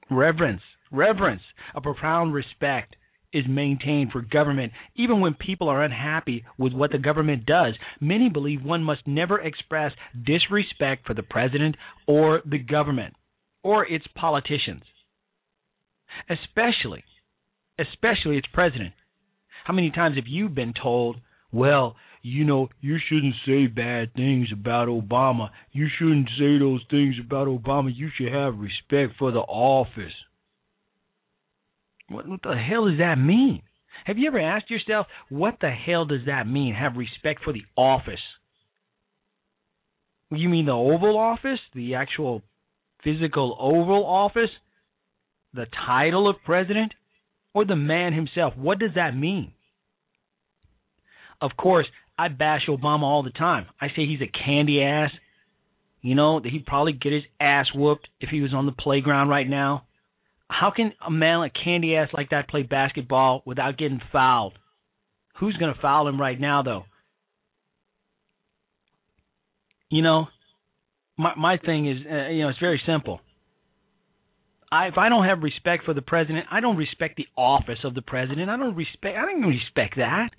reverence, 0.10 0.62
reverence, 0.92 1.42
a 1.74 1.82
profound 1.82 2.34
respect 2.34 2.96
is 3.34 3.44
maintained 3.50 4.12
for 4.12 4.22
government 4.22 4.72
even 4.96 5.20
when 5.20 5.34
people 5.34 5.68
are 5.68 5.84
unhappy 5.84 6.46
with 6.58 6.74
what 6.74 6.92
the 6.92 6.98
government 6.98 7.46
does. 7.46 7.74
Many 8.00 8.30
believe 8.30 8.64
one 8.64 8.84
must 8.84 9.06
never 9.06 9.40
express 9.42 9.92
disrespect 10.26 11.06
for 11.06 11.14
the 11.14 11.24
president 11.24 11.76
or 12.08 12.42
the 12.46 12.60
government 12.60 13.14
or 13.66 13.86
its 13.86 14.06
politicians. 14.16 14.84
Especially 16.30 17.04
especially 17.78 18.38
its 18.38 18.48
president. 18.54 18.94
How 19.66 19.74
many 19.74 19.92
times 19.92 20.16
have 20.16 20.28
you 20.28 20.48
been 20.48 20.74
told, 20.82 21.18
well, 21.52 21.96
you 22.22 22.46
know, 22.46 22.70
you 22.80 22.98
shouldn't 23.10 23.36
say 23.46 23.68
bad 23.68 24.14
things 24.14 24.48
about 24.54 24.88
Obama. 24.88 25.50
You 25.72 25.88
shouldn't 25.98 26.30
say 26.40 26.58
those 26.58 26.82
things 26.90 27.16
about 27.20 27.48
Obama. 27.48 27.92
You 27.94 28.10
should 28.16 28.32
have 28.32 28.58
respect 28.58 29.20
for 29.20 29.32
the 29.32 29.40
office. 29.40 30.14
What, 32.10 32.28
what 32.28 32.42
the 32.44 32.56
hell 32.56 32.88
does 32.88 33.00
that 33.00 33.16
mean? 33.16 33.62
Have 34.06 34.18
you 34.18 34.28
ever 34.28 34.40
asked 34.40 34.70
yourself, 34.70 35.08
what 35.30 35.58
the 35.60 35.72
hell 35.72 36.06
does 36.06 36.26
that 36.28 36.48
mean? 36.48 36.76
Have 36.76 36.96
respect 36.96 37.44
for 37.44 37.54
the 37.54 37.64
office. 37.76 38.20
You 40.32 40.50
mean 40.50 40.66
the 40.66 40.72
Oval 40.72 41.18
Office? 41.18 41.60
The 41.74 41.96
actual 41.96 42.42
physical 43.06 43.56
Oval 43.58 44.06
Office? 44.06 44.50
The 45.54 45.68
title 45.88 46.30
of 46.30 46.36
president? 46.46 46.94
Or 47.54 47.64
the 47.64 47.78
man 47.78 48.12
himself? 48.12 48.54
What 48.58 48.80
does 48.80 48.92
that 48.96 49.16
mean? 49.16 49.54
Of 51.40 51.52
course, 51.58 51.86
I 52.18 52.28
bash 52.28 52.64
Obama 52.68 53.04
all 53.04 53.24
the 53.24 53.30
time. 53.30 53.68
I 53.80 53.88
say 53.88 54.06
he's 54.06 54.22
a 54.22 54.46
candy 54.46 54.84
ass. 54.84 55.12
You 56.02 56.16
know, 56.16 56.40
that 56.40 56.52
he'd 56.52 56.66
probably 56.66 56.94
get 56.94 57.14
his 57.14 57.24
ass 57.40 57.68
whooped 57.74 58.08
if 58.20 58.30
he 58.30 58.42
was 58.42 58.54
on 58.54 58.66
the 58.66 58.74
playground 58.74 59.30
right 59.30 59.48
now. 59.48 59.86
How 60.50 60.72
can 60.76 60.94
a 61.06 61.10
man 61.10 61.40
like 61.40 61.54
candy 61.64 61.96
ass 61.96 62.10
like 62.14 62.30
that 62.30 62.50
play 62.50 62.64
basketball 62.64 63.42
without 63.46 63.78
getting 63.78 64.02
fouled? 64.12 64.54
Who's 65.40 65.58
going 65.58 65.74
to 65.74 65.82
foul 65.82 66.08
him 66.08 66.22
right 66.22 66.40
now, 66.40 66.62
though? 66.62 66.84
You 69.90 70.02
know, 70.02 70.28
my 71.18 71.34
my 71.36 71.58
thing 71.58 71.88
is, 71.88 71.98
uh, 72.10 72.30
you 72.30 72.44
know, 72.44 72.50
it's 72.50 72.60
very 72.60 72.82
simple. 72.86 73.22
I, 74.72 74.88
if 74.88 74.98
I 74.98 75.10
don't 75.10 75.26
have 75.26 75.44
respect 75.44 75.86
for 75.86 75.94
the 75.94 76.02
president, 76.02 76.46
I 76.52 76.60
don't 76.60 76.78
respect 76.78 77.18
the 77.18 77.28
office 77.38 77.80
of 77.84 77.94
the 77.94 78.02
president. 78.02 78.50
I 78.50 78.58
don't 78.58 78.76
respect. 78.76 79.18
I 79.18 79.22
don't 79.22 79.38
even 79.40 79.50
respect 79.50 79.96
that. 79.98 80.30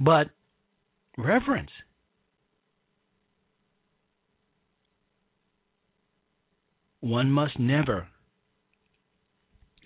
But 0.00 0.28
reverence. 1.16 1.70
One 7.00 7.30
must 7.30 7.58
never 7.58 8.08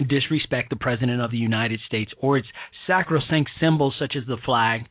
disrespect 0.09 0.71
the 0.71 0.77
President 0.77 1.21
of 1.21 1.31
the 1.31 1.37
United 1.37 1.81
States 1.87 2.11
or 2.19 2.39
its 2.39 2.49
sacrosanct 2.87 3.51
symbols 3.61 3.95
such 3.99 4.15
as 4.17 4.27
the 4.27 4.39
flag. 4.45 4.87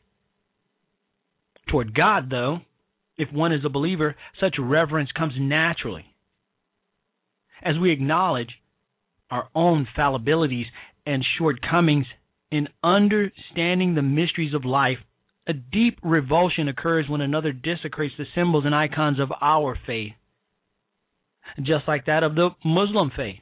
Toward 1.68 1.94
God, 1.94 2.30
though, 2.30 2.60
if 3.20 3.30
one 3.30 3.52
is 3.52 3.66
a 3.66 3.68
believer, 3.68 4.16
such 4.40 4.54
reverence 4.58 5.10
comes 5.12 5.34
naturally. 5.38 6.06
As 7.62 7.78
we 7.78 7.92
acknowledge 7.92 8.48
our 9.30 9.48
own 9.54 9.86
fallibilities 9.96 10.64
and 11.04 11.22
shortcomings 11.36 12.06
in 12.50 12.68
understanding 12.82 13.94
the 13.94 14.00
mysteries 14.02 14.54
of 14.54 14.64
life, 14.64 14.96
a 15.46 15.52
deep 15.52 15.98
revulsion 16.02 16.66
occurs 16.68 17.10
when 17.10 17.20
another 17.20 17.52
desecrates 17.52 18.14
the 18.16 18.24
symbols 18.34 18.64
and 18.64 18.74
icons 18.74 19.20
of 19.20 19.30
our 19.42 19.78
faith. 19.86 20.12
just 21.60 21.86
like 21.86 22.06
that 22.06 22.22
of 22.22 22.34
the 22.36 22.50
Muslim 22.64 23.10
faith 23.14 23.40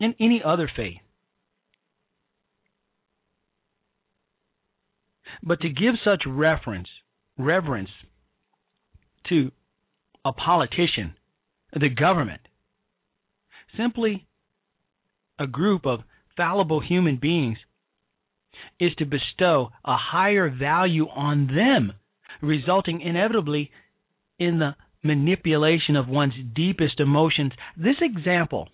and 0.00 0.14
any 0.20 0.42
other 0.44 0.70
faith. 0.74 0.98
But 5.42 5.60
to 5.60 5.68
give 5.68 5.94
such 6.04 6.24
reference, 6.26 6.88
reverence 7.38 7.90
to 9.28 9.50
a 10.24 10.32
politician, 10.32 11.14
the 11.72 11.88
government, 11.88 12.40
simply 13.76 14.26
a 15.38 15.46
group 15.46 15.86
of 15.86 16.00
fallible 16.36 16.80
human 16.80 17.18
beings, 17.20 17.58
is 18.78 18.92
to 18.98 19.04
bestow 19.04 19.70
a 19.84 19.96
higher 19.96 20.50
value 20.50 21.06
on 21.08 21.46
them, 21.46 21.92
resulting 22.40 23.00
inevitably 23.00 23.70
in 24.38 24.58
the 24.58 24.74
manipulation 25.02 25.96
of 25.96 26.08
one's 26.08 26.34
deepest 26.54 27.00
emotions. 27.00 27.52
This 27.76 27.96
example 28.00 28.68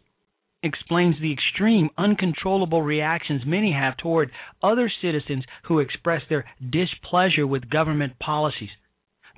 explains 0.63 1.15
the 1.21 1.33
extreme, 1.33 1.89
uncontrollable 1.97 2.83
reactions 2.83 3.43
many 3.47 3.73
have 3.73 3.97
toward 3.97 4.31
other 4.63 4.91
citizens 5.01 5.45
who 5.65 5.79
express 5.79 6.23
their 6.29 6.45
displeasure 6.71 7.47
with 7.47 7.71
government 7.71 8.19
policies 8.19 8.71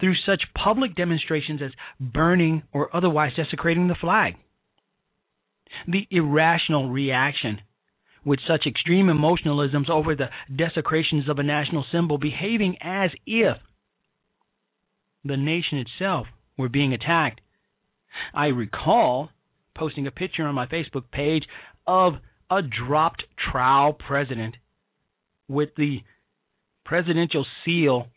through 0.01 0.14
such 0.26 0.42
public 0.55 0.96
demonstrations 0.96 1.61
as 1.62 1.72
burning 2.01 2.62
or 2.72 2.94
otherwise 2.94 3.32
desecrating 3.36 3.88
the 3.88 3.94
flag. 3.94 4.34
The 5.86 6.07
irrational 6.11 6.90
reaction 6.90 7.61
with 8.24 8.40
such 8.46 8.66
extreme 8.66 9.07
emotionalisms 9.07 9.88
over 9.88 10.14
the 10.14 10.28
desecrations 10.55 11.28
of 11.28 11.38
a 11.38 11.42
national 11.42 11.84
symbol, 11.92 12.18
behaving 12.18 12.76
as 12.80 13.11
if 13.26 13.57
the 15.24 15.36
nation 15.36 15.78
itself 15.78 16.26
were 16.57 16.68
being 16.68 16.92
attacked. 16.92 17.40
I 18.34 18.46
recall 18.46 19.30
posting 19.76 20.07
a 20.07 20.11
picture 20.11 20.44
on 20.44 20.55
my 20.55 20.66
Facebook 20.66 21.11
page 21.12 21.44
of 21.86 22.14
a 22.51 22.61
dropped 22.62 23.24
trowel 23.51 23.92
president 23.92 24.57
with 25.48 25.70
the 25.76 25.98
presidential 26.84 27.46
seal 27.64 28.09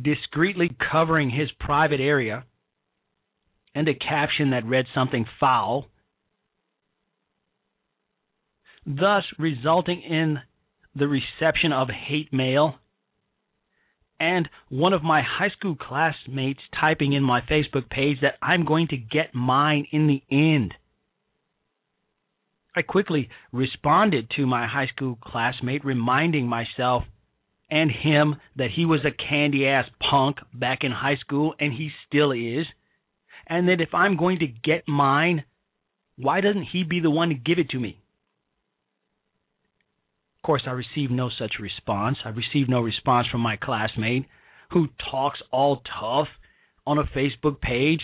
discreetly 0.00 0.70
covering 0.90 1.30
his 1.30 1.50
private 1.60 2.00
area 2.00 2.44
and 3.74 3.88
a 3.88 3.94
caption 3.94 4.50
that 4.50 4.66
read 4.66 4.86
something 4.94 5.24
foul, 5.40 5.86
thus 8.86 9.24
resulting 9.38 10.02
in 10.02 10.38
the 10.94 11.08
reception 11.08 11.72
of 11.72 11.88
hate 11.88 12.32
mail 12.32 12.76
and 14.20 14.48
one 14.68 14.92
of 14.92 15.02
my 15.02 15.22
high 15.22 15.50
school 15.50 15.76
classmates 15.76 16.60
typing 16.80 17.12
in 17.12 17.22
my 17.22 17.40
Facebook 17.40 17.90
page 17.90 18.18
that 18.22 18.34
I'm 18.40 18.64
going 18.64 18.88
to 18.88 18.96
get 18.96 19.34
mine 19.34 19.86
in 19.90 20.06
the 20.06 20.22
end. 20.30 20.74
I 22.76 22.82
quickly 22.82 23.28
responded 23.52 24.30
to 24.36 24.46
my 24.46 24.66
high 24.66 24.86
school 24.86 25.18
classmate, 25.20 25.84
reminding 25.84 26.48
myself 26.48 27.04
and 27.70 27.90
him 27.90 28.36
that 28.56 28.70
he 28.74 28.84
was 28.84 29.00
a 29.04 29.10
candy 29.10 29.66
ass 29.66 29.86
punk 30.10 30.36
back 30.52 30.80
in 30.82 30.92
high 30.92 31.16
school, 31.16 31.54
and 31.58 31.72
he 31.72 31.90
still 32.06 32.32
is. 32.32 32.66
And 33.46 33.68
that 33.68 33.80
if 33.80 33.94
I'm 33.94 34.16
going 34.16 34.38
to 34.40 34.46
get 34.46 34.88
mine, 34.88 35.44
why 36.16 36.40
doesn't 36.40 36.68
he 36.72 36.84
be 36.84 37.00
the 37.00 37.10
one 37.10 37.28
to 37.28 37.34
give 37.34 37.58
it 37.58 37.70
to 37.70 37.80
me? 37.80 37.98
Of 40.38 40.46
course, 40.46 40.62
I 40.66 40.72
received 40.72 41.10
no 41.10 41.30
such 41.38 41.54
response. 41.60 42.18
I 42.24 42.28
received 42.28 42.68
no 42.68 42.80
response 42.80 43.26
from 43.30 43.40
my 43.40 43.56
classmate 43.56 44.26
who 44.70 44.88
talks 45.10 45.38
all 45.50 45.82
tough 46.00 46.28
on 46.86 46.98
a 46.98 47.04
Facebook 47.04 47.60
page. 47.60 48.00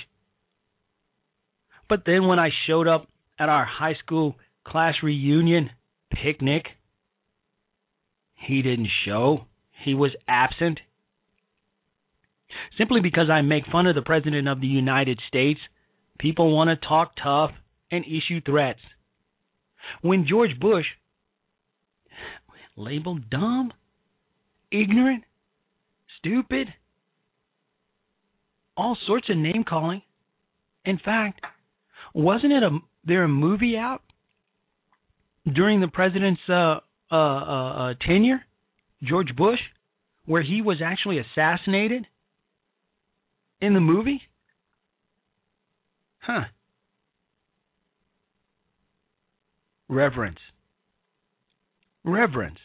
But 1.89 2.05
then 2.07 2.27
when 2.27 2.39
I 2.39 2.51
showed 2.67 2.89
up 2.89 3.09
at 3.39 3.49
our 3.49 3.65
high 3.65 3.95
school 4.05 4.37
class 4.67 4.95
reunion 5.03 5.71
picnic, 6.11 6.65
he 8.35 8.63
didn't 8.63 8.89
show. 9.05 9.47
He 9.85 9.95
was 9.95 10.11
absent. 10.29 10.81
Simply 12.77 13.01
because 13.01 13.31
I 13.31 13.43
make 13.43 13.65
fun 13.71 13.87
of 13.87 13.95
the 13.95 14.03
President 14.03 14.49
of 14.49 14.61
the 14.61 14.67
United 14.67 15.21
States, 15.29 15.61
people 16.19 16.55
want 16.55 16.69
to 16.69 16.89
talk 16.89 17.13
tough 17.23 17.53
and 17.91 18.05
issue 18.05 18.41
threats. 18.45 18.81
When 20.03 20.27
George 20.29 20.59
Bush 20.61 20.87
labeled 22.77 23.31
dumb, 23.31 23.73
ignorant, 24.71 25.25
stupid, 26.19 26.69
all 28.77 28.97
sorts 29.07 29.29
of 29.29 29.37
name 29.37 29.65
calling. 29.69 30.03
In 30.85 30.99
fact, 30.99 31.41
wasn't 32.15 32.53
it 32.53 32.63
a 32.63 32.79
there 33.05 33.25
a 33.25 33.29
movie 33.29 33.77
out 33.77 34.03
during 35.51 35.81
the 35.81 35.89
president's 35.89 36.41
uh, 36.49 36.81
uh, 37.11 37.15
uh, 37.15 37.73
uh, 37.91 37.95
tenure, 38.07 38.41
George 39.03 39.35
Bush, 39.37 39.61
where 40.27 40.43
he 40.43 40.63
was 40.63 40.79
actually 40.85 41.19
assassinated 41.19 42.07
in 43.61 43.75
the 43.75 43.81
movie? 43.81 44.23
Huh. 46.21 46.45
Reverence. 49.89 50.39
Reverence 52.05 52.59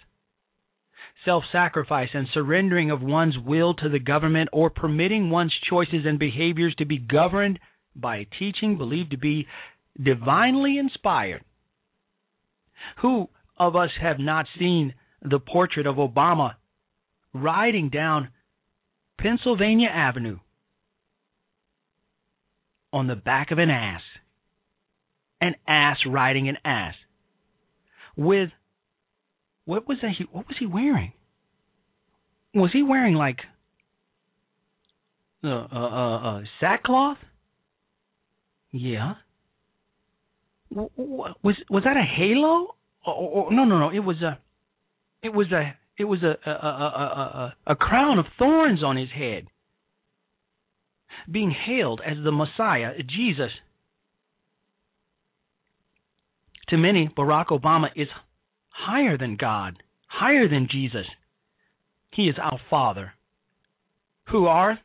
self 1.25 1.43
sacrifice 1.51 2.09
and 2.13 2.27
surrendering 2.33 2.91
of 2.91 3.01
one's 3.01 3.35
will 3.37 3.73
to 3.73 3.89
the 3.89 3.99
government 3.99 4.47
or 4.53 4.69
permitting 4.69 5.29
one's 5.29 5.53
choices 5.69 6.05
and 6.05 6.19
behaviors 6.19 6.75
to 6.77 6.85
be 6.85 6.99
governed 6.99 7.59
by 7.95 8.17
a 8.17 8.27
teaching 8.39 8.77
believed 8.77 9.11
to 9.11 9.17
be 9.17 9.47
divinely 10.01 10.77
inspired. 10.77 11.43
Who 13.01 13.27
of 13.57 13.75
us 13.75 13.89
have 13.99 14.19
not 14.19 14.45
seen 14.59 14.93
the 15.29 15.39
portrait 15.39 15.87
of 15.87 15.95
Obama 15.95 16.55
riding 17.33 17.89
down 17.89 18.29
Pennsylvania 19.19 19.89
Avenue 19.89 20.39
on 22.93 23.07
the 23.07 23.15
back 23.15 23.51
of 23.51 23.57
an 23.57 23.69
ass? 23.69 24.01
An 25.41 25.55
ass 25.67 25.97
riding 26.07 26.47
an 26.47 26.57
ass 26.63 26.95
with 28.15 28.49
what 29.65 29.87
was 29.87 29.97
that? 30.01 30.11
He, 30.17 30.25
what 30.31 30.47
was 30.47 30.55
he 30.59 30.65
wearing? 30.65 31.13
Was 32.53 32.69
he 32.71 32.83
wearing 32.83 33.15
like 33.15 33.39
uh, 35.43 35.49
uh, 35.49 35.67
uh, 35.73 36.37
uh 36.37 36.41
sackcloth? 36.59 37.17
Yeah. 38.71 39.15
Was 40.71 41.55
was 41.69 41.83
that 41.83 41.97
a 41.97 42.03
halo? 42.03 42.75
Or, 43.05 43.13
or, 43.13 43.53
no, 43.53 43.65
no, 43.65 43.77
no. 43.77 43.89
It 43.89 43.99
was 43.99 44.21
a, 44.21 44.39
it 45.23 45.33
was 45.33 45.51
a, 45.51 45.75
it 45.97 46.05
was 46.05 46.23
a 46.23 46.37
a, 46.49 46.51
a 46.51 47.53
a 47.67 47.71
a 47.71 47.75
crown 47.75 48.19
of 48.19 48.25
thorns 48.37 48.83
on 48.83 48.97
his 48.97 49.09
head. 49.09 49.47
Being 51.31 51.51
hailed 51.51 52.01
as 52.05 52.17
the 52.23 52.31
Messiah, 52.31 52.91
Jesus. 53.01 53.51
To 56.69 56.77
many, 56.77 57.09
Barack 57.15 57.47
Obama 57.47 57.87
is 57.95 58.07
higher 58.69 59.17
than 59.17 59.37
God, 59.37 59.81
higher 60.07 60.47
than 60.47 60.67
Jesus. 60.69 61.05
He 62.11 62.23
is 62.23 62.35
our 62.41 62.59
Father, 62.69 63.13
who 64.29 64.45
are 64.45 64.79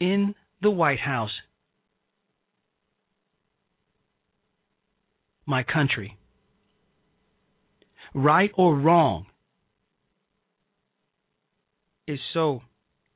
in 0.00 0.34
the 0.62 0.70
White 0.70 1.00
House. 1.00 1.30
My 5.46 5.62
country. 5.62 6.16
Right 8.14 8.50
or 8.56 8.76
wrong 8.76 9.26
is 12.06 12.18
so 12.34 12.62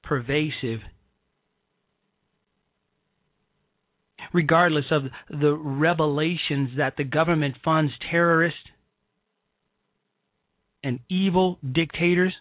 pervasive 0.03 0.81
regardless 4.33 4.87
of 4.91 5.05
the 5.31 5.55
revelations 5.55 6.71
that 6.77 6.95
the 6.97 7.05
government 7.05 7.55
funds 7.65 7.93
terrorists 8.11 8.59
and 10.83 11.01
evil 11.09 11.59
dictators, 11.73 12.35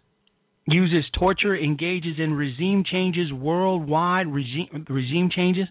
uses 0.65 1.05
torture, 1.17 1.55
engages 1.55 2.15
in 2.17 2.33
regime 2.33 2.83
changes 2.89 3.31
worldwide, 3.31 4.27
regime, 4.27 4.85
regime 4.89 5.29
changes, 5.33 5.67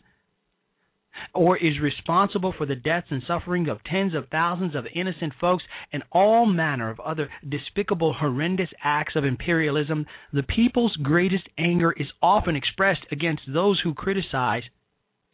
or 1.35 1.57
is 1.57 1.81
responsible 1.81 2.55
for 2.57 2.67
the 2.67 2.75
deaths 2.75 3.09
and 3.11 3.23
suffering 3.27 3.69
of 3.69 3.83
tens 3.85 4.15
of 4.15 4.29
thousands 4.31 4.75
of 4.75 4.87
innocent 4.95 5.33
folks 5.41 5.65
and 5.93 6.03
all 6.13 6.47
manner 6.47 6.91
of 6.91 7.01
other 7.01 7.29
despicable, 7.49 8.15
horrendous 8.15 8.71
acts 8.83 9.17
of 9.17 9.25
imperialism, 9.25 10.07
the 10.33 10.43
people's 10.43 10.97
greatest 10.97 11.45
anger 11.59 11.93
is 11.93 12.09
often 12.23 12.57
expressed 12.57 13.03
against 13.11 13.43
those 13.53 13.81
who 13.83 13.95
criticize 13.95 14.63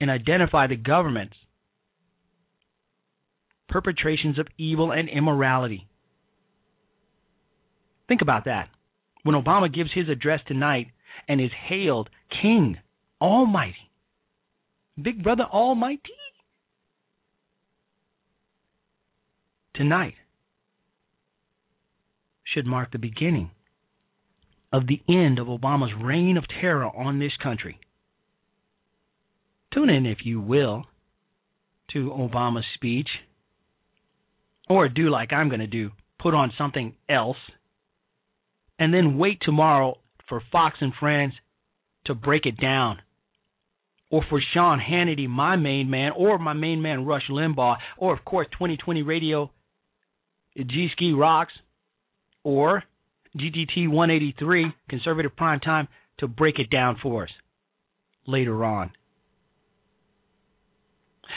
and 0.01 0.11
identify 0.11 0.67
the 0.67 0.77
government's 0.77 1.37
perpetrations 3.69 4.39
of 4.39 4.47
evil 4.57 4.93
and 4.93 5.09
immorality. 5.09 5.87
Think 8.09 8.23
about 8.23 8.47
that. 8.47 8.69
When 9.23 9.35
Obama 9.35 9.73
gives 9.73 9.91
his 9.95 10.09
address 10.09 10.41
tonight 10.47 10.87
and 11.29 11.41
is 11.41 11.51
hailed 11.69 12.09
King 12.41 12.79
Almighty, 13.21 13.88
Big 15.01 15.23
Brother 15.23 15.45
Almighty. 15.45 16.01
Tonight 19.75 20.15
should 22.45 22.67
mark 22.67 22.91
the 22.91 22.99
beginning 22.99 23.51
of 24.73 24.89
the 24.89 25.01
end 25.09 25.39
of 25.39 25.47
Obama's 25.47 25.93
reign 26.03 26.37
of 26.37 26.45
terror 26.61 26.87
on 26.87 27.21
this 27.21 27.33
country. 27.41 27.79
Tune 29.73 29.89
in, 29.89 30.05
if 30.05 30.19
you 30.25 30.41
will, 30.41 30.85
to 31.93 32.11
Obama's 32.11 32.65
speech, 32.75 33.09
or 34.69 34.89
do 34.89 35.11
like 35.11 35.33
I'm 35.33 35.49
going 35.49 35.61
to 35.61 35.67
do 35.67 35.91
put 36.19 36.35
on 36.35 36.53
something 36.59 36.95
else, 37.09 37.37
and 38.79 38.93
then 38.93 39.17
wait 39.17 39.39
tomorrow 39.41 39.99
for 40.29 40.43
Fox 40.51 40.79
and 40.81 40.93
Friends 40.99 41.35
to 42.07 42.15
break 42.15 42.45
it 42.45 42.61
down. 42.61 42.99
Or 44.11 44.25
for 44.31 44.41
Sean 44.55 44.81
Hannity, 44.81 45.29
my 45.29 45.57
main 45.57 45.91
man, 45.91 46.13
or 46.17 46.39
my 46.39 46.55
main 46.55 46.81
man 46.81 47.05
Rush 47.05 47.29
Limbaugh, 47.31 47.77
or 47.99 48.15
of 48.15 48.25
course 48.25 48.47
2020 48.53 49.03
Radio, 49.03 49.51
G 50.57 50.89
Ski 50.93 51.13
Rocks, 51.13 51.53
or 52.43 52.83
GTT 53.37 53.89
183, 53.89 54.73
Conservative 54.89 55.37
Prime 55.37 55.61
Time, 55.61 55.89
to 56.19 56.27
break 56.27 56.59
it 56.59 56.71
down 56.71 56.97
for 57.03 57.25
us 57.25 57.31
later 58.27 58.65
on. 58.65 58.91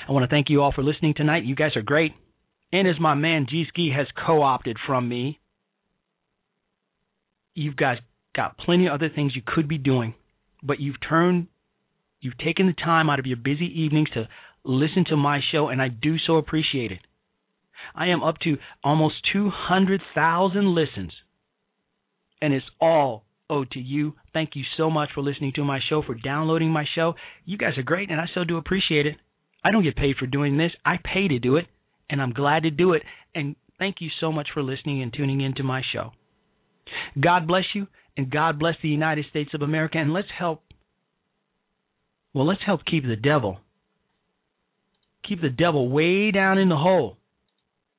I 0.07 0.11
want 0.13 0.23
to 0.23 0.33
thank 0.33 0.49
you 0.49 0.61
all 0.61 0.71
for 0.71 0.83
listening 0.83 1.13
tonight. 1.15 1.43
You 1.43 1.55
guys 1.55 1.75
are 1.75 1.81
great. 1.81 2.13
And 2.71 2.87
as 2.87 2.99
my 2.99 3.13
man 3.13 3.47
G 3.49 3.65
Ski 3.67 3.91
has 3.95 4.07
co 4.25 4.41
opted 4.41 4.77
from 4.87 5.09
me, 5.09 5.39
you've 7.53 7.75
guys 7.75 7.97
got 8.35 8.57
plenty 8.57 8.87
of 8.87 8.93
other 8.93 9.09
things 9.13 9.33
you 9.35 9.41
could 9.45 9.67
be 9.67 9.77
doing, 9.77 10.13
but 10.63 10.79
you've 10.79 10.95
turned, 11.07 11.47
you've 12.21 12.37
taken 12.37 12.67
the 12.67 12.73
time 12.73 13.09
out 13.09 13.19
of 13.19 13.25
your 13.25 13.37
busy 13.37 13.65
evenings 13.65 14.09
to 14.13 14.27
listen 14.63 15.05
to 15.09 15.17
my 15.17 15.39
show, 15.51 15.67
and 15.67 15.81
I 15.81 15.89
do 15.89 16.17
so 16.17 16.37
appreciate 16.37 16.91
it. 16.91 16.99
I 17.95 18.07
am 18.07 18.23
up 18.23 18.37
to 18.43 18.57
almost 18.83 19.15
200,000 19.33 20.75
listens, 20.75 21.11
and 22.41 22.53
it's 22.53 22.65
all 22.79 23.23
owed 23.49 23.71
to 23.71 23.79
you. 23.79 24.13
Thank 24.33 24.51
you 24.55 24.63
so 24.77 24.89
much 24.89 25.09
for 25.13 25.21
listening 25.21 25.51
to 25.55 25.63
my 25.63 25.79
show, 25.89 26.01
for 26.01 26.15
downloading 26.15 26.69
my 26.69 26.85
show. 26.95 27.15
You 27.45 27.57
guys 27.57 27.77
are 27.77 27.83
great, 27.83 28.09
and 28.09 28.21
I 28.21 28.25
so 28.33 28.43
do 28.43 28.57
appreciate 28.57 29.05
it. 29.05 29.15
I 29.63 29.71
don't 29.71 29.83
get 29.83 29.95
paid 29.95 30.15
for 30.17 30.25
doing 30.25 30.57
this. 30.57 30.71
I 30.85 30.97
pay 31.03 31.27
to 31.27 31.39
do 31.39 31.57
it, 31.57 31.65
and 32.09 32.21
I'm 32.21 32.33
glad 32.33 32.63
to 32.63 32.71
do 32.71 32.93
it. 32.93 33.03
And 33.35 33.55
thank 33.77 33.97
you 33.99 34.09
so 34.19 34.31
much 34.31 34.49
for 34.53 34.63
listening 34.63 35.01
and 35.01 35.13
tuning 35.13 35.41
into 35.41 35.63
my 35.63 35.81
show. 35.93 36.11
God 37.19 37.47
bless 37.47 37.65
you, 37.73 37.87
and 38.15 38.31
God 38.31 38.59
bless 38.59 38.75
the 38.81 38.89
United 38.89 39.25
States 39.29 39.51
of 39.53 39.61
America. 39.61 39.97
And 39.97 40.13
let's 40.13 40.27
help. 40.37 40.63
Well, 42.33 42.47
let's 42.47 42.61
help 42.65 42.81
keep 42.89 43.03
the 43.03 43.17
devil. 43.17 43.59
Keep 45.27 45.41
the 45.41 45.49
devil 45.49 45.89
way 45.89 46.31
down 46.31 46.57
in 46.57 46.69
the 46.69 46.77
hole. 46.77 47.17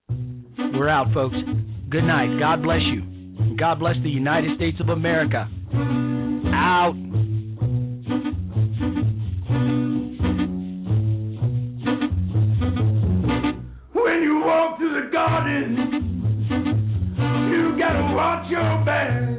We're 0.09 0.89
out, 0.89 1.13
folks. 1.13 1.37
Good 1.91 2.05
night. 2.05 2.39
God 2.39 2.63
bless 2.63 2.81
you. 2.81 3.57
God 3.59 3.79
bless 3.79 3.97
the 4.03 4.09
United 4.09 4.57
States 4.57 4.79
of 4.81 4.89
America. 4.89 5.49
Out. 6.55 6.95
When 13.93 14.23
you 14.23 14.43
walk 14.45 14.79
through 14.79 15.05
the 15.05 15.11
garden, 15.13 15.77
you 17.53 17.79
gotta 17.79 18.15
watch 18.15 18.51
your 18.51 18.85
back. 18.87 19.32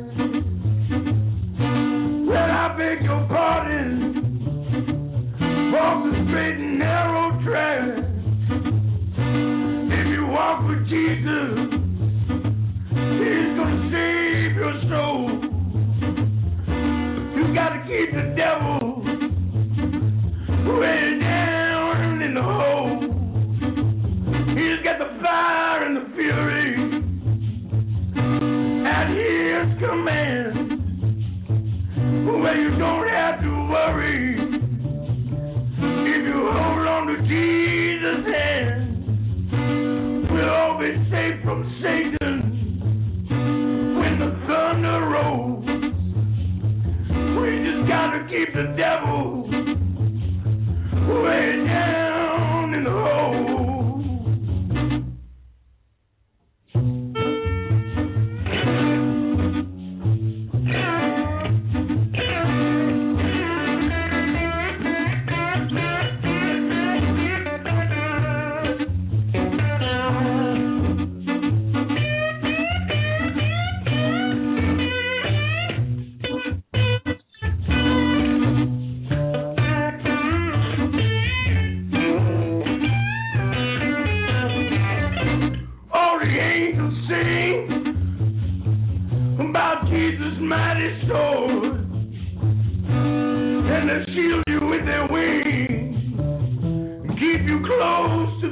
Devil 48.75 49.12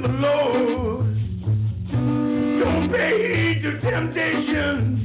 the 0.02 0.08
Lord. 0.08 1.14
Don't 2.58 2.90
pay 2.90 3.60
to 3.62 3.80
temptation, 3.80 5.01